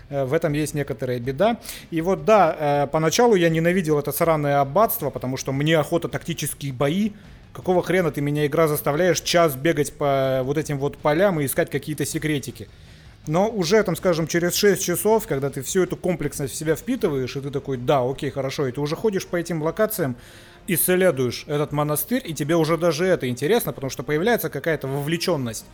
Э, 0.10 0.26
В 0.26 0.34
этом 0.34 0.54
есть 0.54 0.74
некоторая 0.74 1.20
беда. 1.20 1.58
И 1.92 2.02
вот 2.02 2.26
да, 2.26 2.56
э, 2.60 2.88
поначалу 2.88 3.36
я 3.36 3.50
ненавидел 3.50 3.98
это 4.00 4.12
сраное 4.12 4.60
аббатство, 4.60 5.10
потому 5.10 5.38
что 5.38 5.54
мне 5.54 5.78
охота 5.78 6.10
тактические 6.10 6.74
бои. 6.74 7.12
Какого 7.54 7.82
хрена 7.82 8.12
ты 8.12 8.22
меня, 8.22 8.46
игра, 8.46 8.68
заставляешь 8.68 9.22
час 9.22 9.56
бегать 9.56 9.94
по 9.94 10.42
вот 10.44 10.58
этим 10.58 10.78
вот 10.78 10.98
полям 10.98 11.40
и 11.40 11.46
искать 11.46 11.70
какие-то 11.70 12.06
секретики? 12.06 12.68
Но 13.28 13.50
уже, 13.50 13.84
там, 13.84 13.96
скажем, 13.96 14.28
через 14.28 14.56
6 14.56 14.84
часов, 14.84 15.28
когда 15.28 15.50
ты 15.50 15.62
всю 15.62 15.84
эту 15.84 15.98
комплексность 15.98 16.54
в 16.54 16.58
себя 16.58 16.76
впитываешь, 16.76 17.36
и 17.36 17.42
ты 17.42 17.52
такой, 17.52 17.78
да, 17.78 18.02
окей, 18.02 18.32
хорошо, 18.32 18.68
и 18.68 18.72
ты 18.72 18.82
уже 18.82 18.96
ходишь 18.96 19.28
по 19.28 19.36
этим 19.36 19.62
локациям, 19.62 20.16
исследуешь 20.68 21.44
этот 21.48 21.72
монастырь, 21.72 22.22
и 22.26 22.34
тебе 22.34 22.56
уже 22.56 22.78
даже 22.78 23.06
это 23.06 23.28
интересно, 23.28 23.74
потому 23.74 23.90
что 23.90 24.04
появляется 24.04 24.50
какая-то 24.50 24.88
вовлеченность 24.88 25.66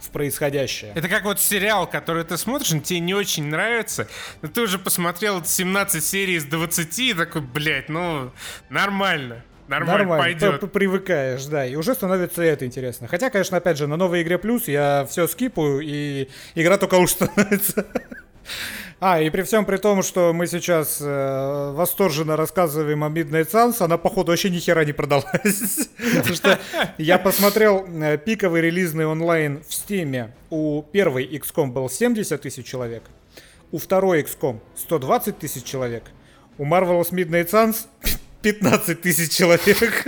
в 0.00 0.10
происходящее. 0.10 0.92
Это 0.94 1.08
как 1.08 1.24
вот 1.24 1.40
сериал, 1.40 1.88
который 1.88 2.24
ты 2.24 2.36
смотришь, 2.36 2.72
он 2.72 2.80
тебе 2.80 3.00
не 3.00 3.14
очень 3.14 3.44
нравится, 3.44 4.08
но 4.42 4.48
ты 4.48 4.62
уже 4.62 4.78
посмотрел 4.78 5.44
17 5.44 6.04
серий 6.04 6.34
из 6.34 6.44
20 6.44 6.98
и 6.98 7.14
такой, 7.14 7.42
блядь, 7.42 7.88
ну, 7.88 8.32
нормально. 8.70 9.44
Нормально, 9.68 10.16
пойдет. 10.18 10.60
п- 10.60 10.66
привыкаешь, 10.66 11.44
да, 11.46 11.66
и 11.66 11.76
уже 11.76 11.94
становится 11.94 12.42
это 12.42 12.64
интересно. 12.66 13.06
Хотя, 13.08 13.30
конечно, 13.30 13.56
опять 13.58 13.76
же, 13.78 13.86
на 13.86 13.96
новой 13.96 14.22
игре 14.22 14.38
плюс 14.38 14.66
я 14.68 15.06
все 15.10 15.26
скипаю, 15.28 15.80
и 15.80 16.28
игра 16.54 16.78
только 16.78 16.94
лучше 16.94 17.14
становится. 17.26 17.86
А, 19.00 19.20
и 19.20 19.30
при 19.30 19.42
всем 19.42 19.64
при 19.64 19.76
том, 19.76 20.02
что 20.02 20.32
мы 20.32 20.48
сейчас 20.48 20.98
э, 21.00 21.72
восторженно 21.72 22.36
рассказываем 22.36 23.04
о 23.04 23.08
Midnight 23.08 23.48
Suns, 23.48 23.76
она, 23.80 23.96
походу, 23.96 24.32
вообще 24.32 24.50
ни 24.50 24.58
хера 24.58 24.84
не 24.84 24.92
продалась. 24.92 25.88
Потому 26.16 26.34
что 26.34 26.58
я 26.98 27.18
посмотрел 27.18 27.86
э, 27.86 28.18
пиковый 28.18 28.60
релизный 28.60 29.06
онлайн 29.06 29.62
в 29.68 29.72
Стиме. 29.72 30.32
У 30.50 30.82
первой 30.82 31.26
XCOM 31.26 31.68
был 31.68 31.88
70 31.88 32.40
тысяч 32.42 32.66
человек, 32.66 33.04
у 33.70 33.78
второй 33.78 34.22
XCOM 34.22 34.58
120 34.74 35.38
тысяч 35.38 35.62
человек, 35.62 36.04
у 36.56 36.64
Marvel's 36.64 37.12
Midnight 37.12 37.50
Suns 37.50 37.86
15 38.42 39.00
тысяч 39.00 39.32
человек. 39.32 40.06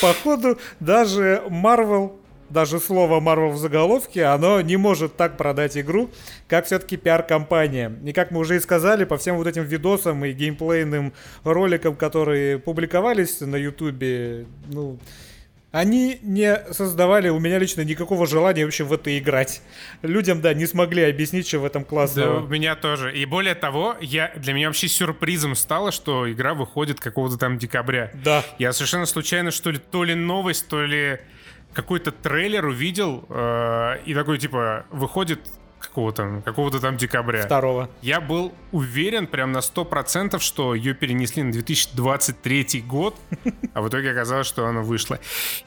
Походу, 0.00 0.58
даже 0.78 1.42
Marvel, 1.48 2.18
даже 2.50 2.80
слово 2.80 3.20
Marvel 3.20 3.50
в 3.52 3.58
заголовке, 3.58 4.24
оно 4.24 4.60
не 4.60 4.76
может 4.76 5.16
так 5.16 5.36
продать 5.36 5.78
игру, 5.78 6.10
как 6.48 6.66
все-таки 6.66 6.96
пиар-компания. 6.96 7.92
И 8.04 8.12
как 8.12 8.30
мы 8.30 8.40
уже 8.40 8.56
и 8.56 8.60
сказали, 8.60 9.04
по 9.04 9.16
всем 9.16 9.36
вот 9.36 9.46
этим 9.46 9.64
видосам 9.64 10.24
и 10.24 10.32
геймплейным 10.32 11.12
роликам, 11.44 11.96
которые 11.96 12.58
публиковались 12.58 13.40
на 13.40 13.56
Ютубе, 13.56 14.46
ну, 14.66 14.98
они 15.72 16.18
не 16.22 16.56
создавали 16.72 17.28
у 17.28 17.38
меня 17.38 17.58
лично 17.58 17.82
никакого 17.82 18.26
желания 18.26 18.64
вообще 18.64 18.84
в 18.84 18.92
это 18.92 19.16
играть. 19.18 19.62
Людям, 20.02 20.40
да, 20.40 20.52
не 20.52 20.66
смогли 20.66 21.02
объяснить, 21.04 21.46
что 21.46 21.60
в 21.60 21.64
этом 21.64 21.82
Да, 21.82 21.88
классного. 21.88 22.44
у 22.44 22.48
меня 22.48 22.74
тоже. 22.74 23.16
И 23.16 23.24
более 23.24 23.54
того, 23.54 23.96
я, 24.00 24.32
для 24.36 24.52
меня 24.52 24.66
вообще 24.68 24.88
сюрпризом 24.88 25.54
стало, 25.54 25.92
что 25.92 26.30
игра 26.30 26.54
выходит 26.54 26.98
какого-то 26.98 27.38
там 27.38 27.56
декабря. 27.58 28.10
Да. 28.24 28.44
Я 28.58 28.72
совершенно 28.72 29.06
случайно, 29.06 29.50
что 29.52 29.70
ли, 29.70 29.78
то 29.78 30.02
ли 30.02 30.14
новость, 30.14 30.66
то 30.68 30.84
ли 30.84 31.20
какой-то 31.72 32.10
трейлер 32.10 32.64
увидел, 32.66 33.24
э, 33.28 33.98
и 34.04 34.12
такой, 34.12 34.38
типа, 34.38 34.86
выходит 34.90 35.38
какого 35.90 36.12
там, 36.12 36.42
какого-то 36.42 36.80
там 36.80 36.96
декабря. 36.96 37.42
Второго. 37.42 37.90
Я 38.00 38.20
был 38.20 38.54
уверен 38.70 39.26
прям 39.26 39.52
на 39.52 39.58
100%, 39.58 40.38
что 40.38 40.74
ее 40.74 40.94
перенесли 40.94 41.42
на 41.42 41.52
2023 41.52 42.80
год, 42.86 43.16
а 43.74 43.82
в 43.82 43.88
итоге 43.88 44.12
оказалось, 44.12 44.46
что 44.46 44.66
она 44.66 44.80
вышла. 44.80 45.18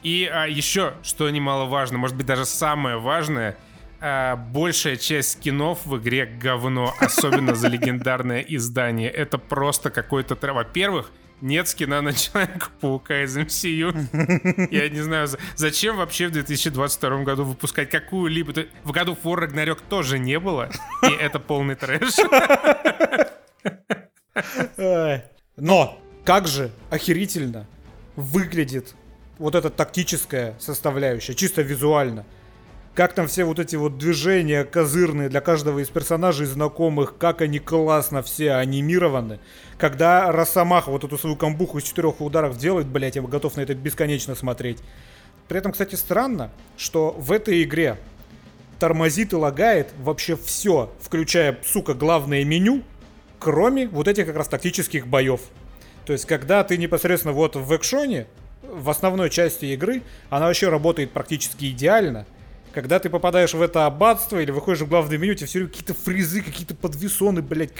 И 0.02 0.28
а, 0.32 0.46
еще, 0.46 0.94
что 1.02 1.28
немаловажно, 1.28 1.98
может 1.98 2.16
быть 2.16 2.26
даже 2.26 2.46
самое 2.46 2.96
важное, 2.98 3.56
а, 4.00 4.36
большая 4.36 4.96
часть 4.96 5.32
скинов 5.32 5.84
в 5.84 5.98
игре 5.98 6.24
говно, 6.26 6.94
особенно 7.00 7.54
за 7.54 7.68
легендарное 7.68 8.40
издание. 8.40 9.10
Это 9.10 9.36
просто 9.36 9.90
какой-то... 9.90 10.36
Во-первых, 10.40 11.10
нет 11.40 11.68
скина 11.68 12.00
на 12.00 12.12
Человека-паука 12.12 13.22
из 13.24 13.36
MCU. 13.36 14.68
Я 14.70 14.88
не 14.88 15.00
знаю, 15.00 15.26
за- 15.26 15.38
зачем 15.56 15.96
вообще 15.96 16.28
в 16.28 16.32
2022 16.32 17.22
году 17.24 17.44
выпускать 17.44 17.90
какую-либо... 17.90 18.52
В 18.84 18.92
году 18.92 19.16
War 19.22 19.46
Ragnarok 19.48 19.80
тоже 19.88 20.18
не 20.18 20.38
было, 20.38 20.70
и 21.02 21.12
это 21.12 21.38
полный 21.38 21.74
трэш. 21.74 22.14
Но 25.56 25.98
как 26.24 26.48
же 26.48 26.70
охерительно 26.90 27.66
выглядит 28.16 28.94
вот 29.38 29.54
эта 29.54 29.70
тактическая 29.70 30.56
составляющая, 30.58 31.34
чисто 31.34 31.62
визуально. 31.62 32.24
Как 32.94 33.12
там 33.12 33.26
все 33.26 33.42
вот 33.42 33.58
эти 33.58 33.74
вот 33.74 33.98
движения 33.98 34.62
козырные 34.62 35.28
для 35.28 35.40
каждого 35.40 35.80
из 35.80 35.88
персонажей 35.88 36.46
знакомых, 36.46 37.18
как 37.18 37.42
они 37.42 37.58
классно 37.58 38.22
все 38.22 38.52
анимированы. 38.52 39.40
Когда 39.78 40.30
Росомах 40.30 40.86
вот 40.86 41.02
эту 41.02 41.18
свою 41.18 41.34
камбуху 41.34 41.78
из 41.78 41.84
четырех 41.84 42.20
ударов 42.20 42.56
делает, 42.56 42.86
блять, 42.86 43.16
я 43.16 43.22
готов 43.22 43.56
на 43.56 43.62
это 43.62 43.74
бесконечно 43.74 44.36
смотреть. 44.36 44.78
При 45.48 45.58
этом, 45.58 45.72
кстати, 45.72 45.96
странно, 45.96 46.52
что 46.76 47.10
в 47.18 47.32
этой 47.32 47.64
игре 47.64 47.98
тормозит 48.78 49.32
и 49.32 49.36
лагает 49.36 49.92
вообще 49.98 50.36
все, 50.36 50.92
включая, 51.00 51.58
сука, 51.64 51.94
главное 51.94 52.44
меню, 52.44 52.84
кроме 53.40 53.88
вот 53.88 54.06
этих 54.06 54.26
как 54.26 54.36
раз 54.36 54.46
тактических 54.46 55.08
боев. 55.08 55.40
То 56.06 56.12
есть, 56.12 56.26
когда 56.26 56.62
ты 56.62 56.76
непосредственно 56.76 57.34
вот 57.34 57.56
в 57.56 57.76
экшоне, 57.76 58.28
в 58.62 58.88
основной 58.88 59.30
части 59.30 59.64
игры, 59.66 60.02
она 60.30 60.46
вообще 60.46 60.68
работает 60.68 61.10
практически 61.10 61.70
идеально 61.70 62.24
когда 62.74 62.98
ты 62.98 63.08
попадаешь 63.08 63.54
в 63.54 63.62
это 63.62 63.86
аббатство 63.86 64.38
или 64.38 64.50
выходишь 64.50 64.82
в 64.82 64.88
главное 64.88 65.16
меню, 65.16 65.34
тебе 65.34 65.46
все 65.46 65.60
время 65.60 65.70
какие-то 65.70 65.94
фризы, 65.94 66.42
какие-то 66.42 66.74
подвесоны, 66.74 67.40
блядь, 67.40 67.72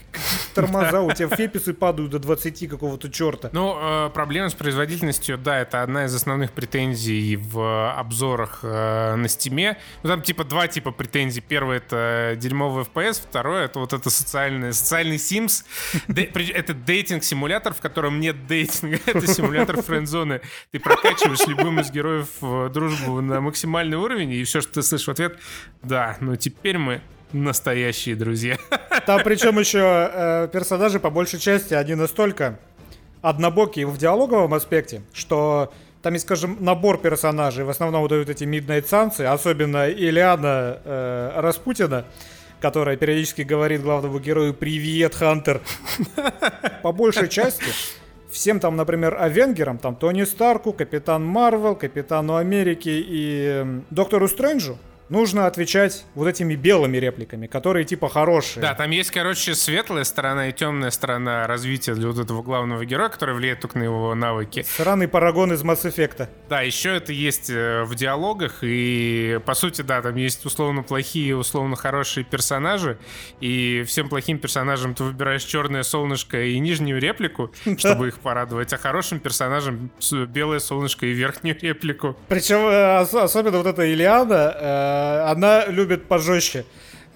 тормоза, 0.55 1.01
у 1.01 1.13
тебя 1.13 1.35
феписы 1.35 1.75
падают 1.75 2.11
до 2.13 2.19
20 2.19 2.69
какого-то 2.69 3.11
черта. 3.11 3.51
Ну, 3.53 3.77
э, 3.81 4.11
проблема 4.11 4.49
с 4.49 4.55
производительностью, 4.55 5.39
да, 5.39 5.61
это 5.61 5.83
одна 5.83 6.07
из 6.07 6.15
основных 6.15 6.53
претензий 6.53 7.37
в 7.37 7.93
обзорах 7.93 8.61
э, 8.63 9.15
на 9.17 9.29
стиме. 9.29 9.79
Ну, 10.03 10.11
там 10.11 10.23
типа 10.23 10.45
два 10.45 10.69
типа 10.69 10.91
претензий. 10.91 11.41
Первый 11.41 11.79
это 11.79 12.35
дерьмовый 12.37 12.85
FPS, 12.85 13.23
второй 13.23 13.65
это 13.65 13.79
вот 13.79 13.93
это 13.93 14.11
социальный, 14.11 14.73
социальный 14.73 15.17
Sims. 15.17 15.65
Это 16.55 16.75
дейтинг-симулятор, 16.75 17.75
в 17.75 17.81
котором 17.81 18.21
нет 18.21 18.47
дейтинга, 18.47 18.99
это 19.07 19.27
симулятор 19.27 19.83
френдзоны. 19.83 20.41
Ты 20.71 20.79
прокачиваешь 20.79 21.47
любым 21.47 21.81
из 21.81 21.91
героев 21.91 22.29
э, 22.43 22.71
дружбу 22.73 23.21
на 23.21 23.41
максимальный 23.41 23.97
уровень, 23.97 24.33
и 24.33 24.45
все, 24.45 24.61
что 24.61 24.75
ты 24.75 24.83
слышишь 24.83 25.07
в 25.07 25.11
ответ, 25.11 25.39
да, 25.83 26.17
но 26.21 26.37
теперь 26.37 26.79
мы 26.79 27.03
настоящие 27.35 28.16
друзья. 28.16 28.57
Там 29.07 29.20
причем 29.22 29.59
еще 29.59 30.11
э, 30.12 30.49
персонажи 30.53 31.01
по 31.01 31.11
большей 31.11 31.39
части, 31.39 31.74
они 31.74 31.95
настолько 31.95 32.59
однобокие 33.20 33.87
в 33.87 33.99
диалоговом 33.99 34.55
аспекте, 34.55 35.03
что 35.12 35.72
там 36.03 36.12
есть, 36.12 36.26
скажем, 36.26 36.59
набор 36.61 36.99
персонажей, 36.99 37.64
в 37.64 37.70
основном 37.70 38.03
вот 38.03 38.12
эти 38.12 38.45
Midnight 38.45 38.85
Suns, 38.85 39.24
особенно 39.24 39.89
Ильяна 39.89 40.78
э, 40.85 41.32
Распутина, 41.37 42.05
которая 42.61 42.97
периодически 42.99 43.43
говорит 43.43 43.82
главному 43.82 44.18
герою 44.18 44.53
«Привет, 44.53 45.14
Хантер!» 45.14 45.62
По 46.82 46.93
большей 46.93 47.28
части 47.28 47.64
всем 48.30 48.61
там, 48.61 48.76
например, 48.76 49.16
Авенгерам, 49.18 49.78
там 49.78 49.97
Тони 49.97 50.24
Старку, 50.24 50.74
Капитан 50.74 51.24
Марвел, 51.24 51.74
Капитану 51.76 52.37
Америки 52.37 52.91
и 52.91 53.64
Доктору 53.91 54.28
Стрэнджу, 54.28 54.78
нужно 55.09 55.47
отвечать 55.47 56.05
вот 56.15 56.27
этими 56.27 56.55
белыми 56.55 56.97
репликами, 56.97 57.47
которые 57.47 57.85
типа 57.85 58.09
хорошие. 58.09 58.63
Да, 58.63 58.75
там 58.75 58.91
есть, 58.91 59.11
короче, 59.11 59.55
светлая 59.55 60.05
сторона 60.05 60.49
и 60.49 60.53
темная 60.53 60.91
сторона 60.91 61.47
развития 61.47 61.95
для 61.95 62.09
вот 62.09 62.19
этого 62.19 62.43
главного 62.43 62.85
героя, 62.85 63.09
который 63.09 63.35
влияет 63.35 63.61
только 63.61 63.79
на 63.79 63.85
его 63.85 64.15
навыки. 64.15 64.65
Сраный 64.67 65.09
парагон 65.09 65.53
из 65.53 65.63
Mass 65.63 65.85
Effect. 65.85 66.29
Да, 66.49 66.61
еще 66.63 66.97
это 66.97 67.13
есть 67.13 67.51
э, 67.51 67.85
в 67.85 67.95
диалогах, 67.95 68.59
и 68.63 69.41
по 69.45 69.55
сути, 69.55 69.83
да, 69.83 70.03
там 70.03 70.17
есть 70.17 70.45
условно 70.45 70.83
плохие, 70.83 71.37
условно 71.37 71.77
хорошие 71.77 72.25
персонажи, 72.25 72.99
и 73.41 73.85
всем 73.87 74.09
плохим 74.09 74.39
персонажам 74.39 74.95
ты 74.95 75.05
выбираешь 75.05 75.45
черное 75.45 75.83
солнышко 75.83 76.43
и 76.43 76.59
нижнюю 76.59 77.01
реплику, 77.01 77.53
чтобы 77.79 78.09
их 78.09 78.19
порадовать, 78.19 78.73
а 78.73 78.79
хорошим 78.79 79.21
персонажам 79.21 79.91
белое 80.29 80.59
солнышко 80.59 81.07
и 81.07 81.13
верхнюю 81.13 81.59
реплику. 81.61 82.17
Причем 82.29 82.67
э, 82.67 82.99
особенно 83.01 83.59
вот 83.59 83.67
эта 83.67 83.91
Ильяна, 83.93 84.55
Э, 84.95 85.31
она 85.31 85.67
любит 85.67 86.07
пожестче. 86.07 86.65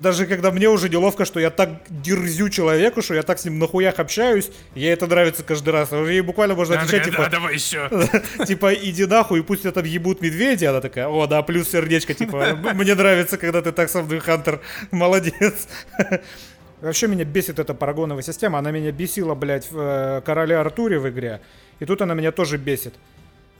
Даже 0.00 0.26
когда 0.26 0.52
мне 0.52 0.68
уже 0.68 0.88
неловко, 0.88 1.24
что 1.24 1.40
я 1.40 1.50
так 1.50 1.70
дерзю 1.88 2.48
человеку, 2.50 3.02
что 3.02 3.14
я 3.14 3.22
так 3.22 3.40
с 3.40 3.44
ним 3.44 3.58
нахуях 3.58 3.98
общаюсь, 3.98 4.50
ей 4.76 4.92
это 4.92 5.08
нравится 5.08 5.42
каждый 5.42 5.70
раз. 5.70 5.90
Ей 5.90 6.20
буквально 6.20 6.54
можно 6.54 6.76
отвечать, 6.76 7.04
да, 7.04 7.10
типа... 7.10 7.22
Да, 7.24 7.30
давай 7.30 7.54
еще. 7.54 7.90
Типа, 8.46 8.72
иди 8.74 9.06
нахуй, 9.06 9.40
и 9.40 9.42
пусть 9.42 9.64
это 9.64 9.80
ебут 9.80 10.20
медведи. 10.20 10.66
Она 10.66 10.80
такая, 10.80 11.08
о, 11.08 11.26
да, 11.26 11.42
плюс 11.42 11.68
сердечко, 11.70 12.14
типа, 12.14 12.56
мне 12.74 12.94
нравится, 12.94 13.38
когда 13.38 13.60
ты 13.60 13.72
так 13.72 13.90
со 13.90 14.02
мной, 14.02 14.20
Хантер, 14.20 14.60
молодец. 14.92 15.66
Вообще 16.80 17.08
меня 17.08 17.24
бесит 17.24 17.58
эта 17.58 17.74
парагоновая 17.74 18.22
система. 18.22 18.60
Она 18.60 18.70
меня 18.70 18.92
бесила, 18.92 19.34
блядь, 19.34 19.68
в 19.68 19.78
э, 19.78 20.22
Короле 20.24 20.56
Артуре 20.56 21.00
в 21.00 21.08
игре. 21.08 21.40
И 21.80 21.84
тут 21.84 22.02
она 22.02 22.14
меня 22.14 22.30
тоже 22.30 22.56
бесит. 22.56 22.94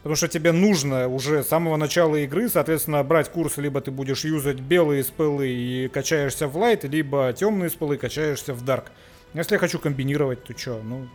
Потому 0.09 0.17
что 0.17 0.29
тебе 0.29 0.53
нужно 0.53 1.07
уже 1.07 1.45
с 1.45 1.49
самого 1.49 1.77
начала 1.77 2.17
игры, 2.17 2.49
соответственно, 2.49 3.05
брать 3.05 3.31
курс, 3.31 3.59
либо 3.59 3.83
ты 3.83 3.91
будешь 3.91 4.25
юзать 4.25 4.59
белые 4.59 5.05
спылы 5.05 5.49
и 5.51 5.89
качаешься 5.89 6.49
в 6.49 6.57
лайт, 6.57 6.85
либо 6.85 7.31
темные 7.35 7.69
спылы 7.69 7.97
и 7.97 7.99
качаешься 7.99 8.55
в 8.55 8.65
дарк. 8.65 8.87
Если 9.35 9.57
я 9.57 9.59
хочу 9.59 9.79
комбинировать, 9.79 10.43
то 10.45 10.57
что? 10.57 10.81
Ну, 10.83 11.11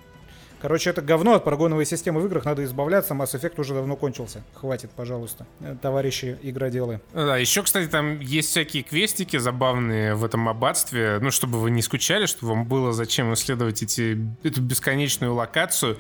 Короче, 0.64 0.92
это 0.92 1.02
говно 1.02 1.34
от 1.34 1.44
парагоновой 1.44 1.86
системы 1.86 2.22
в 2.22 2.26
играх, 2.26 2.46
надо 2.46 2.64
избавляться, 2.64 3.14
Mass 3.14 3.34
Effect 3.34 3.60
уже 3.60 3.74
давно 3.74 3.98
кончился. 3.98 4.46
Хватит, 4.54 4.92
пожалуйста, 4.92 5.46
э, 5.60 5.76
товарищи 5.82 6.38
игроделы. 6.42 7.02
Да, 7.14 7.36
еще, 7.36 7.64
кстати, 7.64 7.90
там 7.90 8.22
есть 8.22 8.52
всякие 8.52 8.84
квестики 8.84 9.36
забавные 9.36 10.16
в 10.16 10.24
этом 10.24 10.48
аббатстве, 10.48 11.18
ну, 11.20 11.32
чтобы 11.32 11.60
вы 11.60 11.70
не 11.70 11.82
скучали, 11.82 12.28
чтобы 12.28 12.54
вам 12.54 12.66
было 12.66 12.94
зачем 12.94 13.34
исследовать 13.34 13.84
эти, 13.84 14.18
эту 14.44 14.62
бесконечную 14.62 15.34
локацию. 15.34 15.98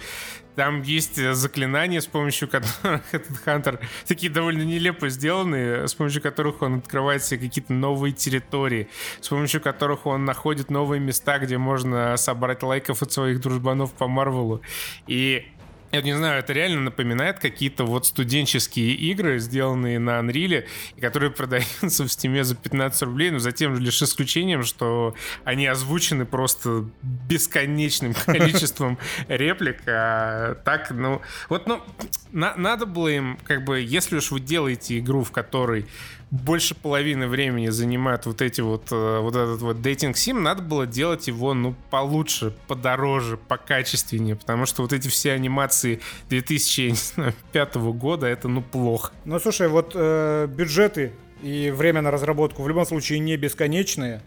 Там 0.55 0.81
есть 0.81 1.17
э, 1.17 1.33
заклинания, 1.33 1.99
с 1.99 2.07
помощью 2.07 2.47
которых 2.47 3.01
этот 3.11 3.37
Хантер 3.37 3.79
такие 4.07 4.31
довольно 4.31 4.63
нелепо 4.63 5.09
сделанные, 5.09 5.87
с 5.87 5.93
помощью 5.93 6.21
которых 6.21 6.61
он 6.61 6.75
открывает 6.79 7.23
себе 7.23 7.47
какие-то 7.47 7.73
новые 7.73 8.13
территории, 8.13 8.89
с 9.21 9.29
помощью 9.29 9.61
которых 9.61 10.05
он 10.05 10.25
находит 10.25 10.69
новые 10.69 10.99
места, 10.99 11.39
где 11.39 11.57
можно 11.57 12.17
собрать 12.17 12.63
лайков 12.63 13.01
от 13.01 13.11
своих 13.11 13.41
дружбанов 13.41 13.93
по 13.93 14.07
Марвелу. 14.07 14.61
И 15.07 15.47
я 15.93 16.01
не 16.01 16.17
знаю, 16.17 16.39
это 16.39 16.53
реально 16.53 16.81
напоминает 16.81 17.37
какие-то 17.37 17.85
вот 17.85 18.07
студенческие 18.07 18.93
игры, 18.93 19.37
сделанные 19.37 19.99
на 19.99 20.19
Unreal, 20.19 20.65
которые 20.99 21.29
продаются 21.31 22.03
в 22.03 22.07
Steam 22.07 22.43
за 22.43 22.55
15 22.55 23.03
рублей, 23.03 23.29
но 23.29 23.37
затем 23.37 23.77
лишь 23.77 24.01
исключением, 24.01 24.63
что 24.63 25.13
они 25.43 25.67
озвучены 25.67 26.25
просто 26.25 26.89
бесконечным 27.03 28.13
количеством 28.25 28.97
реплик. 29.27 29.81
А 29.87 30.55
так, 30.65 30.89
ну, 30.89 31.21
вот, 31.47 31.67
ну, 31.67 31.79
на, 32.31 32.55
надо 32.55 32.87
было 32.87 33.09
им, 33.09 33.37
как 33.43 33.63
бы, 33.63 33.79
если 33.79 34.17
уж 34.17 34.31
вы 34.31 34.39
делаете 34.39 34.97
игру, 34.97 35.23
в 35.23 35.31
которой 35.31 35.85
больше 36.33 36.73
половины 36.73 37.27
времени 37.27 37.69
занимает 37.69 38.25
вот 38.25 38.41
эти 38.41 38.59
вот, 38.59 38.91
э, 38.91 39.19
вот 39.19 39.35
этот 39.35 39.61
вот 39.61 39.83
дейтинг 39.83 40.17
сим, 40.17 40.41
надо 40.41 40.63
было 40.63 40.87
делать 40.87 41.27
его, 41.27 41.53
ну, 41.53 41.75
получше, 41.91 42.55
подороже, 42.67 43.37
покачественнее, 43.37 44.35
потому 44.35 44.65
что 44.65 44.81
вот 44.81 44.93
эти 44.93 45.09
все 45.09 45.33
анимации 45.33 45.99
2005 46.29 47.75
года, 47.75 48.25
это, 48.25 48.47
ну, 48.47 48.63
плохо. 48.63 49.11
Ну, 49.25 49.39
слушай, 49.39 49.67
вот 49.67 49.91
э, 49.93 50.47
бюджеты 50.47 51.11
и 51.43 51.69
время 51.69 52.01
на 52.01 52.09
разработку 52.09 52.63
в 52.63 52.67
любом 52.67 52.87
случае 52.87 53.19
не 53.19 53.37
бесконечные, 53.37 54.21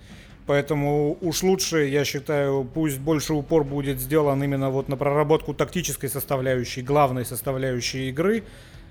Поэтому 0.47 1.19
уж 1.23 1.43
лучше, 1.43 1.89
я 1.89 2.05
считаю, 2.05 2.63
пусть 2.63 3.01
больше 3.01 3.35
упор 3.35 3.65
будет 3.65 3.99
сделан 3.99 4.45
именно 4.45 4.71
вот 4.71 4.89
на 4.89 4.97
проработку 4.97 5.55
тактической 5.55 6.09
составляющей, 6.09 6.83
главной 6.83 7.25
составляющей 7.25 8.11
игры, 8.11 8.45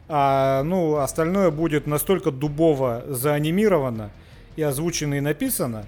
а, 0.08 0.64
ну, 0.64 0.98
остальное 0.98 1.52
будет 1.52 1.88
настолько 1.88 2.32
дубово 2.32 3.04
заанимировано 3.08 4.12
и 4.56 4.62
озвучено 4.62 5.16
и 5.16 5.20
написано, 5.20 5.86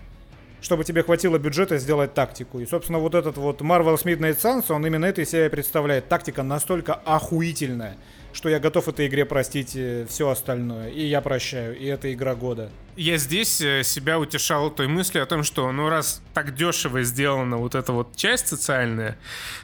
чтобы 0.62 0.84
тебе 0.84 1.04
хватило 1.04 1.38
бюджета 1.38 1.78
сделать 1.78 2.14
тактику. 2.14 2.60
И, 2.60 2.66
собственно, 2.66 3.00
вот 3.00 3.16
этот 3.16 3.38
вот 3.38 3.62
Marvel's 3.62 4.04
Midnight 4.06 4.38
Suns, 4.38 4.72
он 4.74 4.86
именно 4.86 5.06
это 5.06 5.22
из 5.22 5.30
себя 5.30 5.50
представляет. 5.50 6.10
Тактика 6.10 6.44
настолько 6.44 6.96
охуительная, 6.96 7.98
что 8.38 8.50
я 8.50 8.60
готов 8.60 8.88
этой 8.88 9.08
игре 9.08 9.26
простить 9.26 9.76
э, 9.76 10.06
все 10.08 10.30
остальное. 10.30 10.90
И 10.90 11.04
я 11.04 11.22
прощаю, 11.22 11.76
и 11.76 11.86
это 11.86 12.14
игра 12.14 12.36
года 12.36 12.70
я 12.98 13.18
здесь 13.18 13.62
э, 13.62 13.84
себя 13.84 14.18
утешал 14.18 14.72
той 14.72 14.88
мыслью 14.88 15.22
о 15.22 15.28
том, 15.28 15.44
что 15.44 15.72
ну 15.72 15.88
раз 15.88 16.22
так 16.34 16.56
дешево 16.56 17.04
сделана 17.04 17.58
вот 17.58 17.76
эта 17.76 17.94
вот 17.94 18.16
часть 18.16 18.48
социальная, 18.48 19.18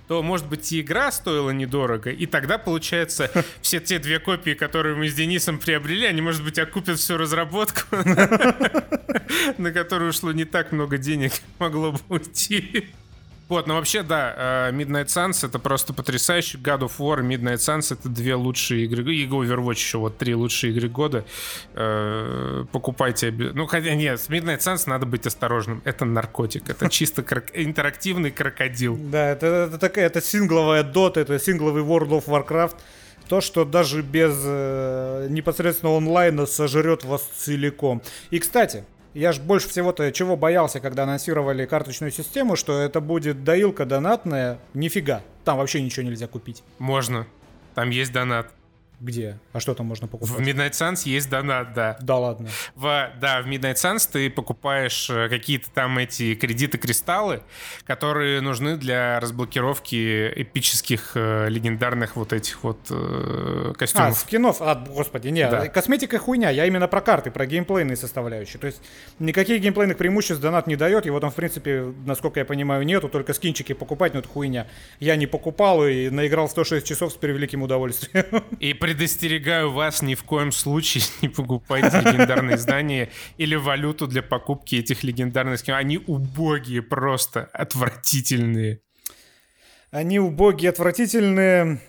то 0.08 0.22
может 0.22 0.48
быть 0.48 0.72
и 0.72 0.82
игра 0.82 1.12
стоила 1.12 1.50
недорого, 1.50 2.12
и 2.12 2.28
тогда 2.28 2.60
получается 2.60 3.32
все 3.62 3.80
те 3.80 3.98
две 3.98 4.20
копии, 4.20 4.52
которые 4.52 4.96
мы 4.96 5.10
с 5.10 5.16
Денисом 5.16 5.58
приобрели, 5.58 6.06
они 6.06 6.22
может 6.22 6.44
быть 6.44 6.60
окупят 6.60 7.00
всю 7.00 7.18
разработку, 7.18 7.82
на 9.58 9.72
которую 9.72 10.12
ушло 10.12 10.32
не 10.32 10.46
так 10.46 10.72
много 10.72 11.00
денег 11.00 11.34
могло 11.58 11.92
бы 11.92 12.00
уйти. 12.10 12.94
Вот, 13.54 13.68
ну 13.68 13.76
вообще, 13.76 14.02
да, 14.02 14.34
э, 14.36 14.72
Midnight 14.72 15.06
Suns 15.06 15.46
это 15.46 15.60
просто 15.60 15.94
потрясающе. 15.94 16.58
God 16.58 16.80
of 16.80 16.94
War 16.98 17.20
и 17.20 17.24
Midnight 17.24 17.58
Suns 17.58 17.94
это 17.94 18.10
две 18.10 18.34
лучшие 18.34 18.86
игры. 18.86 19.16
И 19.16 19.28
Overwatch 19.28 19.74
еще 19.74 20.00
вот 20.00 20.18
три 20.18 20.34
лучшие 20.34 20.74
игры 20.74 20.90
года. 20.90 21.24
Э, 21.76 22.66
покупайте. 22.72 23.30
Ну, 23.30 23.68
хотя 23.68 23.94
нет, 23.94 24.20
с 24.20 24.28
Midnight 24.28 24.58
Suns 24.58 24.90
надо 24.90 25.06
быть 25.06 25.28
осторожным. 25.28 25.84
Это 25.86 26.04
наркотик. 26.04 26.68
Это 26.68 26.90
чисто 26.90 27.22
интерактивный 27.54 28.32
крокодил. 28.32 28.98
Да, 28.98 29.30
это, 29.30 29.46
это 29.68 29.78
такая, 29.78 30.08
это 30.08 30.20
сингловая 30.20 30.84
Dota, 30.84 31.20
это 31.20 31.38
сингловый 31.38 31.84
World 31.84 32.10
of 32.10 32.26
Warcraft. 32.26 32.78
То, 33.28 33.40
что 33.40 33.66
даже 33.66 34.02
без 34.02 34.34
э, 34.44 35.28
непосредственно 35.30 35.96
онлайна 35.96 36.48
сожрет 36.48 37.04
вас 37.04 37.22
целиком. 37.38 38.02
И, 38.32 38.40
кстати, 38.40 38.84
я 39.14 39.32
ж 39.32 39.40
больше 39.40 39.70
всего-то 39.70 40.12
чего 40.12 40.36
боялся, 40.36 40.80
когда 40.80 41.04
анонсировали 41.04 41.66
карточную 41.66 42.12
систему, 42.12 42.56
что 42.56 42.80
это 42.80 43.00
будет 43.00 43.44
доилка 43.44 43.86
донатная. 43.86 44.60
Нифига. 44.74 45.22
Там 45.44 45.58
вообще 45.58 45.82
ничего 45.82 46.06
нельзя 46.06 46.28
купить. 46.28 46.64
Можно. 46.80 47.28
Там 47.76 47.90
есть 47.90 48.12
донат. 48.12 48.48
Где? 49.00 49.38
А 49.52 49.60
что 49.60 49.74
там 49.74 49.88
можно 49.88 50.08
покупать? 50.08 50.36
В 50.36 50.40
Midnight 50.40 50.72
Suns 50.72 51.02
есть 51.06 51.30
донат, 51.30 51.74
да. 51.74 51.98
Да 52.02 52.18
ладно. 52.18 52.50
В, 52.76 53.12
да, 53.20 53.42
в 53.42 53.48
Midnight 53.48 53.76
Suns 53.76 54.10
ты 54.12 54.30
покупаешь 54.30 55.10
э, 55.10 55.28
какие-то 55.30 55.70
там 55.72 55.98
эти 55.98 56.36
кредиты-кристаллы, 56.36 57.42
которые 57.86 58.42
нужны 58.42 58.78
для 58.78 59.20
разблокировки 59.20 60.32
эпических 60.36 61.12
э, 61.16 61.50
легендарных 61.50 62.16
вот 62.16 62.32
этих 62.34 62.64
вот 62.64 62.80
э, 62.90 63.74
костюмов. 63.78 64.12
А, 64.12 64.14
скинов? 64.14 64.62
А, 64.62 64.76
господи, 64.76 65.28
нет. 65.30 65.52
Да. 65.52 65.68
Косметика 65.68 66.18
хуйня. 66.18 66.50
Я 66.50 66.66
именно 66.66 66.88
про 66.88 67.02
карты, 67.02 67.30
про 67.30 67.46
геймплейные 67.46 67.98
составляющие. 67.98 68.60
То 68.60 68.68
есть 68.68 68.82
никаких 69.20 69.62
геймплейных 69.62 69.98
преимуществ 69.98 70.42
донат 70.42 70.68
не 70.68 70.76
дает. 70.76 71.06
Его 71.06 71.20
там, 71.20 71.32
в 71.32 71.36
принципе, 71.36 71.94
насколько 72.06 72.40
я 72.40 72.46
понимаю, 72.46 72.84
нету. 72.84 73.10
Только 73.10 73.34
скинчики 73.34 73.74
покупать, 73.74 74.14
ну 74.14 74.22
это 74.22 74.30
хуйня. 74.30 74.68
Я 75.00 75.16
не 75.16 75.28
покупал 75.28 75.86
и 75.86 76.10
наиграл 76.10 76.48
106 76.48 76.86
часов 76.86 77.12
с 77.12 77.16
превеликим 77.16 77.64
удовольствием. 77.64 78.44
И 78.60 78.74
при 78.74 78.93
предостерегаю 78.94 79.72
вас 79.72 80.04
ни 80.04 80.14
в 80.14 80.24
коем 80.24 80.52
случае 80.52 81.04
не 81.24 81.30
покупайте 81.30 82.00
легендарные 82.00 82.58
издания 82.58 83.10
или 83.38 83.56
валюту 83.56 84.06
для 84.06 84.22
покупки 84.22 84.76
этих 84.76 85.04
легендарных 85.04 85.60
скинов. 85.60 85.80
Они 85.80 85.98
убогие 85.98 86.84
просто, 86.84 87.50
отвратительные. 87.54 88.82
Они 89.90 90.20
убогие, 90.20 90.70
отвратительные. 90.70 91.80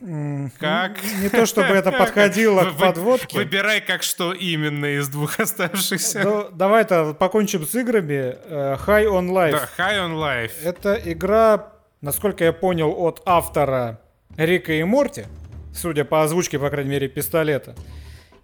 Как? 0.58 0.98
Не 1.22 1.28
то, 1.28 1.44
чтобы 1.44 1.74
это 1.74 1.92
подходило 1.98 2.70
к 2.70 2.78
подводке. 2.78 3.36
Выбирай, 3.36 3.82
как 3.82 4.02
что 4.02 4.32
именно 4.32 4.86
из 4.86 5.08
двух 5.08 5.38
оставшихся. 5.40 6.22
Ну, 6.22 6.48
давай-то 6.52 7.12
покончим 7.12 7.66
с 7.66 7.74
играми. 7.74 8.36
Э, 8.44 8.76
High 8.86 9.06
on 9.06 9.28
Life. 9.28 9.52
Да, 9.52 9.68
High 9.76 10.06
on 10.06 10.14
Life. 10.14 10.52
Это 10.62 10.94
игра, 11.04 11.72
насколько 12.00 12.44
я 12.44 12.52
понял, 12.54 12.94
от 12.96 13.20
автора 13.26 14.00
Рика 14.38 14.72
и 14.72 14.82
Морти 14.84 15.26
судя 15.74 16.04
по 16.04 16.22
озвучке, 16.22 16.58
по 16.58 16.70
крайней 16.70 16.90
мере, 16.90 17.08
пистолета. 17.08 17.74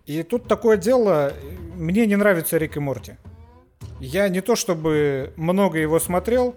И 0.06 0.22
тут 0.22 0.48
такое 0.48 0.76
дело, 0.76 1.32
мне 1.76 2.06
не 2.06 2.16
нравится 2.16 2.58
Рик 2.58 2.76
и 2.76 2.80
Морти. 2.80 3.16
Я 4.00 4.28
не 4.28 4.40
то 4.40 4.56
чтобы 4.56 5.32
много 5.36 5.78
его 5.78 6.00
смотрел, 6.00 6.56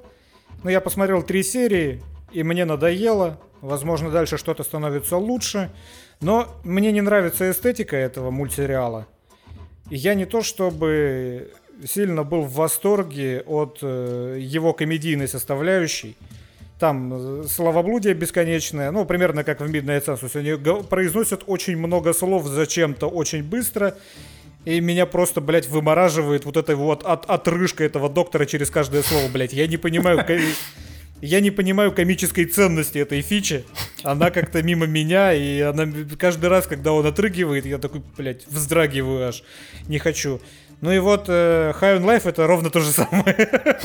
но 0.63 0.69
я 0.69 0.81
посмотрел 0.81 1.23
три 1.23 1.43
серии, 1.43 2.01
и 2.31 2.41
мне 2.43 2.65
надоело. 2.65 3.39
Возможно, 3.61 4.09
дальше 4.09 4.37
что-то 4.37 4.63
становится 4.63 5.17
лучше. 5.17 5.71
Но 6.19 6.47
мне 6.63 6.91
не 6.91 7.01
нравится 7.01 7.51
эстетика 7.51 7.95
этого 7.95 8.31
мультсериала. 8.31 9.07
И 9.89 9.97
я 9.97 10.15
не 10.15 10.25
то 10.25 10.41
чтобы 10.41 11.51
сильно 11.85 12.23
был 12.23 12.43
в 12.43 12.53
восторге 12.53 13.43
от 13.45 13.79
э, 13.81 14.37
его 14.39 14.73
комедийной 14.73 15.27
составляющей 15.27 16.15
там 16.83 17.47
словоблудие 17.47 18.13
бесконечное, 18.13 18.91
ну, 18.91 19.05
примерно 19.05 19.45
как 19.45 19.61
в 19.61 19.71
Midnight 19.71 20.05
Census. 20.05 20.37
Они 20.37 20.83
произносят 20.83 21.43
очень 21.47 21.77
много 21.77 22.11
слов 22.11 22.45
зачем-то 22.45 23.07
очень 23.07 23.41
быстро, 23.41 23.95
и 24.65 24.81
меня 24.81 25.05
просто, 25.05 25.39
блядь, 25.39 25.69
вымораживает 25.69 26.43
вот 26.43 26.57
эта 26.57 26.75
вот 26.75 27.03
от, 27.05 27.29
отрыжка 27.29 27.85
этого 27.85 28.09
доктора 28.09 28.45
через 28.45 28.69
каждое 28.69 29.01
слово, 29.01 29.29
блядь. 29.29 29.53
Я 29.53 29.67
не 29.67 29.77
понимаю... 29.77 30.25
Я 31.21 31.39
не 31.39 31.51
понимаю 31.51 31.93
комической 31.93 32.43
ценности 32.43 32.97
этой 32.97 33.21
фичи. 33.21 33.63
Она 34.03 34.29
как-то 34.29 34.61
мимо 34.61 34.85
меня, 34.85 35.33
и 35.33 35.61
она 35.61 35.87
каждый 36.19 36.49
раз, 36.49 36.67
когда 36.67 36.91
он 36.91 37.05
отрыгивает, 37.05 37.65
я 37.65 37.77
такой, 37.77 38.01
блядь, 38.17 38.45
вздрагиваю 38.45 39.29
аж. 39.29 39.41
Не 39.87 39.99
хочу. 39.99 40.41
Ну 40.83 40.91
и 40.91 40.99
вот 40.99 41.29
э, 41.29 41.73
High 41.79 41.99
on 41.99 42.03
Life 42.03 42.27
это 42.27 42.45
ровно 42.45 42.69
то 42.69 42.81
же 42.81 42.91
самое. 42.91 43.33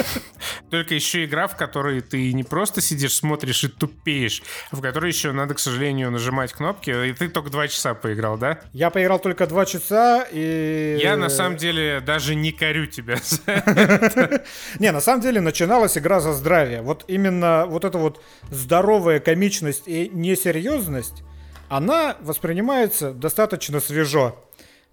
Только 0.70 0.96
еще 0.96 1.26
игра, 1.26 1.46
в 1.46 1.56
которой 1.56 2.00
ты 2.00 2.32
не 2.32 2.42
просто 2.42 2.80
сидишь, 2.80 3.14
смотришь 3.14 3.62
и 3.62 3.68
тупеешь, 3.68 4.42
а 4.72 4.76
в 4.76 4.80
которой 4.80 5.06
еще 5.06 5.30
надо, 5.30 5.54
к 5.54 5.60
сожалению, 5.60 6.10
нажимать 6.10 6.52
кнопки. 6.52 6.90
И 6.90 7.12
ты 7.12 7.28
только 7.28 7.50
два 7.50 7.68
часа 7.68 7.94
поиграл, 7.94 8.36
да? 8.36 8.58
Я 8.72 8.90
поиграл 8.90 9.20
только 9.20 9.46
два 9.46 9.64
часа 9.64 10.26
и... 10.28 10.98
Я 11.00 11.16
на 11.16 11.28
самом 11.28 11.56
деле 11.56 12.00
даже 12.00 12.34
не 12.34 12.50
корю 12.50 12.86
тебя 12.86 13.18
Не, 14.80 14.90
на 14.90 15.00
самом 15.00 15.20
деле 15.20 15.40
начиналась 15.40 15.96
игра 15.96 16.18
за 16.18 16.32
здравие. 16.32 16.82
Вот 16.82 17.04
именно 17.06 17.66
вот 17.68 17.84
эта 17.84 17.96
вот 17.96 18.20
здоровая 18.50 19.20
комичность 19.20 19.84
и 19.86 20.10
несерьезность, 20.12 21.22
она 21.68 22.16
воспринимается 22.22 23.12
достаточно 23.12 23.78
свежо. 23.78 24.44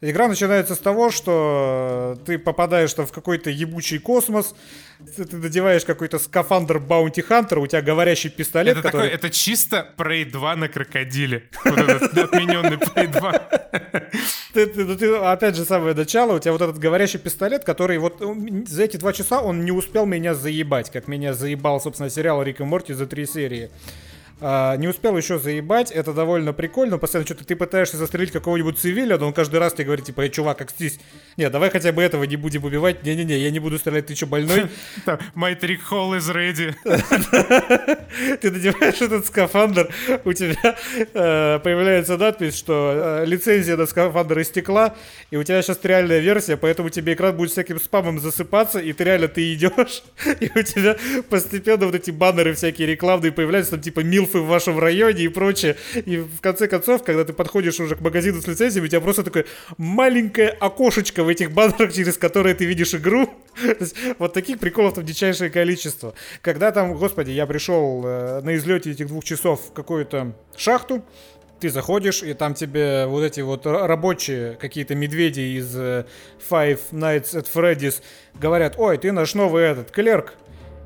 Игра 0.09 0.27
начинается 0.27 0.75
с 0.75 0.77
того, 0.77 1.09
что 1.09 2.17
ты 2.25 2.37
попадаешь 2.37 2.93
там 2.93 3.07
в 3.07 3.11
какой-то 3.11 3.49
ебучий 3.49 3.97
космос, 3.97 4.53
ты, 5.15 5.25
ты 5.25 5.37
надеваешь 5.37 5.83
какой-то 5.83 6.19
скафандр 6.19 6.79
Баунти 6.79 7.21
Хантера, 7.21 7.59
у 7.59 7.65
тебя 7.65 7.81
говорящий 7.81 8.29
пистолет, 8.29 8.77
это 8.77 8.83
который... 8.83 9.09
Такой, 9.09 9.15
это 9.15 9.29
чисто 9.31 9.93
Prey 9.97 10.29
2 10.29 10.55
на 10.57 10.67
крокодиле. 10.67 11.49
Вот 11.63 11.79
этот 11.79 12.17
отмененный 12.17 12.77
Prey 12.77 13.07
2. 13.07 13.49
Ты, 14.53 14.67
ты, 14.67 14.95
ты, 14.95 15.15
опять 15.15 15.55
же, 15.55 15.65
самое 15.65 15.95
начало, 15.95 16.35
у 16.35 16.39
тебя 16.39 16.51
вот 16.51 16.61
этот 16.61 16.77
говорящий 16.77 17.19
пистолет, 17.19 17.63
который 17.63 17.97
вот 17.97 18.21
за 18.67 18.83
эти 18.83 18.97
два 18.97 19.11
часа 19.11 19.41
он 19.41 19.65
не 19.65 19.71
успел 19.71 20.05
меня 20.05 20.35
заебать, 20.35 20.91
как 20.91 21.07
меня 21.07 21.33
заебал, 21.33 21.81
собственно, 21.81 22.09
сериал 22.09 22.43
Рик 22.43 22.61
и 22.61 22.63
Морти 22.63 22.93
за 22.93 23.07
три 23.07 23.25
серии. 23.25 23.71
А, 24.41 24.75
не 24.75 24.88
успел 24.88 25.15
еще 25.15 25.39
заебать, 25.39 25.91
это 25.91 26.13
довольно 26.13 26.51
прикольно. 26.51 26.97
Постоянно 26.97 27.25
что-то 27.25 27.45
ты 27.45 27.55
пытаешься 27.55 27.95
застрелить 27.97 28.31
какого-нибудь 28.31 28.77
цивиля, 28.77 29.17
но 29.17 29.27
он 29.27 29.33
каждый 29.33 29.59
раз 29.59 29.73
тебе 29.73 29.86
говорит, 29.86 30.05
типа, 30.05 30.21
эй, 30.21 30.29
чувак, 30.29 30.57
как 30.57 30.71
здесь? 30.71 30.99
Не, 31.38 31.49
давай 31.49 31.69
хотя 31.69 31.93
бы 31.93 32.03
этого 32.03 32.23
не 32.25 32.36
будем 32.36 32.65
убивать. 32.65 33.03
Не-не-не, 33.03 33.38
я 33.38 33.49
не 33.49 33.59
буду 33.59 33.79
стрелять, 33.79 34.07
ты 34.07 34.15
что, 34.15 34.25
больной? 34.25 34.67
My 35.36 35.57
trick 35.57 35.79
hole 35.89 36.17
is 36.17 36.33
ready. 36.33 36.75
Ты 38.41 38.51
надеваешь 38.51 39.01
этот 39.01 39.25
скафандр, 39.25 39.89
у 40.23 40.33
тебя 40.33 40.75
э, 40.95 41.59
появляется 41.59 42.17
надпись, 42.17 42.57
что 42.57 43.21
э, 43.21 43.25
лицензия 43.25 43.75
на 43.75 43.86
скафандр 43.86 44.41
истекла, 44.41 44.95
и 45.31 45.38
у 45.38 45.43
тебя 45.43 45.61
сейчас 45.61 45.79
реальная 45.83 46.19
версия, 46.19 46.55
поэтому 46.55 46.89
тебе 46.89 47.13
экран 47.13 47.36
будет 47.36 47.51
всяким 47.51 47.79
спамом 47.79 48.19
засыпаться, 48.19 48.79
и 48.79 48.93
ты 48.93 49.03
реально 49.03 49.27
ты 49.27 49.53
идешь, 49.53 50.03
и 50.39 50.49
у 50.55 50.61
тебя 50.61 50.95
постепенно 51.29 51.86
вот 51.86 51.95
эти 51.95 52.11
баннеры 52.11 52.53
всякие 52.53 52.88
рекламные 52.88 53.31
появляются, 53.31 53.71
там 53.71 53.81
типа 53.81 54.01
мил 54.01 54.24
милфы 54.26 54.39
в 54.39 54.47
вашем 54.47 54.80
районе 54.80 55.23
и 55.23 55.28
прочее. 55.28 55.78
И 55.93 56.17
в 56.17 56.41
конце 56.41 56.67
концов, 56.67 57.03
когда 57.03 57.23
ты 57.23 57.34
подходишь 57.34 57.80
уже 57.80 57.95
к 57.95 58.01
магазину 58.01 58.41
с 58.41 58.47
лицензиями, 58.47 58.86
у 58.86 58.89
тебя 58.89 59.01
просто 59.01 59.23
такое 59.23 59.45
маленькое 59.78 60.49
окошечко 60.49 61.23
в 61.23 61.28
этих 61.28 61.51
баннерах, 61.51 61.93
через 61.93 62.17
которое 62.17 62.55
ты 62.55 62.65
видишь 62.65 62.93
игру. 62.93 63.30
Есть, 63.80 63.95
вот 64.19 64.34
таких 64.34 64.59
приколов 64.59 64.95
там 64.95 65.05
дичайшее 65.05 65.49
количество. 65.49 66.13
Когда 66.41 66.71
там, 66.71 66.97
господи, 66.97 67.32
я 67.32 67.45
пришел 67.45 68.03
э, 68.05 68.41
на 68.41 68.55
излете 68.55 68.91
этих 68.91 69.07
двух 69.07 69.23
часов 69.23 69.61
в 69.69 69.73
какую-то 69.73 70.34
шахту, 70.57 71.03
ты 71.59 71.69
заходишь, 71.69 72.21
и 72.21 72.34
там 72.34 72.53
тебе 72.53 73.05
вот 73.05 73.23
эти 73.23 73.39
вот 73.39 73.65
рабочие 73.65 74.55
какие-то 74.55 74.93
медведи 74.95 75.57
из 75.57 75.76
э, 75.76 76.05
Five 76.49 76.80
Nights 76.91 77.34
at 77.34 77.47
Freddy's 77.53 78.01
говорят, 78.34 78.76
ой, 78.78 78.97
ты 78.97 79.11
наш 79.11 79.34
новый 79.36 79.63
этот 79.63 79.91
клерк, 79.91 80.34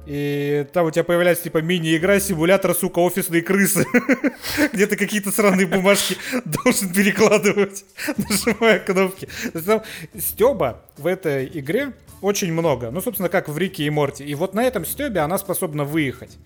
и 0.10 0.66
там 0.74 0.88
у 0.88 0.91
тебя 0.91 1.03
появляется 1.03 1.43
типа 1.43 1.60
мини-игра, 1.60 2.20
симулятор, 2.20 2.74
сука, 2.74 2.97
офисной 2.97 3.41
крысы. 3.41 3.86
Где 4.74 4.88
ты 4.88 4.95
какие-то 4.95 5.32
сраные 5.32 5.68
бумажки 5.68 6.18
должен 6.45 6.91
перекладывать, 6.91 7.86
нажимая 8.18 8.80
кнопки. 8.80 9.30
Там 9.64 9.84
стеба 10.18 10.82
в 10.97 11.05
этой 11.05 11.45
игре 11.53 11.93
очень 12.22 12.51
много. 12.51 12.89
Ну, 12.89 13.01
собственно, 13.01 13.30
как 13.30 13.49
в 13.49 13.57
Рике 13.60 13.84
и 13.84 13.91
Морте. 13.91 14.26
И 14.26 14.34
вот 14.34 14.55
на 14.55 14.64
этом 14.64 14.84
стебе 14.84 15.20
она 15.20 15.38
способна 15.38 15.84
выехать. 15.84 16.39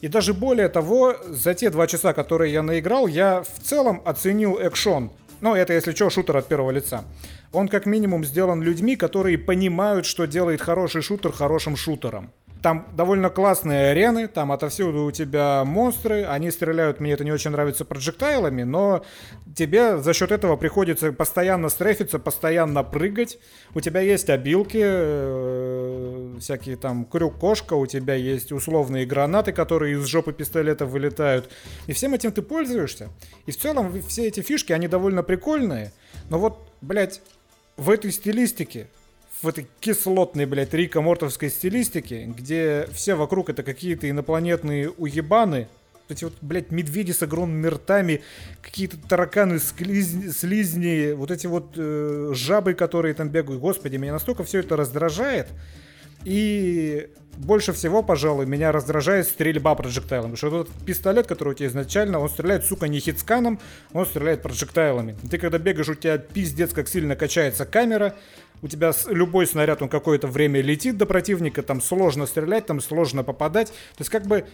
И 0.00 0.08
даже 0.08 0.32
более 0.32 0.70
того, 0.70 1.14
за 1.28 1.52
те 1.52 1.68
два 1.68 1.86
часа, 1.86 2.14
которые 2.14 2.54
я 2.54 2.62
наиграл, 2.62 3.06
я 3.06 3.42
в 3.42 3.62
целом 3.62 4.00
оценил 4.06 4.58
экшон. 4.58 5.12
Ну, 5.42 5.54
это, 5.54 5.74
если 5.74 5.92
что, 5.92 6.08
шутер 6.08 6.38
от 6.38 6.48
первого 6.48 6.70
лица. 6.70 7.04
Он 7.52 7.68
как 7.68 7.84
минимум 7.84 8.24
сделан 8.24 8.62
людьми, 8.62 8.96
которые 8.96 9.36
понимают, 9.36 10.06
что 10.06 10.26
делает 10.26 10.62
хороший 10.62 11.02
шутер 11.02 11.32
хорошим 11.32 11.76
шутером. 11.76 12.32
Там 12.62 12.86
довольно 12.94 13.30
классные 13.30 13.90
арены, 13.90 14.28
там 14.28 14.52
отовсюду 14.52 15.04
у 15.04 15.10
тебя 15.10 15.64
монстры, 15.64 16.24
они 16.24 16.50
стреляют, 16.50 17.00
мне 17.00 17.12
это 17.12 17.24
не 17.24 17.32
очень 17.32 17.50
нравится, 17.50 17.86
проджектайлами, 17.86 18.64
но 18.64 19.02
тебе 19.56 19.98
за 19.98 20.12
счет 20.12 20.30
этого 20.30 20.56
приходится 20.56 21.12
постоянно 21.12 21.70
стрефиться, 21.70 22.18
постоянно 22.18 22.84
прыгать. 22.84 23.38
У 23.74 23.80
тебя 23.80 24.00
есть 24.00 24.28
обилки, 24.28 24.80
э, 24.82 26.36
всякие 26.38 26.76
там 26.76 27.06
крюк-кошка, 27.06 27.74
у 27.74 27.86
тебя 27.86 28.14
есть 28.14 28.52
условные 28.52 29.06
гранаты, 29.06 29.52
которые 29.52 29.94
из 29.94 30.04
жопы 30.04 30.32
пистолета 30.32 30.84
вылетают. 30.84 31.48
И 31.86 31.92
всем 31.92 32.12
этим 32.12 32.30
ты 32.30 32.42
пользуешься. 32.42 33.08
И 33.46 33.52
в 33.52 33.56
целом 33.58 34.02
все 34.02 34.26
эти 34.26 34.40
фишки, 34.40 34.72
они 34.72 34.86
довольно 34.86 35.22
прикольные. 35.22 35.92
Но 36.28 36.38
вот, 36.38 36.58
блядь, 36.82 37.22
в 37.76 37.88
этой 37.88 38.12
стилистике, 38.12 38.88
в 39.42 39.48
этой 39.48 39.66
кислотной, 39.80 40.46
блядь, 40.46 40.74
Рика 40.74 41.00
Мортовской 41.00 41.50
стилистике, 41.50 42.24
где 42.26 42.86
все 42.92 43.14
вокруг 43.14 43.48
это 43.50 43.62
какие-то 43.62 44.08
инопланетные 44.08 44.90
уебаны, 44.90 45.68
эти 46.08 46.24
вот, 46.24 46.34
блядь, 46.40 46.70
медведи 46.72 47.12
с 47.12 47.22
огромными 47.22 47.68
ртами, 47.68 48.22
какие-то 48.62 48.96
тараканы, 48.98 49.58
слизни, 49.60 50.28
слизни 50.30 51.12
вот 51.12 51.30
эти 51.30 51.46
вот 51.46 51.74
э, 51.76 52.32
жабы, 52.34 52.74
которые 52.74 53.14
там 53.14 53.28
бегают. 53.28 53.60
Господи, 53.60 53.96
меня 53.96 54.12
настолько 54.12 54.42
все 54.42 54.58
это 54.58 54.76
раздражает. 54.76 55.48
И 56.24 57.08
больше 57.36 57.72
всего, 57.72 58.02
пожалуй, 58.02 58.44
меня 58.44 58.72
раздражает 58.72 59.26
стрельба 59.26 59.74
проджектайлом. 59.74 60.32
Потому 60.32 60.36
что 60.36 60.60
этот 60.62 60.84
пистолет, 60.84 61.26
который 61.26 61.50
у 61.50 61.54
тебя 61.54 61.68
изначально, 61.68 62.18
он 62.18 62.28
стреляет, 62.28 62.64
сука, 62.64 62.88
не 62.88 63.00
хитсканом, 63.00 63.58
он 63.92 64.04
стреляет 64.04 64.42
проджектайлами. 64.42 65.16
Ты 65.30 65.38
когда 65.38 65.58
бегаешь, 65.58 65.88
у 65.88 65.94
тебя 65.94 66.18
пиздец, 66.18 66.72
как 66.72 66.88
сильно 66.88 67.16
качается 67.16 67.64
камера, 67.64 68.14
у 68.62 68.68
тебя 68.68 68.92
любой 69.08 69.46
снаряд, 69.46 69.82
он 69.82 69.88
какое-то 69.88 70.26
время 70.26 70.60
летит 70.60 70.96
до 70.96 71.06
противника, 71.06 71.62
там 71.62 71.80
сложно 71.80 72.26
стрелять, 72.26 72.66
там 72.66 72.80
сложно 72.80 73.24
попадать. 73.24 73.68
То 73.68 74.00
есть 74.00 74.10
как 74.10 74.26
бы 74.26 74.46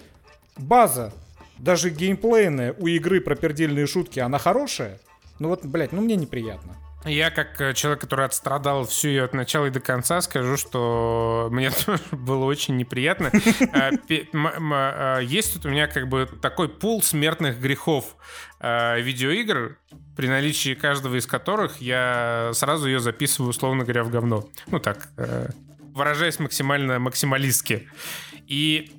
база 0.57 1.13
даже 1.59 1.91
геймплейная 1.91 2.75
у 2.79 2.87
игры 2.87 3.21
про 3.21 3.35
пердельные 3.35 3.87
шутки, 3.87 4.21
она 4.21 4.39
хорошая. 4.39 5.01
Ну 5.39 5.49
вот, 5.49 5.65
блядь, 5.65 5.93
ну 5.93 6.03
мне 6.03 6.17
неприятно. 6.17 6.77
Я, 7.05 7.31
как 7.31 7.61
э, 7.61 7.75
человек, 7.75 8.01
который 8.01 8.25
отстрадал 8.25 8.87
всю 8.87 9.09
ее 9.09 9.25
от 9.25 9.35
начала 9.35 9.67
и 9.67 9.71
до 9.71 9.81
конца, 9.81 10.21
скажу, 10.21 10.57
что 10.57 11.49
мне 11.53 11.71
тоже 11.87 12.03
было 12.11 12.45
очень 12.45 12.77
неприятно. 12.77 13.31
А, 13.73 13.91
а, 14.33 15.21
есть 15.21 15.55
тут 15.55 15.67
у 15.67 15.69
меня 15.69 15.87
как 15.87 16.09
бы 16.09 16.29
такой 16.41 16.69
пул 16.69 17.03
смертных 17.03 17.61
грехов 17.61 18.17
видеоигр, 18.61 19.79
при 20.17 20.29
наличии 20.29 20.75
каждого 20.75 21.17
из 21.17 21.27
которых 21.27 21.81
я 21.81 22.51
сразу 22.55 22.87
ее 22.87 23.01
записываю, 23.01 23.51
условно 23.51 23.85
говоря, 23.85 24.03
в 24.03 24.11
говно. 24.11 24.49
Ну 24.69 24.81
так, 24.81 25.09
э, 25.19 25.51
выражаясь 25.95 26.39
максимально 26.39 26.99
максималистски. 26.99 27.89
И 28.47 28.93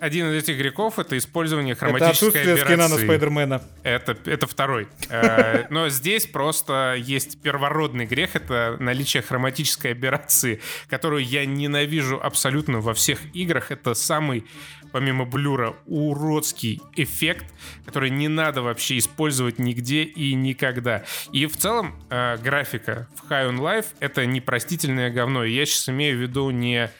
один 0.00 0.30
из 0.32 0.42
этих 0.42 0.58
грехов— 0.58 0.98
это 1.00 1.16
использование 1.16 1.74
хроматической 1.74 2.28
это 2.28 2.52
отсутствие 2.52 2.56
скина 2.56 2.88
на 2.88 2.96
Спайдермена. 2.96 3.62
Это, 3.82 4.16
это 4.24 4.46
второй. 4.46 4.88
Э, 5.08 5.66
но 5.70 5.88
здесь 5.88 6.26
просто 6.26 6.94
есть 6.98 7.40
первородный 7.40 8.06
грех— 8.06 8.30
это 8.36 8.76
наличие 8.80 9.22
хроматической 9.22 9.92
операции, 9.92 10.60
которую 10.88 11.24
я 11.24 11.46
ненавижу 11.46 12.20
абсолютно 12.22 12.80
во 12.80 12.94
всех 12.94 13.18
играх. 13.34 13.70
Это 13.70 13.94
самый 13.94 14.44
помимо 14.92 15.24
блюра, 15.24 15.76
уродский 15.86 16.80
эффект, 16.96 17.46
который 17.84 18.10
не 18.10 18.28
надо 18.28 18.62
вообще 18.62 18.98
использовать 18.98 19.58
нигде 19.58 20.02
и 20.02 20.34
никогда. 20.34 21.04
И 21.32 21.46
в 21.46 21.56
целом 21.56 21.94
э, 22.10 22.36
графика 22.38 23.08
в 23.14 23.30
High 23.30 23.50
on 23.50 23.58
Life— 23.58 23.86
это 24.00 24.26
непростительное 24.26 25.10
говно. 25.10 25.44
И 25.44 25.52
я 25.52 25.66
сейчас 25.66 25.88
имею 25.88 26.18
в 26.18 26.20
виду 26.20 26.50
не 26.50 26.90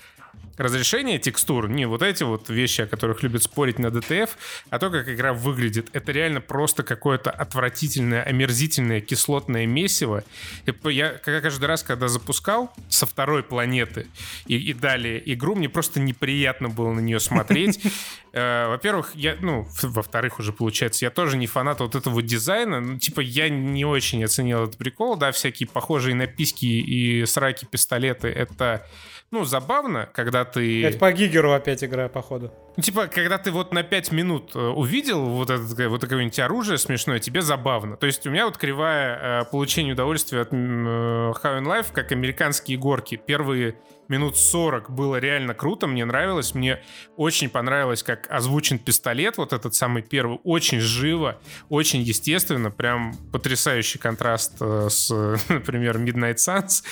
разрешение 0.58 1.18
текстур, 1.18 1.68
не 1.68 1.86
вот 1.86 2.02
эти 2.02 2.24
вот 2.24 2.48
вещи, 2.50 2.82
о 2.82 2.86
которых 2.86 3.22
любят 3.22 3.42
спорить 3.42 3.78
на 3.78 3.86
DTF, 3.86 4.30
а 4.70 4.78
то, 4.78 4.90
как 4.90 5.08
игра 5.08 5.32
выглядит. 5.32 5.88
Это 5.92 6.12
реально 6.12 6.40
просто 6.40 6.82
какое-то 6.82 7.30
отвратительное, 7.30 8.22
омерзительное 8.22 9.00
кислотное 9.00 9.66
месиво. 9.66 10.24
И 10.66 10.74
я 10.92 11.10
каждый 11.10 11.66
раз, 11.66 11.82
когда 11.82 12.08
запускал 12.08 12.72
со 12.88 13.06
второй 13.06 13.42
планеты 13.42 14.06
и, 14.46 14.56
и 14.56 14.74
далее 14.74 15.22
игру, 15.34 15.54
мне 15.54 15.68
просто 15.68 16.00
неприятно 16.00 16.68
было 16.68 16.92
на 16.92 17.00
нее 17.00 17.20
смотреть. 17.20 17.80
Э, 18.32 18.68
во-первых, 18.68 19.12
я, 19.14 19.36
ну, 19.40 19.66
во-вторых, 19.82 20.38
уже 20.38 20.52
получается, 20.52 21.04
я 21.04 21.10
тоже 21.10 21.38
не 21.38 21.46
фанат 21.46 21.80
вот 21.80 21.94
этого 21.94 22.22
дизайна. 22.22 22.78
Ну, 22.78 22.98
типа, 22.98 23.20
я 23.20 23.48
не 23.48 23.84
очень 23.84 24.22
оценил 24.22 24.64
этот 24.64 24.76
прикол, 24.76 25.16
да, 25.16 25.32
всякие 25.32 25.66
похожие 25.66 26.14
на 26.14 26.26
письки 26.26 26.66
и 26.66 27.24
сраки 27.26 27.64
пистолеты. 27.64 28.28
Это 28.28 28.86
ну, 29.30 29.44
забавно, 29.44 30.08
когда 30.14 30.44
ты... 30.46 30.84
Это 30.84 30.98
по 30.98 31.12
Гигеру 31.12 31.52
опять 31.52 31.84
игра, 31.84 32.08
походу. 32.08 32.50
Ну, 32.76 32.82
типа, 32.82 33.08
когда 33.08 33.36
ты 33.36 33.50
вот 33.50 33.74
на 33.74 33.82
5 33.82 34.12
минут 34.12 34.56
э, 34.56 34.58
увидел 34.58 35.22
вот, 35.26 35.50
это, 35.50 35.88
вот 35.90 36.00
какое-нибудь 36.00 36.38
оружие 36.38 36.78
смешное, 36.78 37.18
тебе 37.18 37.42
забавно. 37.42 37.98
То 37.98 38.06
есть 38.06 38.26
у 38.26 38.30
меня 38.30 38.46
вот 38.46 38.56
кривая 38.56 39.42
э, 39.42 39.44
получения 39.50 39.92
удовольствия 39.92 40.40
от 40.40 40.52
э, 40.52 40.56
How 40.56 41.60
in 41.60 41.64
Life, 41.64 41.88
как 41.92 42.12
американские 42.12 42.78
горки. 42.78 43.16
Первые 43.16 43.74
минут 44.08 44.36
40 44.36 44.90
было 44.90 45.16
реально 45.16 45.54
круто, 45.54 45.86
мне 45.86 46.04
нравилось, 46.04 46.54
мне 46.54 46.82
очень 47.16 47.48
понравилось, 47.48 48.02
как 48.02 48.30
озвучен 48.30 48.78
пистолет, 48.78 49.36
вот 49.36 49.52
этот 49.52 49.74
самый 49.74 50.02
первый, 50.02 50.38
очень 50.44 50.80
живо, 50.80 51.40
очень 51.68 52.00
естественно, 52.00 52.70
прям 52.70 53.14
потрясающий 53.32 53.98
контраст 53.98 54.56
э, 54.60 54.88
с, 54.90 55.10
например, 55.48 55.98
Midnight 55.98 56.36
Suns. 56.36 56.84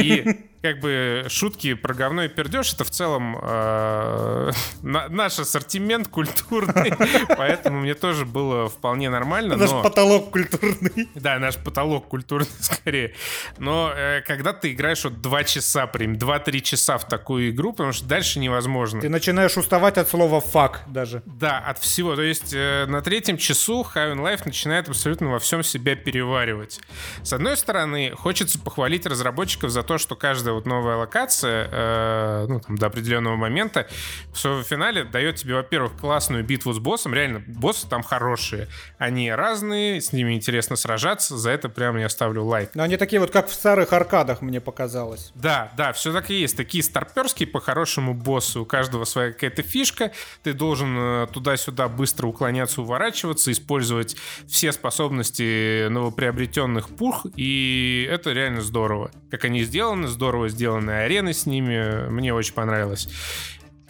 И 0.00 0.48
как 0.62 0.78
бы 0.78 1.26
шутки 1.28 1.74
про 1.74 1.92
говно 1.92 2.24
и 2.24 2.28
пердеж 2.28 2.72
это 2.72 2.84
в 2.84 2.90
целом 2.90 3.36
э, 3.42 4.52
наш 4.82 5.38
ассортимент 5.38 6.06
культурный, 6.08 6.94
поэтому 7.36 7.80
мне 7.80 7.94
тоже 7.94 8.24
было 8.24 8.68
вполне 8.68 9.10
нормально. 9.10 9.56
Наш 9.56 9.70
но... 9.70 9.82
потолок 9.82 10.30
культурный. 10.30 11.08
Да, 11.16 11.38
наш 11.40 11.56
потолок 11.56 12.06
культурный 12.06 12.46
скорее. 12.60 13.14
Но 13.58 13.92
э, 13.94 14.22
когда 14.22 14.52
ты 14.52 14.72
играешь 14.72 15.02
вот 15.02 15.20
два 15.20 15.42
часа, 15.42 15.88
прям 15.88 16.12
2-3 16.12 16.61
часа 16.62 16.98
в 16.98 17.06
такую 17.06 17.50
игру, 17.50 17.72
потому 17.72 17.92
что 17.92 18.06
дальше 18.06 18.38
невозможно. 18.38 19.00
Ты 19.00 19.08
начинаешь 19.08 19.56
уставать 19.56 19.98
от 19.98 20.08
слова 20.08 20.40
«фак» 20.40 20.82
даже. 20.86 21.22
Да, 21.26 21.58
от 21.58 21.78
всего. 21.78 22.16
То 22.16 22.22
есть 22.22 22.52
э, 22.54 22.86
на 22.86 23.02
третьем 23.02 23.36
часу 23.36 23.86
High 23.94 24.16
Life 24.16 24.42
начинает 24.44 24.88
абсолютно 24.88 25.30
во 25.30 25.38
всем 25.38 25.62
себя 25.62 25.96
переваривать. 25.96 26.80
С 27.22 27.32
одной 27.32 27.56
стороны, 27.56 28.12
хочется 28.16 28.58
похвалить 28.58 29.06
разработчиков 29.06 29.70
за 29.70 29.82
то, 29.82 29.98
что 29.98 30.16
каждая 30.16 30.54
вот 30.54 30.66
новая 30.66 30.96
локация, 30.96 31.68
э, 31.70 32.46
ну, 32.48 32.60
там, 32.60 32.76
до 32.76 32.86
определенного 32.86 33.36
момента, 33.36 33.86
в 34.32 34.38
своем 34.38 34.64
финале 34.64 35.04
дает 35.04 35.36
тебе, 35.36 35.54
во-первых, 35.54 35.96
классную 35.98 36.44
битву 36.44 36.72
с 36.72 36.78
боссом. 36.78 37.14
Реально, 37.14 37.42
боссы 37.46 37.88
там 37.88 38.02
хорошие. 38.02 38.68
Они 38.98 39.30
разные, 39.30 40.00
с 40.00 40.12
ними 40.12 40.34
интересно 40.34 40.76
сражаться. 40.76 41.36
За 41.36 41.50
это 41.50 41.68
прям 41.68 41.96
я 41.96 42.08
ставлю 42.08 42.44
лайк. 42.44 42.70
Но 42.74 42.82
они 42.82 42.96
такие 42.96 43.20
вот, 43.20 43.30
как 43.30 43.48
в 43.48 43.54
старых 43.54 43.92
аркадах, 43.92 44.42
мне 44.42 44.60
показалось. 44.60 45.32
Да, 45.34 45.72
да, 45.76 45.92
все 45.92 46.12
так 46.12 46.30
и 46.30 46.34
есть 46.34 46.51
такие 46.56 46.82
старперские 46.82 47.46
по-хорошему 47.46 48.14
боссы. 48.14 48.60
У 48.60 48.64
каждого 48.64 49.04
своя 49.04 49.32
какая-то 49.32 49.62
фишка. 49.62 50.12
Ты 50.42 50.52
должен 50.52 50.96
э, 50.96 51.26
туда-сюда 51.32 51.88
быстро 51.88 52.26
уклоняться, 52.26 52.82
уворачиваться, 52.82 53.52
использовать 53.52 54.16
все 54.46 54.72
способности 54.72 55.88
новоприобретенных 55.88 56.88
пух. 56.88 57.26
И 57.36 58.06
это 58.10 58.32
реально 58.32 58.60
здорово. 58.60 59.10
Как 59.30 59.44
они 59.44 59.62
сделаны, 59.62 60.08
здорово 60.08 60.48
сделаны 60.48 60.90
арены 60.90 61.32
с 61.32 61.46
ними. 61.46 62.08
Мне 62.08 62.34
очень 62.34 62.54
понравилось. 62.54 63.08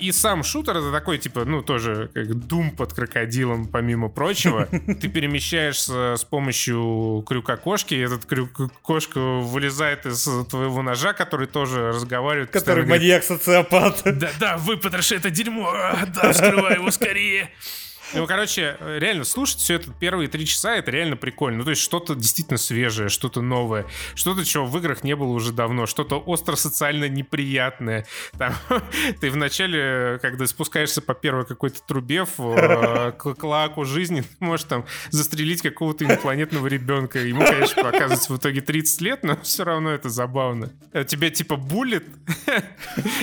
И 0.02 0.10
сам 0.10 0.42
шутер 0.42 0.78
это 0.78 0.90
такой, 0.90 1.18
типа, 1.18 1.44
ну, 1.44 1.62
тоже 1.62 2.10
как 2.12 2.34
дум 2.34 2.72
под 2.72 2.92
крокодилом, 2.92 3.68
помимо 3.68 4.08
прочего. 4.08 4.66
Ты 5.00 5.08
перемещаешься 5.08 6.16
с 6.16 6.24
помощью 6.24 7.24
крюка 7.24 7.56
кошки, 7.56 7.94
и 7.94 8.00
этот 8.00 8.26
крюк 8.26 8.50
кошка 8.82 9.20
вылезает 9.20 10.04
из 10.04 10.28
твоего 10.50 10.82
ножа, 10.82 11.12
который 11.12 11.46
тоже 11.46 11.90
разговаривает. 11.90 12.50
Который 12.50 12.84
маньяк-социопат. 12.84 14.02
Да, 14.04 14.30
да, 14.40 14.56
выпотроши 14.56 15.14
это 15.14 15.30
дерьмо, 15.30 15.70
а, 15.72 16.04
да, 16.06 16.32
вскрывай 16.32 16.74
его 16.74 16.90
скорее. 16.90 17.50
Ну, 18.14 18.26
короче, 18.26 18.76
реально, 18.80 19.24
слушать 19.24 19.58
все 19.58 19.74
это 19.74 19.90
первые 19.90 20.28
три 20.28 20.46
часа, 20.46 20.76
это 20.76 20.90
реально 20.90 21.16
прикольно. 21.16 21.58
Ну, 21.58 21.64
то 21.64 21.70
есть 21.70 21.82
что-то 21.82 22.14
действительно 22.14 22.58
свежее, 22.58 23.08
что-то 23.08 23.40
новое, 23.40 23.86
что-то, 24.14 24.44
чего 24.44 24.66
в 24.66 24.76
играх 24.78 25.02
не 25.02 25.16
было 25.16 25.32
уже 25.32 25.52
давно, 25.52 25.86
что-то 25.86 26.18
остро-социально 26.18 27.08
неприятное. 27.08 28.06
Там, 28.36 28.54
ты 29.20 29.30
вначале, 29.30 30.18
когда 30.20 30.46
спускаешься 30.46 31.00
по 31.00 31.14
первой 31.14 31.46
какой-то 31.46 31.80
трубе 31.82 32.24
в 32.24 32.40
э, 32.40 33.12
клаку 33.38 33.84
жизни, 33.84 34.24
можешь 34.40 34.66
там 34.66 34.84
застрелить 35.10 35.62
какого-то 35.62 36.04
инопланетного 36.04 36.66
ребенка. 36.66 37.18
Ему, 37.18 37.44
конечно, 37.44 37.88
оказывается 37.88 38.32
в 38.32 38.36
итоге 38.36 38.60
30 38.60 39.00
лет, 39.00 39.22
но 39.22 39.36
все 39.42 39.64
равно 39.64 39.90
это 39.90 40.10
забавно. 40.10 40.70
А 40.92 41.04
тебя 41.04 41.30
типа 41.30 41.56
булит, 41.56 42.04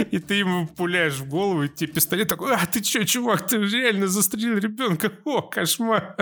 и 0.09 0.17
ты 0.17 0.35
ему 0.35 0.65
пуляешь 0.67 1.15
в 1.15 1.27
голову, 1.27 1.63
и 1.63 1.69
тебе 1.69 1.93
пистолет 1.93 2.27
такой, 2.27 2.55
а 2.55 2.65
ты 2.65 2.83
что, 2.83 3.05
чувак, 3.05 3.47
ты 3.47 3.57
реально 3.57 4.07
застрелил 4.07 4.57
ребенка? 4.57 4.78
Ребенка. 4.79 5.11
О, 5.25 5.41
кошмар. 5.41 6.15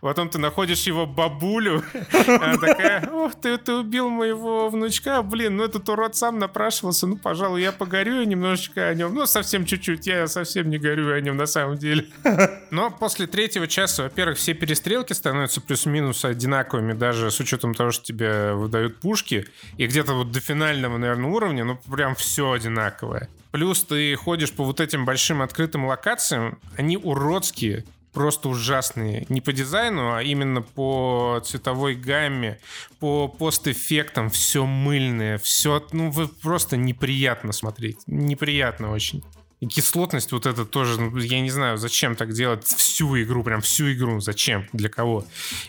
Потом 0.00 0.28
ты 0.28 0.38
находишь 0.38 0.82
его 0.82 1.06
бабулю. 1.06 1.82
Она 2.26 2.56
такая, 2.56 3.08
о, 3.10 3.30
ты, 3.30 3.56
ты 3.58 3.72
убил 3.72 4.08
моего 4.08 4.68
внучка. 4.68 5.22
Блин, 5.22 5.56
ну 5.56 5.64
этот 5.64 5.88
урод 5.88 6.16
сам 6.16 6.38
напрашивался. 6.38 7.06
Ну, 7.06 7.16
пожалуй, 7.16 7.62
я 7.62 7.72
погорю 7.72 8.24
немножечко 8.24 8.88
о 8.88 8.94
нем. 8.94 9.14
Ну, 9.14 9.26
совсем 9.26 9.64
чуть-чуть. 9.64 10.06
Я 10.06 10.26
совсем 10.26 10.70
не 10.70 10.78
горю 10.78 11.12
о 11.12 11.20
нем 11.20 11.36
на 11.36 11.46
самом 11.46 11.76
деле. 11.76 12.06
Но 12.70 12.90
после 12.90 13.26
третьего 13.26 13.66
часа, 13.66 14.04
во-первых, 14.04 14.38
все 14.38 14.54
перестрелки 14.54 15.12
становятся 15.12 15.60
плюс-минус 15.60 16.24
одинаковыми, 16.24 16.92
даже 16.92 17.30
с 17.30 17.40
учетом 17.40 17.74
того, 17.74 17.90
что 17.90 18.04
тебе 18.04 18.52
выдают 18.52 19.00
пушки. 19.00 19.46
И 19.76 19.86
где-то 19.86 20.14
вот 20.14 20.30
до 20.30 20.40
финального, 20.40 20.98
наверное, 20.98 21.30
уровня, 21.30 21.64
ну, 21.64 21.78
прям 21.90 22.14
все 22.14 22.52
одинаковое 22.52 23.28
Плюс 23.54 23.84
ты 23.84 24.16
ходишь 24.16 24.50
по 24.50 24.64
вот 24.64 24.80
этим 24.80 25.04
большим 25.04 25.40
открытым 25.40 25.86
локациям, 25.86 26.58
они 26.76 26.96
уродские, 26.96 27.84
просто 28.12 28.48
ужасные. 28.48 29.26
Не 29.28 29.40
по 29.40 29.52
дизайну, 29.52 30.12
а 30.12 30.24
именно 30.24 30.60
по 30.60 31.40
цветовой 31.44 31.94
гамме, 31.94 32.58
по 32.98 33.28
постэффектам. 33.28 34.28
Все 34.28 34.66
мыльное, 34.66 35.38
все, 35.38 35.86
ну, 35.92 36.12
просто 36.42 36.76
неприятно 36.76 37.52
смотреть. 37.52 37.98
Неприятно 38.08 38.90
очень. 38.90 39.22
И 39.64 39.66
кислотность 39.66 40.30
вот 40.32 40.44
это 40.44 40.66
тоже, 40.66 41.00
ну, 41.00 41.16
я 41.16 41.40
не 41.40 41.48
знаю, 41.48 41.78
зачем 41.78 42.16
так 42.16 42.34
делать 42.34 42.64
всю 42.64 43.18
игру, 43.22 43.42
прям 43.42 43.62
всю 43.62 43.90
игру, 43.94 44.20
зачем, 44.20 44.68
для 44.74 44.90
кого. 44.90 45.24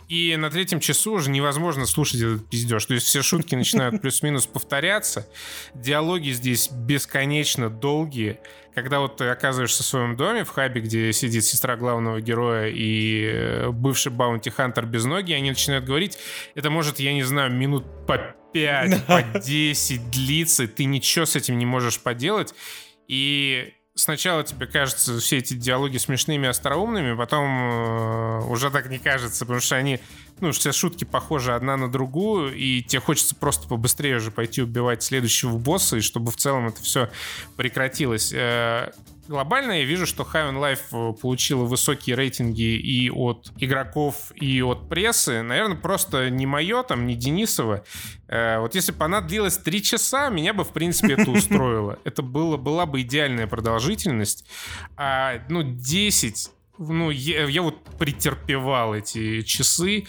И 0.10 0.36
на 0.36 0.50
третьем 0.50 0.82
часу 0.82 1.14
уже 1.14 1.30
невозможно 1.30 1.86
слушать 1.86 2.20
этот 2.20 2.46
пиздеж. 2.50 2.86
То 2.88 2.94
есть 2.94 3.06
все 3.06 3.24
шутки 3.24 3.56
начинают 3.56 4.02
плюс-минус 4.02 4.48
повторяться. 4.48 5.30
Диалоги 5.74 6.32
здесь 6.32 6.70
бесконечно 6.70 7.70
долгие. 7.70 8.40
Когда 8.74 9.00
вот 9.00 9.16
ты 9.16 9.30
оказываешься 9.30 9.84
в 9.84 9.86
своем 9.86 10.18
доме, 10.18 10.44
в 10.44 10.50
хабе, 10.50 10.82
где 10.82 11.14
сидит 11.14 11.46
сестра 11.46 11.78
главного 11.78 12.20
героя 12.20 12.68
и 12.68 13.30
э, 13.32 13.70
бывший 13.70 14.12
баунти-хантер 14.12 14.86
без 14.86 15.06
ноги, 15.06 15.32
они 15.32 15.52
начинают 15.52 15.86
говорить, 15.86 16.18
это 16.54 16.70
может, 16.70 17.00
я 17.00 17.14
не 17.14 17.24
знаю, 17.24 17.50
минут 17.54 17.86
по 18.06 18.18
5, 18.52 19.06
по 19.06 19.24
10 19.40 20.12
длиться, 20.12 20.68
ты 20.68 20.84
ничего 20.84 21.26
с 21.26 21.38
этим 21.38 21.58
не 21.58 21.66
можешь 21.66 22.02
поделать. 22.02 22.54
И 23.08 23.74
сначала 23.96 24.44
тебе 24.44 24.68
кажется 24.68 25.20
все 25.20 25.38
эти 25.38 25.54
диалоги 25.54 25.98
смешными, 25.98 26.48
остроумными, 26.48 27.16
потом 27.16 27.48
э, 27.48 28.46
уже 28.48 28.70
так 28.70 28.90
не 28.90 29.00
кажется, 29.00 29.46
потому 29.46 29.62
что 29.62 29.78
они, 29.78 30.00
ну, 30.42 30.52
все 30.52 30.72
шутки 30.72 31.06
похожи 31.06 31.54
одна 31.54 31.78
на 31.78 31.90
другую, 31.90 32.54
и 32.56 32.82
тебе 32.84 33.00
хочется 33.00 33.36
просто 33.36 33.68
побыстрее 33.68 34.18
уже 34.18 34.32
пойти 34.32 34.62
убивать 34.62 35.02
следующего 35.02 35.58
босса, 35.58 35.98
и 35.98 36.02
чтобы 36.02 36.32
в 36.32 36.36
целом 36.36 36.68
это 36.68 36.82
все 36.84 37.10
прекратилось. 37.56 38.32
Э, 38.34 38.92
глобально 39.28 39.74
я 39.80 39.86
вижу, 39.86 40.06
что 40.06 40.24
High 40.24 40.52
on 40.52 40.60
Life 40.60 41.14
э, 41.14 41.14
получила 41.20 41.64
высокие 41.64 42.16
рейтинги 42.16 42.78
и 42.78 43.10
от 43.10 43.52
игроков, 43.58 44.32
и 44.36 44.62
от 44.62 44.90
прессы. 44.90 45.42
Наверное, 45.42 45.78
просто 45.78 46.30
не 46.30 46.46
мое, 46.46 46.84
там, 46.84 47.06
не 47.08 47.16
Денисова. 47.16 47.84
Э, 48.28 48.60
вот 48.60 48.76
если 48.76 48.92
бы 48.92 49.06
она 49.06 49.22
длилась 49.22 49.58
3 49.58 49.84
часа, 49.84 50.30
меня 50.30 50.54
бы, 50.54 50.64
в 50.64 50.74
принципе, 50.74 51.14
это 51.14 51.30
устроило. 51.32 52.00
Это 52.04 52.22
было, 52.22 52.58
была 52.58 52.86
бы 52.86 53.02
идеальная 53.02 53.48
продолжительность. 53.48 54.46
А, 54.98 55.42
ну, 55.50 55.64
10 55.64 56.52
ну, 56.78 57.10
я, 57.10 57.46
я 57.46 57.62
вот 57.62 57.82
претерпевал 58.00 58.96
эти 58.96 59.42
часы. 59.42 60.06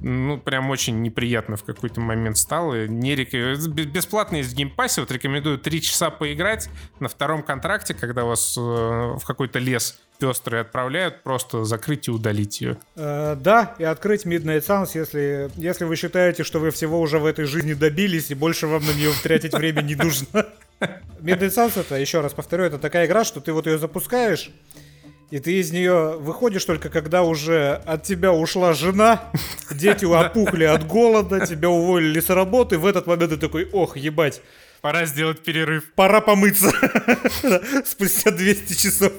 Ну, 0.00 0.38
прям 0.38 0.70
очень 0.70 1.02
неприятно 1.02 1.56
в 1.56 1.64
какой-то 1.64 2.00
момент 2.00 2.38
стало. 2.38 2.86
Не 2.86 3.14
рек... 3.14 3.32
Бесплатно 3.32 4.36
есть 4.36 4.52
в 4.52 4.54
геймпассе. 4.54 5.00
Вот 5.00 5.10
рекомендую 5.10 5.58
3 5.58 5.82
часа 5.82 6.10
поиграть 6.10 6.68
на 7.00 7.08
втором 7.08 7.42
контракте, 7.42 7.94
когда 7.94 8.24
вас 8.24 8.56
э, 8.56 8.60
в 8.60 9.22
какой-то 9.26 9.58
лес 9.58 9.98
пестрый 10.18 10.60
отправляют, 10.62 11.22
просто 11.22 11.64
закрыть 11.64 12.08
и 12.08 12.10
удалить 12.10 12.60
ее. 12.60 12.78
Э, 12.96 13.36
да, 13.38 13.74
и 13.78 13.84
открыть 13.84 14.24
Midnight 14.24 14.66
Suns, 14.66 14.90
если, 14.94 15.50
если 15.56 15.84
вы 15.84 15.96
считаете, 15.96 16.42
что 16.42 16.58
вы 16.58 16.70
всего 16.70 17.00
уже 17.00 17.18
в 17.18 17.26
этой 17.26 17.44
жизни 17.44 17.74
добились, 17.74 18.30
и 18.30 18.34
больше 18.34 18.66
вам 18.66 18.84
на 18.86 18.92
нее 18.92 19.12
тратить 19.22 19.54
время 19.54 19.82
не 19.82 19.94
нужно. 19.94 20.26
Midnight 21.20 21.54
Suns 21.54 21.78
это, 21.78 21.96
еще 21.96 22.20
раз 22.20 22.32
повторю, 22.32 22.64
это 22.64 22.78
такая 22.78 23.06
игра, 23.06 23.24
что 23.24 23.40
ты 23.40 23.52
вот 23.52 23.66
ее 23.66 23.78
запускаешь, 23.78 24.50
и 25.30 25.40
ты 25.40 25.58
из 25.58 25.72
нее 25.72 26.16
выходишь 26.18 26.64
только 26.64 26.88
когда 26.88 27.22
уже 27.22 27.80
от 27.84 28.04
тебя 28.04 28.32
ушла 28.32 28.72
жена, 28.72 29.24
дети 29.70 30.04
опухли 30.04 30.64
от 30.64 30.86
голода, 30.86 31.46
тебя 31.46 31.68
уволили 31.68 32.20
с 32.20 32.30
работы. 32.30 32.78
В 32.78 32.86
этот 32.86 33.06
момент 33.06 33.32
ты 33.32 33.36
такой, 33.36 33.68
ох, 33.72 33.96
ебать. 33.96 34.40
Пора 34.80 35.06
сделать 35.06 35.42
перерыв. 35.42 35.92
Пора 35.94 36.20
помыться. 36.20 36.72
Спустя 37.84 38.30
200 38.30 38.72
часов. 38.74 39.12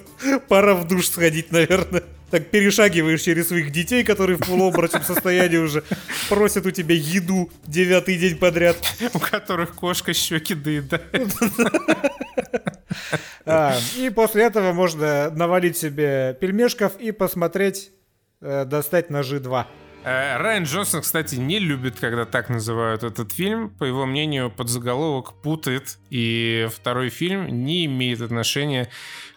Пора 0.47 0.73
в 0.75 0.87
душ 0.87 1.09
сходить, 1.09 1.51
наверное. 1.51 2.03
Так 2.29 2.49
перешагиваешь 2.49 3.21
через 3.21 3.47
своих 3.47 3.71
детей, 3.71 4.03
которые 4.03 4.37
в 4.37 4.41
полуоборочном 4.41 5.03
состоянии 5.03 5.57
уже 5.57 5.83
просят 6.27 6.65
у 6.65 6.71
тебя 6.71 6.93
еду 6.93 7.49
девятый 7.65 8.17
день 8.17 8.35
подряд. 8.37 8.77
У 9.13 9.19
которых 9.19 9.75
кошка 9.75 10.13
щеки 10.13 10.55
доедает. 10.55 11.03
А, 13.49 13.77
и 13.95 14.09
после 14.09 14.43
этого 14.43 14.73
можно 14.73 15.29
навалить 15.29 15.77
себе 15.77 16.35
пельмешков 16.41 16.97
и 16.99 17.11
посмотреть, 17.11 17.91
э, 18.41 18.65
достать 18.65 19.09
ножи 19.09 19.39
2. 19.39 19.67
Э, 20.07 20.37
Райан 20.37 20.63
Джонсон, 20.63 21.01
кстати, 21.01 21.35
не 21.35 21.59
любит, 21.59 21.99
когда 21.99 22.23
так 22.23 22.47
называют 22.47 23.03
этот 23.03 23.33
фильм. 23.33 23.71
По 23.71 23.83
его 23.83 24.05
мнению, 24.05 24.49
подзаголовок 24.49 25.33
путает, 25.33 25.97
и 26.09 26.69
второй 26.73 27.09
фильм 27.09 27.65
не 27.65 27.87
имеет 27.87 28.21
отношения 28.21 28.87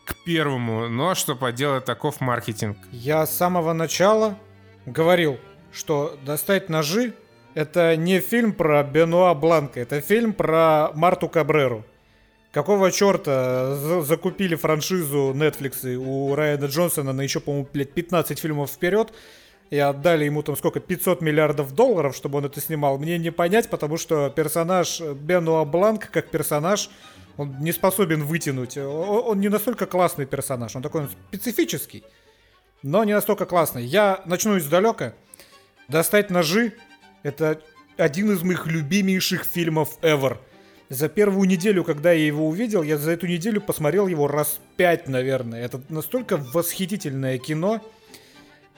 к 0.05 0.14
первому. 0.25 0.89
Но 0.89 1.16
что 1.16 1.35
поделать, 1.35 1.87
таков 1.87 2.21
маркетинг. 2.21 2.79
Я 2.93 3.27
с 3.27 3.37
самого 3.37 3.73
начала 3.73 4.39
говорил, 4.87 5.41
что 5.73 6.16
«Достать 6.25 6.68
ножи»— 6.68 7.14
это 7.55 7.97
не 7.97 8.21
фильм 8.21 8.53
про 8.53 8.85
Бенуа 8.85 9.35
Бланка, 9.35 9.81
это 9.81 10.01
фильм 10.01 10.33
про 10.33 10.93
Марту 10.95 11.29
Кабреру. 11.29 11.85
Какого 12.53 12.93
черта 12.93 13.75
закупили 14.03 14.55
франшизу 14.55 15.33
Netflix 15.35 15.97
у 15.97 16.33
Райана 16.37 16.66
Джонсона 16.66 17.12
на 17.12 17.23
еще, 17.23 17.41
по-моему, 17.41 17.66
15 17.66 18.39
фильмов 18.39 18.71
вперед, 18.71 19.12
и 19.71 19.79
отдали 19.79 20.25
ему 20.25 20.43
там 20.43 20.57
сколько, 20.57 20.81
500 20.81 21.21
миллиардов 21.23 21.75
долларов, 21.75 22.14
чтобы 22.14 22.39
он 22.39 22.47
это 22.47 22.61
снимал, 22.61 22.99
мне 22.99 23.18
не 23.18 23.31
понять, 23.31 23.71
потому 23.71 23.97
что 23.97 24.29
персонаж 24.31 25.01
Бенуа 25.01 25.64
Бланк, 25.64 26.11
как 26.11 26.31
персонаж, 26.31 26.91
он 27.37 27.57
не 27.61 27.73
способен 27.73 28.25
вытянуть. 28.25 28.77
Он 28.77 29.39
не 29.41 29.49
настолько 29.49 29.87
классный 29.87 30.27
персонаж, 30.27 30.75
он 30.77 30.83
такой 30.83 31.03
он 31.03 31.09
специфический, 31.09 32.03
но 32.83 33.05
не 33.05 33.14
настолько 33.14 33.47
классный. 33.47 33.85
Я 33.85 34.21
начну 34.27 34.59
издалека. 34.59 35.14
Достать 35.89 36.31
ножи— 36.31 36.75
это 37.23 37.61
один 37.97 38.33
из 38.33 38.43
моих 38.43 38.66
любимейших 38.66 39.45
фильмов 39.45 39.99
ever— 40.03 40.39
за 40.91 41.09
первую 41.09 41.49
неделю, 41.49 41.85
когда 41.85 42.11
я 42.11 42.27
его 42.27 42.49
увидел, 42.49 42.83
я 42.83 42.99
за 42.99 43.12
эту 43.12 43.29
неделю 43.29 43.61
посмотрел 43.61 44.09
его 44.09 44.27
раз 44.27 44.59
пять, 44.77 45.07
наверное. 45.07 45.64
Это 45.64 45.81
настолько 45.89 46.37
восхитительное 46.37 47.39
кино. 47.39 47.81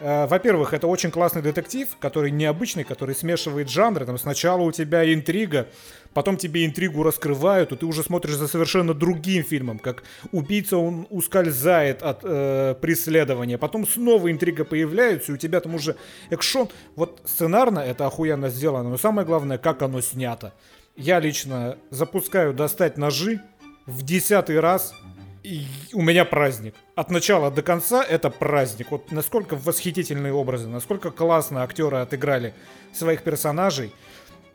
Э, 0.02 0.26
во-первых, 0.26 0.74
это 0.74 0.88
очень 0.88 1.10
классный 1.12 1.42
детектив, 1.42 1.88
который 2.00 2.32
необычный, 2.32 2.82
который 2.82 3.14
смешивает 3.14 3.70
жанры. 3.70 4.04
Там 4.04 4.18
сначала 4.18 4.62
у 4.62 4.72
тебя 4.72 5.12
интрига, 5.14 5.68
потом 6.12 6.36
тебе 6.36 6.66
интригу 6.66 7.04
раскрывают, 7.04 7.70
и 7.70 7.76
ты 7.76 7.86
уже 7.86 8.02
смотришь 8.02 8.34
за 8.34 8.48
совершенно 8.48 8.94
другим 8.94 9.44
фильмом, 9.44 9.78
как 9.78 10.02
убийца 10.32 10.76
он 10.76 11.06
ускользает 11.10 12.02
от 12.02 12.20
э, 12.24 12.74
преследования, 12.80 13.58
потом 13.58 13.86
снова 13.86 14.30
интрига 14.30 14.64
появляется, 14.64 15.30
и 15.30 15.34
у 15.36 15.38
тебя 15.38 15.60
там 15.60 15.76
уже 15.76 15.94
экшон. 16.30 16.68
Вот 16.96 17.20
сценарно 17.24 17.78
это 17.78 18.06
охуенно 18.06 18.48
сделано, 18.48 18.90
но 18.90 18.98
самое 18.98 19.24
главное, 19.24 19.58
как 19.58 19.82
оно 19.82 20.00
снято 20.00 20.52
я 20.96 21.20
лично 21.20 21.78
запускаю 21.90 22.52
достать 22.52 22.98
ножи 22.98 23.40
в 23.86 24.02
десятый 24.04 24.60
раз, 24.60 24.94
и 25.42 25.66
у 25.92 26.02
меня 26.02 26.24
праздник. 26.24 26.74
От 26.94 27.10
начала 27.10 27.50
до 27.50 27.62
конца 27.62 28.04
это 28.04 28.28
праздник. 28.28 28.90
Вот 28.90 29.12
насколько 29.12 29.56
восхитительные 29.56 30.32
образы, 30.32 30.68
насколько 30.68 31.10
классно 31.10 31.62
актеры 31.62 31.98
отыграли 31.98 32.54
своих 32.92 33.22
персонажей. 33.22 33.94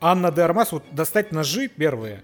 Анна 0.00 0.30
де 0.30 0.42
Армас, 0.42 0.70
вот 0.70 0.84
достать 0.92 1.32
ножи 1.32 1.66
первые, 1.66 2.22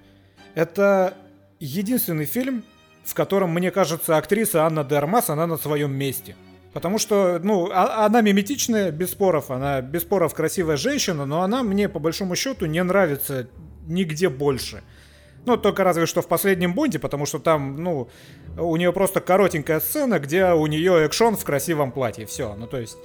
это 0.55 1.15
единственный 1.59 2.27
фильм, 2.27 2.63
в 3.05 3.13
котором, 3.15 3.51
мне 3.53 3.73
кажется, 3.73 4.17
актриса 4.17 4.65
Анна 4.65 4.85
де 4.85 4.95
Армас, 4.95 5.31
она 5.31 5.49
на 5.49 5.57
своем 5.57 5.93
месте. 5.93 6.37
Потому 6.73 6.99
что, 6.99 7.41
ну, 7.43 7.71
а, 7.73 8.07
она 8.07 8.21
миметичная, 8.21 8.93
без 8.93 9.11
споров, 9.11 9.51
она 9.51 9.81
без 9.81 10.03
споров 10.03 10.33
красивая 10.35 10.77
женщина, 10.77 11.27
но 11.27 11.43
она 11.43 11.65
мне, 11.65 11.89
по 11.89 11.99
большому 11.99 12.37
счету, 12.37 12.67
не 12.67 12.83
нравится 12.85 13.49
нигде 13.89 14.29
больше. 14.29 14.85
Ну, 15.47 15.57
только 15.57 15.85
разве 15.85 16.07
что 16.07 16.23
в 16.23 16.29
последнем 16.29 16.75
Бонде, 16.75 16.99
потому 16.99 17.27
что 17.27 17.39
там, 17.39 17.83
ну, 17.83 18.09
у 18.57 18.77
нее 18.77 18.93
просто 18.93 19.21
коротенькая 19.21 19.81
сцена, 19.81 20.19
где 20.19 20.53
у 20.53 20.67
нее 20.67 21.05
экшон 21.07 21.37
в 21.37 21.45
красивом 21.45 21.93
платье. 21.93 22.27
Все. 22.27 22.55
Ну, 22.55 22.67
то 22.67 22.79
есть, 22.79 22.97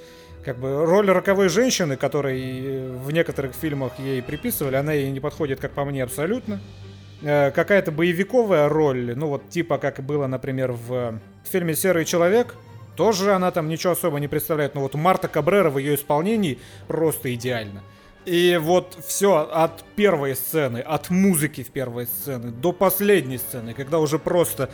как 0.44 0.58
бы 0.58 0.86
роль 0.86 1.10
роковой 1.10 1.50
женщины, 1.50 1.98
которой 1.98 2.90
в 2.98 3.12
некоторых 3.12 3.54
фильмах 3.54 3.94
ей 4.00 4.22
приписывали, 4.22 4.76
она 4.76 4.94
ей 4.94 5.12
не 5.12 5.20
подходит, 5.20 5.60
как 5.60 5.72
по 5.72 5.86
мне, 5.86 6.04
абсолютно. 6.04 6.60
Э, 7.22 7.52
какая-то 7.52 7.92
боевиковая 7.92 8.70
роль, 8.70 9.14
ну, 9.16 9.28
вот 9.28 9.50
типа 9.50 9.78
как 9.78 10.02
было, 10.02 10.28
например, 10.28 10.72
в 10.72 11.20
фильме 11.44 11.76
«Серый 11.76 12.06
человек», 12.06 12.56
тоже 12.96 13.34
она 13.34 13.52
там 13.52 13.70
ничего 13.70 13.94
особо 13.94 14.20
не 14.20 14.28
представляет. 14.28 14.76
Но 14.76 14.82
вот 14.82 14.94
Марта 14.96 15.28
Кабрера 15.28 15.70
в 15.70 15.78
ее 15.78 15.96
исполнении 15.96 16.60
просто 16.88 17.34
идеально. 17.34 17.82
И 18.26 18.60
вот 18.62 18.98
все 19.08 19.48
от 19.50 19.84
первой 19.96 20.36
сцены, 20.36 20.80
от 20.80 21.10
музыки 21.10 21.64
в 21.64 21.70
первой 21.72 22.08
сцены 22.08 22.52
до 22.52 22.74
последней 22.74 23.38
сцены, 23.38 23.74
когда 23.74 24.00
уже 24.00 24.20
просто 24.20 24.70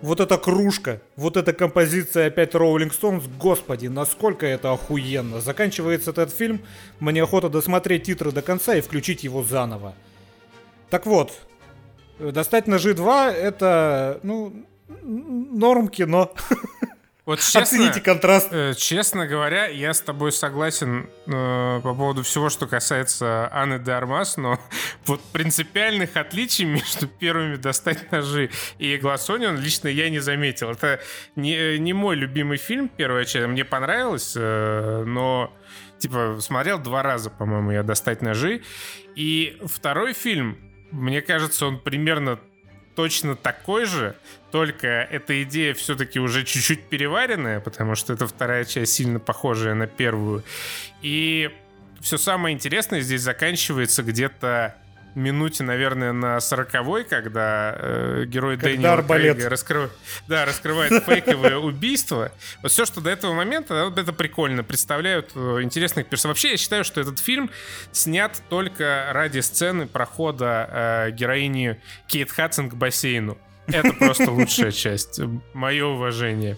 вот 0.00 0.20
эта 0.20 0.38
кружка, 0.38 1.00
вот 1.16 1.36
эта 1.36 1.52
композиция 1.52 2.28
опять 2.28 2.54
Rolling 2.54 2.90
Stones, 2.90 3.24
господи, 3.38 3.88
насколько 3.88 4.46
это 4.46 4.72
охуенно. 4.72 5.40
Заканчивается 5.40 6.10
этот 6.10 6.32
фильм, 6.32 6.60
мне 7.00 7.22
охота 7.22 7.48
досмотреть 7.48 8.04
титры 8.04 8.32
до 8.32 8.42
конца 8.42 8.74
и 8.74 8.80
включить 8.80 9.24
его 9.24 9.42
заново. 9.42 9.94
Так 10.90 11.06
вот, 11.06 11.32
достать 12.18 12.66
ножи 12.66 12.94
2 12.94 13.32
это, 13.32 14.20
ну, 14.22 14.64
норм 15.02 15.88
кино. 15.88 16.32
Вот 17.28 17.40
честно, 17.40 17.60
Оцените 17.60 18.00
контраст. 18.00 18.48
Э, 18.52 18.72
честно 18.74 19.26
говоря, 19.26 19.66
я 19.66 19.92
с 19.92 20.00
тобой 20.00 20.32
согласен 20.32 21.10
э, 21.26 21.80
по 21.82 21.94
поводу 21.94 22.22
всего, 22.22 22.48
что 22.48 22.66
касается 22.66 23.50
Анны 23.52 23.78
де 23.78 23.92
Армас, 23.92 24.38
но 24.38 24.58
вот 25.04 25.20
принципиальных 25.30 26.16
отличий 26.16 26.64
между 26.64 27.06
первыми 27.06 27.56
«Достать 27.56 28.10
ножи» 28.10 28.48
и 28.78 28.96
«Игла 28.96 29.18
Сонин» 29.18 29.58
лично 29.58 29.88
я 29.88 30.08
не 30.08 30.20
заметил. 30.20 30.70
Это 30.70 31.00
не, 31.36 31.78
не 31.78 31.92
мой 31.92 32.16
любимый 32.16 32.56
фильм, 32.56 32.88
первая 32.88 33.26
часть. 33.26 33.46
Мне 33.46 33.66
понравилось, 33.66 34.32
э, 34.34 35.04
но 35.04 35.52
типа 35.98 36.38
смотрел 36.40 36.78
два 36.78 37.02
раза, 37.02 37.28
по-моему, 37.28 37.72
я 37.72 37.82
«Достать 37.82 38.22
ножи». 38.22 38.62
И 39.16 39.60
второй 39.66 40.14
фильм, 40.14 40.56
мне 40.92 41.20
кажется, 41.20 41.66
он 41.66 41.78
примерно 41.78 42.38
точно 42.98 43.36
такой 43.36 43.84
же, 43.84 44.16
только 44.50 44.86
эта 44.86 45.42
идея 45.42 45.74
все-таки 45.74 46.18
уже 46.18 46.44
чуть-чуть 46.44 46.84
переваренная, 46.84 47.60
потому 47.60 47.94
что 47.94 48.12
это 48.12 48.26
вторая 48.26 48.64
часть 48.64 48.92
сильно 48.94 49.20
похожая 49.20 49.74
на 49.74 49.86
первую. 49.86 50.42
И 51.02 51.50
все 52.00 52.16
самое 52.16 52.54
интересное 52.54 53.00
здесь 53.00 53.22
заканчивается 53.22 54.02
где-то 54.02 54.76
минуте, 55.14 55.64
наверное, 55.64 56.12
на 56.12 56.40
сороковой, 56.40 57.04
когда 57.04 57.74
э, 57.76 58.24
герой 58.26 58.56
когда 58.56 58.70
Дэниела 58.70 59.02
Крейга 59.02 59.48
раскрыв... 59.48 59.90
да, 60.26 60.44
раскрывает 60.44 61.04
фейковое 61.04 61.56
убийство. 61.56 62.32
Вот 62.62 62.72
все, 62.72 62.86
что 62.86 63.00
до 63.00 63.10
этого 63.10 63.34
момента, 63.34 63.84
вот 63.84 63.98
это 63.98 64.12
прикольно. 64.12 64.64
Представляют 64.64 65.32
э, 65.34 65.62
интересных 65.62 66.06
персонажей. 66.06 66.28
Вообще, 66.28 66.50
я 66.52 66.56
считаю, 66.56 66.84
что 66.84 67.00
этот 67.00 67.18
фильм 67.18 67.50
снят 67.92 68.40
только 68.48 69.10
ради 69.12 69.40
сцены 69.40 69.86
прохода 69.86 70.68
э, 70.70 71.10
героини 71.12 71.80
Кейт 72.06 72.30
Хадсон 72.30 72.70
к 72.70 72.74
бассейну. 72.74 73.36
Это 73.68 73.92
просто 73.92 74.30
лучшая 74.30 74.72
часть. 74.72 75.20
Мое 75.52 75.86
уважение. 75.86 76.56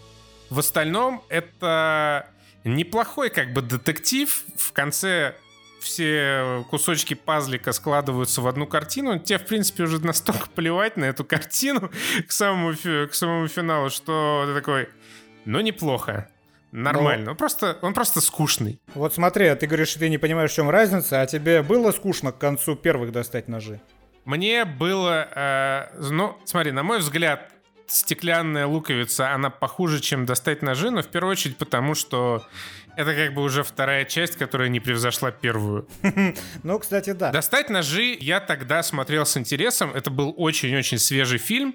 В 0.49 0.59
остальном, 0.59 1.23
это 1.29 2.27
неплохой 2.65 3.31
как 3.31 3.53
бы 3.53 3.63
детектив. 3.63 4.45
В 4.57 4.73
конце 4.73 5.35
все 5.81 6.65
кусочки 6.71 7.15
пазлика 7.15 7.73
складываются 7.73 8.43
в 8.43 8.47
одну 8.47 8.67
картину, 8.67 9.19
тебе, 9.19 9.39
в 9.39 9.47
принципе, 9.47 9.85
уже 9.85 10.05
настолько 10.05 10.49
плевать 10.51 10.97
на 10.97 11.07
эту 11.07 11.25
картину 11.25 11.91
к 12.29 12.33
самому, 12.33 12.75
к 12.75 13.15
самому 13.15 13.49
финалу, 13.49 13.91
что 13.91 14.45
ты 14.47 14.55
такой, 14.55 14.89
ну, 15.45 15.61
неплохо. 15.61 16.29
Нормально. 16.73 17.25
Но... 17.25 17.31
Он, 17.33 17.37
просто, 17.37 17.79
он 17.83 17.95
просто 17.95 18.21
скучный. 18.21 18.81
Вот 18.95 19.15
смотри, 19.15 19.47
а 19.47 19.57
ты 19.57 19.67
говоришь, 19.67 19.89
что 19.89 20.01
ты 20.01 20.09
не 20.09 20.19
понимаешь, 20.19 20.53
в 20.53 20.55
чем 20.55 20.71
разница, 20.71 21.21
а 21.21 21.27
тебе 21.27 21.63
было 21.63 21.91
скучно 21.91 22.31
к 22.31 22.39
концу 22.39 22.77
первых 22.77 23.11
достать 23.11 23.49
ножи? 23.49 23.81
Мне 24.31 24.65
было... 24.65 25.29
Э, 25.35 25.87
ну, 25.99 26.39
смотри, 26.45 26.71
на 26.71 26.85
мой 26.85 27.01
взгляд, 27.01 27.51
стеклянная 27.89 28.65
луковица, 28.65 29.33
она 29.33 29.51
похуже, 29.51 29.99
чем 29.99 30.25
достать 30.25 30.63
ножи, 30.63 30.93
но 30.93 31.03
в 31.03 31.09
первую 31.09 31.33
очередь 31.33 31.57
потому, 31.57 31.97
что 31.97 32.47
это 32.95 33.17
как 33.17 33.35
бы 33.35 33.43
уже 33.43 33.65
вторая 33.65 34.05
часть, 34.05 34.37
которая 34.37 34.69
не 34.69 34.79
превзошла 34.79 35.33
первую. 35.33 35.89
Ну, 36.63 36.79
кстати, 36.79 37.11
да. 37.11 37.33
«Достать 37.33 37.71
ножи» 37.71 38.17
я 38.21 38.39
тогда 38.39 38.85
смотрел 38.85 39.27
с 39.27 39.37
интересом. 39.37 39.91
Это 39.95 40.11
был 40.11 40.33
очень-очень 40.37 41.01
свежий 41.01 41.39
фильм. 41.39 41.75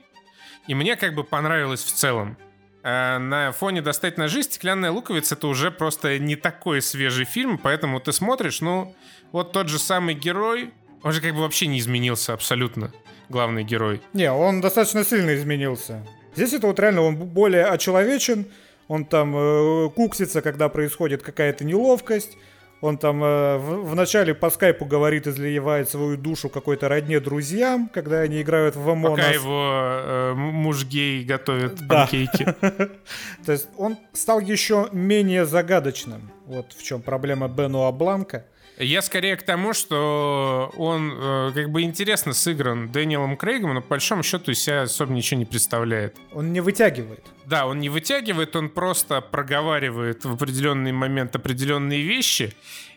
И 0.68 0.76
мне 0.76 0.95
как 0.95 1.14
бы 1.14 1.26
понравилось 1.26 1.84
в 1.84 1.93
целом. 1.93 2.38
А 2.84 3.20
на 3.20 3.51
фоне 3.51 3.82
«Достать 3.82 4.18
ножи» 4.18 4.43
«Стеклянная 4.43 4.91
луковица»— 4.91 5.36
это 5.36 5.47
уже 5.47 5.72
просто 5.72 6.20
не 6.20 6.38
такой 6.38 6.82
свежий 6.82 7.26
фильм, 7.26 7.58
поэтому 7.58 7.99
ты 7.99 8.14
смотришь, 8.14 8.62
ну, 8.62 8.95
вот 9.34 9.51
тот 9.51 9.68
же 9.68 9.78
самый 9.78 10.16
герой, 10.16 10.72
он 11.06 11.12
же 11.12 11.22
как 11.22 11.36
бы 11.36 11.41
вообще 11.41 11.68
не 11.68 11.78
изменился 11.78 12.34
абсолютно, 12.34 12.91
главный 13.30 13.64
герой. 13.64 14.01
Не, 14.14 14.32
он 14.32 14.60
достаточно 14.60 15.06
сильно 15.06 15.36
изменился. 15.36 16.03
Здесь 16.36 16.53
это 16.53 16.66
вот 16.66 16.80
реально 16.80 17.03
он 17.03 17.16
более 17.16 17.68
очеловечен, 17.68 18.47
он 18.88 19.06
там 19.06 19.36
э, 19.38 19.89
куксится, 19.91 20.41
когда 20.41 20.68
происходит 20.68 21.22
какая-то 21.22 21.64
неловкость, 21.64 22.36
он 22.82 22.97
там 22.97 23.24
э, 23.24 23.58
в, 23.58 23.91
вначале 23.91 24.34
по 24.34 24.49
скайпу 24.49 24.86
говорит, 24.86 25.28
изливает 25.28 25.89
свою 25.91 26.18
душу 26.18 26.49
какой-то 26.49 26.89
родне 26.89 27.20
друзьям, 27.20 27.88
когда 27.93 28.22
они 28.22 28.41
играют 28.41 28.76
в 28.76 28.89
Among 28.89 29.12
Пока 29.12 29.30
его 29.30 29.72
э, 29.72 30.34
муж 30.34 30.86
гей 30.86 31.24
готовит 31.24 31.88
панкейки. 31.88 32.45
То 33.45 33.51
есть 33.51 33.68
он 33.78 33.99
стал 34.14 34.39
еще 34.39 34.89
менее 34.91 35.45
загадочным. 35.45 36.32
Вот 36.47 36.74
в 36.74 36.82
чем 36.82 37.03
проблема 37.03 37.47
Бенуа 37.47 37.91
Бланка. 37.91 38.45
Я 38.78 39.01
скорее 39.01 39.38
к 39.38 39.43
тому, 39.43 39.73
что 39.73 40.71
он 40.76 41.13
э, 41.15 41.51
как 41.53 41.69
бы 41.69 41.84
интересно 41.84 42.34
сыгран 42.34 42.91
Дэниелом 42.91 43.38
Крейгом, 43.38 43.73
но 43.73 43.82
по 43.82 43.89
большому 43.89 44.21
счету 44.21 44.51
из 44.51 44.61
себя 44.61 44.82
особо 44.82 45.13
ничего 45.13 45.39
не 45.39 45.45
представляет. 45.45 46.17
Он 46.34 46.51
не 46.51 46.59
вытягивает. 46.59 47.26
Да, 47.45 47.67
он 47.67 47.80
не 47.80 47.89
вытягивает, 47.89 48.55
он 48.55 48.69
просто 48.69 49.21
проговаривает 49.21 50.26
в 50.26 50.34
определенный 50.34 50.91
момент 50.91 51.36
определенные 51.36 52.01
вещи, 52.01 52.53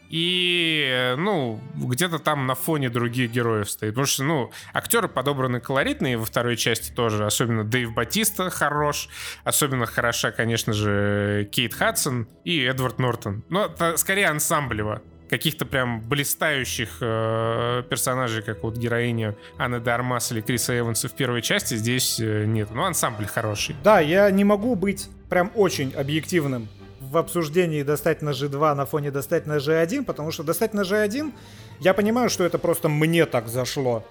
и, 0.09 1.14
ну, 1.18 1.61
где-то 1.74 2.18
там 2.18 2.47
на 2.47 2.55
фоне 2.55 2.89
других 2.89 3.31
героев 3.31 3.70
стоит. 3.70 3.93
Потому 3.93 4.07
что, 4.07 4.24
ну, 4.24 4.51
актеры 4.72 5.07
подобраны 5.07 5.61
колоритные 5.61 6.16
во 6.16 6.24
второй 6.24 6.57
части 6.57 6.91
тоже. 6.91 7.26
Особенно 7.26 7.62
Дэйв 7.62 7.93
Батиста 7.93 8.49
хорош. 8.49 9.11
Особенно 9.45 9.85
хороша, 9.85 10.31
конечно 10.31 10.72
же, 10.72 11.47
Кейт 11.53 11.74
Хадсон 11.74 12.26
и 12.45 12.59
Эдвард 12.62 12.99
Нортон. 12.99 13.45
Но 13.51 13.66
это 13.66 13.99
скорее 13.99 14.29
ансамблево 14.29 15.03
каких-то 15.29 15.66
прям 15.66 16.01
блистающих 16.01 16.99
э, 17.01 17.83
персонажей, 17.89 18.43
как 18.43 18.62
вот 18.62 18.76
героиня 18.76 19.37
Анны 19.59 19.81
Дармас 19.81 20.33
или 20.33 20.41
Криса 20.41 20.79
Эванса 20.79 21.09
в 21.09 21.12
первой 21.12 21.43
части, 21.43 21.74
здесь 21.74 22.18
э, 22.20 22.45
нет. 22.47 22.70
Ну, 22.72 22.85
ансамбль 22.85 23.26
хороший. 23.26 23.76
Да, 23.85 24.01
я 24.01 24.31
не 24.31 24.45
могу 24.45 24.74
быть 24.74 25.09
прям 25.29 25.51
очень 25.55 25.93
объективным 25.95 26.68
в 27.01 27.16
обсуждении 27.16 27.83
достать 27.83 28.22
на 28.22 28.31
G2 28.31 28.74
на 28.74 28.87
фоне 28.87 29.11
достать 29.11 29.47
на 29.47 29.57
G1, 29.57 30.05
потому 30.05 30.31
что 30.31 30.43
достать 30.43 30.74
на 30.74 30.81
G1, 30.83 31.33
я 31.81 31.95
понимаю, 31.95 32.29
что 32.29 32.45
это 32.45 32.59
просто 32.59 32.89
мне 32.89 33.24
так 33.26 33.49
зашло. 33.49 34.05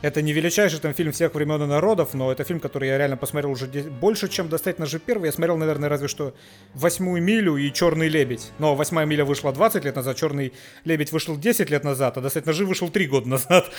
Это 0.00 0.22
не 0.22 0.32
величайший 0.32 0.78
там 0.78 0.94
фильм 0.94 1.10
всех 1.10 1.34
времен 1.34 1.60
и 1.62 1.66
народов, 1.66 2.14
но 2.14 2.30
это 2.30 2.44
фильм, 2.44 2.60
который 2.60 2.88
я 2.88 2.98
реально 2.98 3.16
посмотрел 3.16 3.50
уже 3.50 3.66
больше, 3.66 4.28
чем 4.28 4.48
достать 4.48 4.78
ножи 4.78 5.00
первый. 5.00 5.26
Я 5.26 5.32
смотрел, 5.32 5.56
наверное, 5.56 5.88
разве 5.88 6.06
что 6.06 6.34
«Восьмую 6.74 7.20
милю» 7.20 7.56
и 7.56 7.72
«Черный 7.72 8.08
лебедь». 8.08 8.52
Но 8.60 8.76
«Восьмая 8.76 9.06
миля» 9.06 9.24
вышла 9.24 9.52
20 9.52 9.84
лет 9.84 9.96
назад, 9.96 10.16
«Черный 10.16 10.52
лебедь» 10.84 11.10
вышел 11.10 11.36
10 11.36 11.70
лет 11.70 11.82
назад, 11.82 12.16
а 12.16 12.20
«Достать 12.20 12.46
ножи» 12.46 12.64
вышел 12.64 12.88
3 12.90 13.06
года 13.08 13.28
назад. 13.28 13.70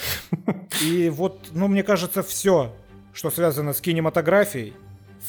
И 0.84 1.10
вот, 1.10 1.48
ну, 1.52 1.70
мне 1.70 1.84
кажется, 1.84 2.22
все, 2.22 2.76
что 3.14 3.32
связано 3.32 3.72
с 3.72 3.80
кинематографией, 3.80 4.74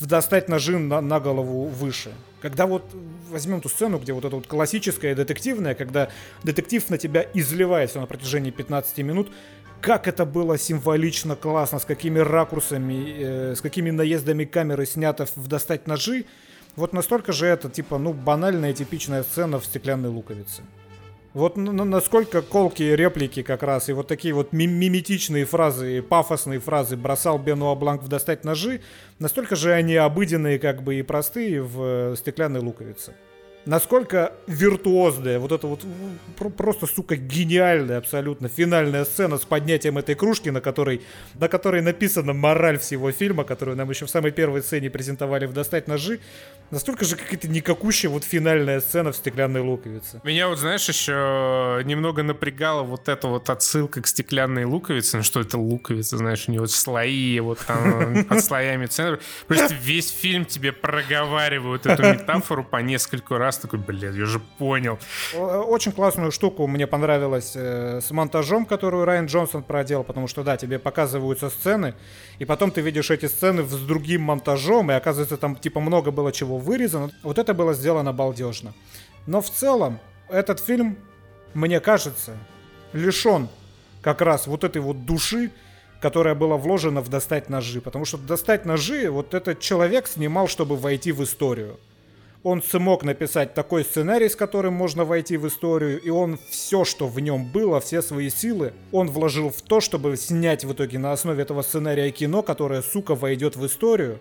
в 0.00 0.06
«Достать 0.06 0.48
ножи» 0.48 0.76
на, 0.76 1.00
на 1.00 1.20
голову 1.20 1.66
выше. 1.66 2.12
Когда 2.40 2.66
вот 2.66 2.84
возьмем 3.28 3.60
ту 3.60 3.68
сцену, 3.68 3.98
где 3.98 4.12
вот 4.12 4.24
это 4.24 4.36
вот 4.36 4.46
классическое 4.46 5.14
детективное, 5.14 5.74
когда 5.74 6.08
детектив 6.42 6.88
на 6.90 6.98
тебя 6.98 7.26
изливается 7.34 8.00
на 8.00 8.06
протяжении 8.06 8.50
15 8.50 8.98
минут, 8.98 9.30
как 9.80 10.08
это 10.08 10.24
было 10.24 10.58
символично, 10.58 11.36
классно, 11.36 11.78
с 11.78 11.84
какими 11.84 12.18
ракурсами, 12.18 13.14
э, 13.18 13.54
с 13.56 13.60
какими 13.60 13.90
наездами 13.90 14.44
камеры 14.44 14.86
снято 14.86 15.26
в 15.34 15.46
«Достать 15.48 15.86
ножи». 15.86 16.24
Вот 16.76 16.92
настолько 16.92 17.32
же 17.32 17.46
это, 17.46 17.68
типа, 17.68 17.98
ну, 17.98 18.12
банальная 18.12 18.72
типичная 18.72 19.22
сцена 19.22 19.58
в 19.58 19.64
«Стеклянной 19.64 20.10
луковице». 20.10 20.62
Вот 21.32 21.56
насколько 21.56 22.42
колкие 22.42 22.96
реплики 22.96 23.42
как 23.42 23.62
раз 23.62 23.88
и 23.88 23.92
вот 23.92 24.08
такие 24.08 24.34
вот 24.34 24.52
миметичные 24.52 25.44
фразы, 25.44 26.02
пафосные 26.02 26.58
фразы 26.58 26.96
бросал 26.96 27.38
Бенуа 27.38 27.76
Бланк 27.76 28.02
в 28.02 28.08
«Достать 28.08 28.44
ножи», 28.44 28.80
настолько 29.20 29.54
же 29.54 29.72
они 29.72 29.94
обыденные 29.94 30.58
как 30.58 30.82
бы 30.82 30.96
и 30.96 31.02
простые 31.02 31.62
в 31.62 32.16
«Стеклянной 32.16 32.60
луковице» 32.60 33.14
насколько 33.66 34.32
виртуозная, 34.46 35.38
вот 35.38 35.52
это 35.52 35.66
вот 35.66 35.84
просто, 36.56 36.86
сука, 36.86 37.16
гениальная 37.16 37.98
абсолютно 37.98 38.48
финальная 38.48 39.04
сцена 39.04 39.38
с 39.38 39.44
поднятием 39.44 39.98
этой 39.98 40.14
кружки, 40.14 40.48
на 40.50 40.60
которой, 40.60 41.02
на 41.34 41.48
которой 41.48 41.82
написана 41.82 42.32
мораль 42.32 42.78
всего 42.78 43.12
фильма, 43.12 43.44
которую 43.44 43.76
нам 43.76 43.90
еще 43.90 44.06
в 44.06 44.10
самой 44.10 44.32
первой 44.32 44.62
сцене 44.62 44.90
презентовали 44.90 45.46
в 45.46 45.52
«Достать 45.52 45.88
ножи», 45.88 46.20
настолько 46.70 47.04
же 47.04 47.16
какая-то 47.16 47.48
никакущая 47.48 48.10
вот 48.10 48.24
финальная 48.24 48.80
сцена 48.80 49.12
в 49.12 49.16
«Стеклянной 49.16 49.60
луковице». 49.60 50.20
Меня 50.24 50.48
вот, 50.48 50.58
знаешь, 50.58 50.88
еще 50.88 51.82
немного 51.84 52.22
напрягала 52.22 52.82
вот 52.82 53.08
эта 53.08 53.28
вот 53.28 53.50
отсылка 53.50 54.02
к 54.02 54.06
«Стеклянной 54.06 54.64
луковице», 54.64 55.18
ну 55.18 55.22
что 55.22 55.40
это 55.40 55.58
луковица, 55.58 56.16
знаешь, 56.16 56.44
у 56.48 56.52
него 56.52 56.66
слои, 56.66 57.38
вот 57.40 57.58
там 57.66 58.24
под 58.28 58.44
слоями 58.44 58.86
центра. 58.86 59.20
Просто 59.46 59.74
весь 59.74 60.10
фильм 60.10 60.44
тебе 60.44 60.72
проговаривают 60.72 61.86
эту 61.86 62.02
метафору 62.02 62.64
по 62.64 62.78
несколько 62.78 63.38
раз 63.38 63.49
раз 63.50 63.58
такой, 63.58 63.78
блин, 63.78 64.14
я 64.14 64.26
же 64.26 64.40
понял. 64.58 64.98
Очень 65.34 65.92
классную 65.92 66.30
штуку 66.30 66.66
мне 66.66 66.86
понравилось 66.86 67.52
э, 67.56 68.00
с 68.00 68.10
монтажом, 68.10 68.64
которую 68.64 69.04
Райан 69.04 69.26
Джонсон 69.26 69.62
проделал, 69.62 70.04
потому 70.04 70.28
что, 70.28 70.42
да, 70.44 70.56
тебе 70.56 70.78
показываются 70.78 71.50
сцены, 71.50 71.94
и 72.38 72.44
потом 72.44 72.70
ты 72.70 72.80
видишь 72.80 73.10
эти 73.10 73.26
сцены 73.26 73.62
с 73.64 73.86
другим 73.86 74.22
монтажом, 74.22 74.90
и 74.90 74.94
оказывается, 74.94 75.36
там 75.36 75.56
типа 75.56 75.80
много 75.80 76.10
было 76.12 76.32
чего 76.32 76.58
вырезано. 76.58 77.10
Вот 77.22 77.38
это 77.38 77.52
было 77.54 77.74
сделано 77.74 78.12
балдежно. 78.12 78.72
Но 79.26 79.40
в 79.40 79.50
целом, 79.50 79.98
этот 80.28 80.60
фильм, 80.60 80.96
мне 81.54 81.80
кажется, 81.80 82.36
лишен 82.92 83.48
как 84.02 84.20
раз 84.20 84.46
вот 84.46 84.64
этой 84.64 84.80
вот 84.80 85.04
души, 85.04 85.50
которая 86.00 86.34
была 86.34 86.56
вложена 86.56 87.00
в 87.00 87.08
«Достать 87.08 87.50
ножи». 87.50 87.80
Потому 87.80 88.04
что 88.04 88.16
«Достать 88.16 88.64
ножи» 88.64 89.10
вот 89.10 89.34
этот 89.34 89.60
человек 89.60 90.06
снимал, 90.06 90.48
чтобы 90.48 90.76
войти 90.76 91.12
в 91.12 91.22
историю. 91.22 91.78
Он 92.42 92.62
смог 92.62 93.04
написать 93.04 93.52
такой 93.52 93.84
сценарий, 93.84 94.28
с 94.28 94.36
которым 94.36 94.72
можно 94.72 95.04
войти 95.04 95.36
в 95.36 95.46
историю, 95.46 96.00
и 96.00 96.08
он 96.08 96.38
все, 96.48 96.84
что 96.84 97.06
в 97.06 97.20
нем 97.20 97.44
было, 97.44 97.80
все 97.80 98.00
свои 98.00 98.30
силы, 98.30 98.72
он 98.92 99.08
вложил 99.08 99.50
в 99.50 99.60
то, 99.60 99.80
чтобы 99.80 100.16
снять 100.16 100.64
в 100.64 100.72
итоге 100.72 100.98
на 100.98 101.12
основе 101.12 101.42
этого 101.42 101.60
сценария 101.62 102.10
кино, 102.10 102.42
которое, 102.42 102.80
сука, 102.80 103.14
войдет 103.14 103.56
в 103.56 103.66
историю. 103.66 104.20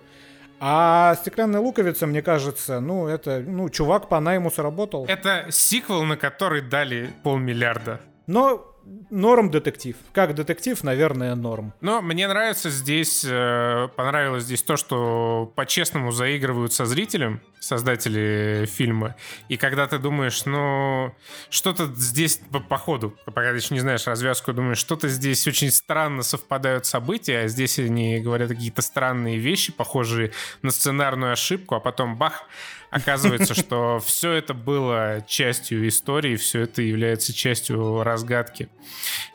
А 0.60 1.16
«Стеклянная 1.16 1.62
луковица», 1.62 2.06
мне 2.06 2.22
кажется, 2.22 2.82
ну, 2.82 3.08
это, 3.08 3.40
ну, 3.40 3.70
чувак 3.70 4.10
по 4.10 4.20
найму 4.20 4.52
сработал. 4.52 5.06
Это 5.06 5.46
сиквел, 5.50 6.04
на 6.04 6.18
который 6.18 6.62
дали 6.62 7.14
полмиллиарда. 7.24 8.02
Но 8.28 8.70
норм 9.10 9.52
детектив. 9.52 9.96
Как 10.12 10.36
детектив, 10.36 10.84
наверное, 10.84 11.36
норм. 11.36 11.74
Но 11.80 12.02
мне 12.02 12.28
нравится 12.28 12.70
здесь, 12.70 13.26
э, 13.26 13.88
понравилось 13.96 14.44
здесь 14.44 14.64
то, 14.64 14.76
что 14.76 15.52
по-честному 15.56 16.12
заигрывают 16.12 16.74
со 16.74 16.86
зрителем 16.86 17.42
создатели 17.60 18.68
фильма. 18.72 19.16
И 19.47 19.57
когда 19.57 19.88
ты 19.88 19.99
думаешь, 19.99 20.45
ну, 20.45 21.14
что-то 21.49 21.86
здесь 21.95 22.39
по, 22.51 22.60
по 22.60 22.78
ходу, 22.78 23.18
пока 23.26 23.51
ты 23.51 23.57
еще 23.57 23.74
не 23.74 23.80
знаешь 23.80 24.07
развязку, 24.07 24.53
думаешь, 24.53 24.78
что-то 24.78 25.07
здесь 25.07 25.47
очень 25.47 25.72
странно 25.72 26.24
совпадают 26.24 26.86
события, 26.86 27.41
а 27.41 27.47
здесь 27.47 27.80
они 27.80 28.20
говорят 28.20 28.49
какие-то 28.49 28.82
странные 28.82 29.38
вещи, 29.38 29.72
похожие 29.72 30.32
на 30.62 30.72
сценарную 30.72 31.34
ошибку, 31.34 31.76
а 31.76 31.80
потом 31.80 32.18
бах, 32.18 32.45
Оказывается, 32.91 33.53
что 33.53 33.99
все 34.03 34.32
это 34.32 34.53
было 34.53 35.24
частью 35.28 35.88
истории, 35.88 36.36
все 36.36 36.62
это 36.62 36.82
является 36.82 37.34
частью 37.34 38.01
разгадки. 38.03 38.70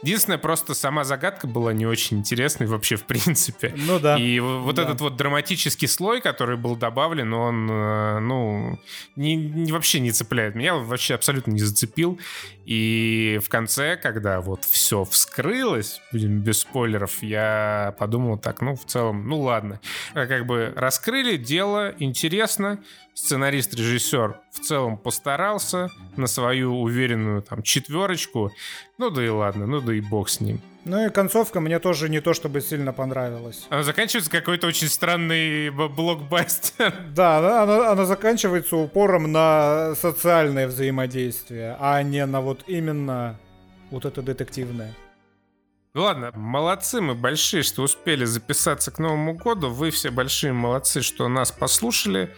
Единственное, 0.02 0.38
просто 0.38 0.74
сама 0.74 1.04
загадка 1.04 1.46
была 1.46 1.72
не 1.72 1.86
очень 1.86 2.18
интересной 2.18 2.66
вообще 2.66 2.96
в 2.96 3.04
принципе. 3.04 3.72
Ну 3.76 4.00
да. 4.00 4.18
И 4.18 4.40
вот 4.40 4.74
да. 4.74 4.82
этот 4.82 5.00
вот 5.00 5.16
драматический 5.16 5.86
слой, 5.86 6.20
который 6.20 6.56
был 6.56 6.74
добавлен, 6.74 7.32
он, 7.32 7.68
э, 7.70 8.13
ну, 8.20 8.78
не, 9.16 9.36
не, 9.36 9.72
вообще 9.72 10.00
не 10.00 10.12
цепляет 10.12 10.54
меня, 10.54 10.74
вообще 10.74 11.14
абсолютно 11.14 11.52
не 11.52 11.60
зацепил. 11.60 12.18
И 12.64 13.40
в 13.44 13.48
конце, 13.48 13.96
когда 13.96 14.40
вот 14.40 14.64
все 14.64 15.04
вскрылось, 15.04 16.00
будем 16.12 16.40
без 16.40 16.60
спойлеров, 16.60 17.22
я 17.22 17.94
подумал 17.98 18.38
так, 18.38 18.60
ну, 18.60 18.74
в 18.74 18.84
целом, 18.84 19.28
ну 19.28 19.40
ладно. 19.40 19.80
Как 20.14 20.46
бы 20.46 20.72
раскрыли 20.74 21.36
дело, 21.36 21.94
интересно, 21.98 22.80
сценарист-режиссер 23.14 24.40
в 24.50 24.60
целом 24.60 24.98
постарался 24.98 25.90
на 26.16 26.26
свою 26.26 26.80
уверенную 26.80 27.42
там 27.42 27.62
четверочку. 27.62 28.50
Ну 28.98 29.10
да 29.10 29.24
и 29.24 29.28
ладно, 29.28 29.66
ну 29.66 29.80
да 29.80 29.94
и 29.94 30.00
бог 30.00 30.28
с 30.28 30.40
ним. 30.40 30.60
Ну 30.85 31.07
и 31.07 31.11
концовка 31.11 31.61
мне 31.61 31.78
тоже 31.78 32.09
не 32.09 32.20
то 32.20 32.35
чтобы 32.35 32.61
сильно 32.61 32.93
понравилась. 32.93 33.66
Она 33.70 33.82
заканчивается 33.82 34.30
какой-то 34.30 34.66
очень 34.66 34.89
странный 34.89 35.70
блокбастер. 35.70 36.95
Да, 37.14 37.62
она, 37.62 37.91
она 37.93 38.05
заканчивается 38.05 38.76
упором 38.76 39.32
на 39.32 39.95
социальное 39.95 40.66
взаимодействие, 40.66 41.76
а 41.80 42.03
не 42.03 42.24
на 42.26 42.41
вот 42.41 42.64
именно 42.66 43.39
вот 43.91 44.05
это 44.05 44.20
детективное. 44.22 44.95
Ладно, 45.97 46.32
молодцы 46.35 47.01
мы 47.01 47.14
большие, 47.14 47.62
что 47.62 47.82
успели 47.82 48.24
записаться 48.24 48.91
к 48.91 48.99
Новому 48.99 49.35
году. 49.35 49.70
Вы 49.70 49.93
все 49.93 50.11
большие 50.11 50.53
молодцы, 50.53 51.03
что 51.03 51.28
нас 51.28 51.53
послушали. 51.53 52.35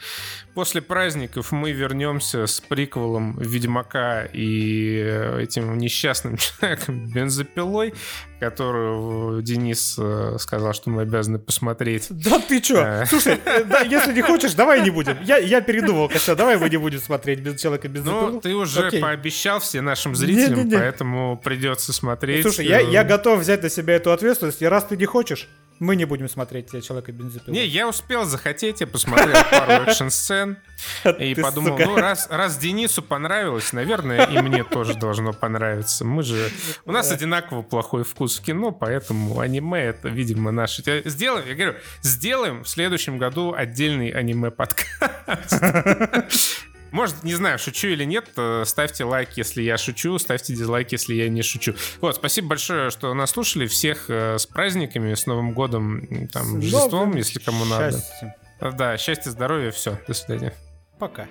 После 0.54 0.82
праздников 0.82 1.52
мы 1.52 1.72
вернемся 1.72 2.46
с 2.46 2.60
приквелом 2.60 3.38
Ведьмака 3.38 4.26
и 4.26 5.00
э, 5.02 5.40
этим 5.40 5.78
несчастным 5.78 6.36
человеком 6.36 7.10
бензопилой, 7.10 7.94
которую 8.38 9.42
Денис 9.42 9.96
э, 9.98 10.36
сказал, 10.38 10.72
что 10.74 10.90
мы 10.90 11.02
обязаны 11.02 11.38
посмотреть. 11.38 12.06
Да 12.10 12.38
ты 12.38 12.60
чё? 12.60 12.82
Э. 12.82 13.06
Слушай, 13.06 13.38
да, 13.66 13.80
если 13.80 14.12
не 14.12 14.22
хочешь, 14.22 14.54
давай 14.54 14.82
не 14.82 14.90
будем. 14.90 15.16
Я, 15.22 15.38
я 15.38 15.60
передумал, 15.60 16.08
Костя, 16.08 16.36
давай 16.36 16.56
мы 16.56 16.68
не 16.68 16.76
будем 16.76 17.00
смотреть 17.00 17.40
без 17.40 17.60
человека 17.60 17.88
без 17.88 18.04
Ну, 18.04 18.40
ты 18.40 18.54
уже 18.54 18.86
Окей. 18.88 19.00
пообещал 19.00 19.60
все 19.60 19.80
нашим 19.80 20.14
зрителям, 20.14 20.58
не, 20.58 20.64
не, 20.64 20.70
не. 20.70 20.76
поэтому 20.76 21.40
придется 21.42 21.92
смотреть. 21.92 22.42
Слушай, 22.42 22.66
я, 22.66 22.80
я 22.80 23.04
готов 23.04 23.40
взять 23.40 23.62
на 23.62 23.70
себя 23.70 23.94
эту 23.94 24.12
ответственность, 24.12 24.60
и 24.62 24.66
раз 24.66 24.84
ты 24.84 24.96
не 24.96 25.06
хочешь, 25.06 25.48
мы 25.78 25.96
не 25.96 26.04
будем 26.04 26.28
смотреть 26.28 26.70
человека 26.84 27.12
бензопилы. 27.12 27.56
Не, 27.56 27.66
я 27.66 27.88
успел 27.88 28.24
захотеть, 28.24 28.80
я 28.80 28.86
посмотрел 28.86 29.36
пару 29.50 29.84
экшн-сцен 29.84 30.58
и 31.18 31.34
подумал, 31.34 31.78
ну 31.78 31.96
раз, 31.96 32.28
раз 32.30 32.56
Денису 32.58 33.02
понравилось, 33.02 33.72
наверное, 33.72 34.26
и 34.26 34.40
мне 34.40 34.64
тоже 34.64 34.94
должно 34.94 35.32
понравиться. 35.32 36.04
Мы 36.04 36.22
же... 36.22 36.50
У 36.84 36.92
нас 36.92 37.10
одинаково 37.10 37.62
плохой 37.62 38.04
вкус 38.04 38.38
в 38.38 38.42
кино, 38.42 38.72
поэтому 38.72 39.40
аниме 39.40 39.80
это, 39.80 40.08
видимо, 40.08 40.50
наше... 40.50 40.82
Сделаем, 41.04 41.46
я 41.48 41.54
говорю, 41.54 41.74
сделаем 42.02 42.64
в 42.64 42.68
следующем 42.68 43.18
году 43.18 43.52
отдельный 43.54 44.10
аниме-подкаст. 44.10 45.62
Может, 46.96 47.24
не 47.24 47.34
знаю, 47.34 47.58
шучу 47.58 47.88
или 47.88 48.04
нет, 48.04 48.30
э, 48.38 48.62
ставьте 48.64 49.04
лайк, 49.04 49.28
если 49.36 49.60
я 49.60 49.76
шучу, 49.76 50.16
ставьте 50.18 50.54
дизлайк, 50.54 50.92
если 50.92 51.12
я 51.12 51.28
не 51.28 51.42
шучу. 51.42 51.74
Вот, 52.00 52.16
спасибо 52.16 52.48
большое, 52.48 52.88
что 52.88 53.12
нас 53.12 53.32
слушали. 53.32 53.66
Всех 53.66 54.08
э, 54.08 54.38
с 54.38 54.46
праздниками, 54.46 55.12
с 55.12 55.26
Новым 55.26 55.52
годом, 55.52 56.26
там, 56.28 56.62
с 56.62 56.72
Рождеством, 56.72 57.14
если 57.14 57.38
кому 57.38 57.66
счастья. 57.66 58.34
надо. 58.62 58.76
Да, 58.78 58.96
счастья, 58.96 59.30
здоровья, 59.30 59.72
все. 59.72 60.00
До 60.08 60.14
свидания. 60.14 60.54
Пока. 60.98 61.28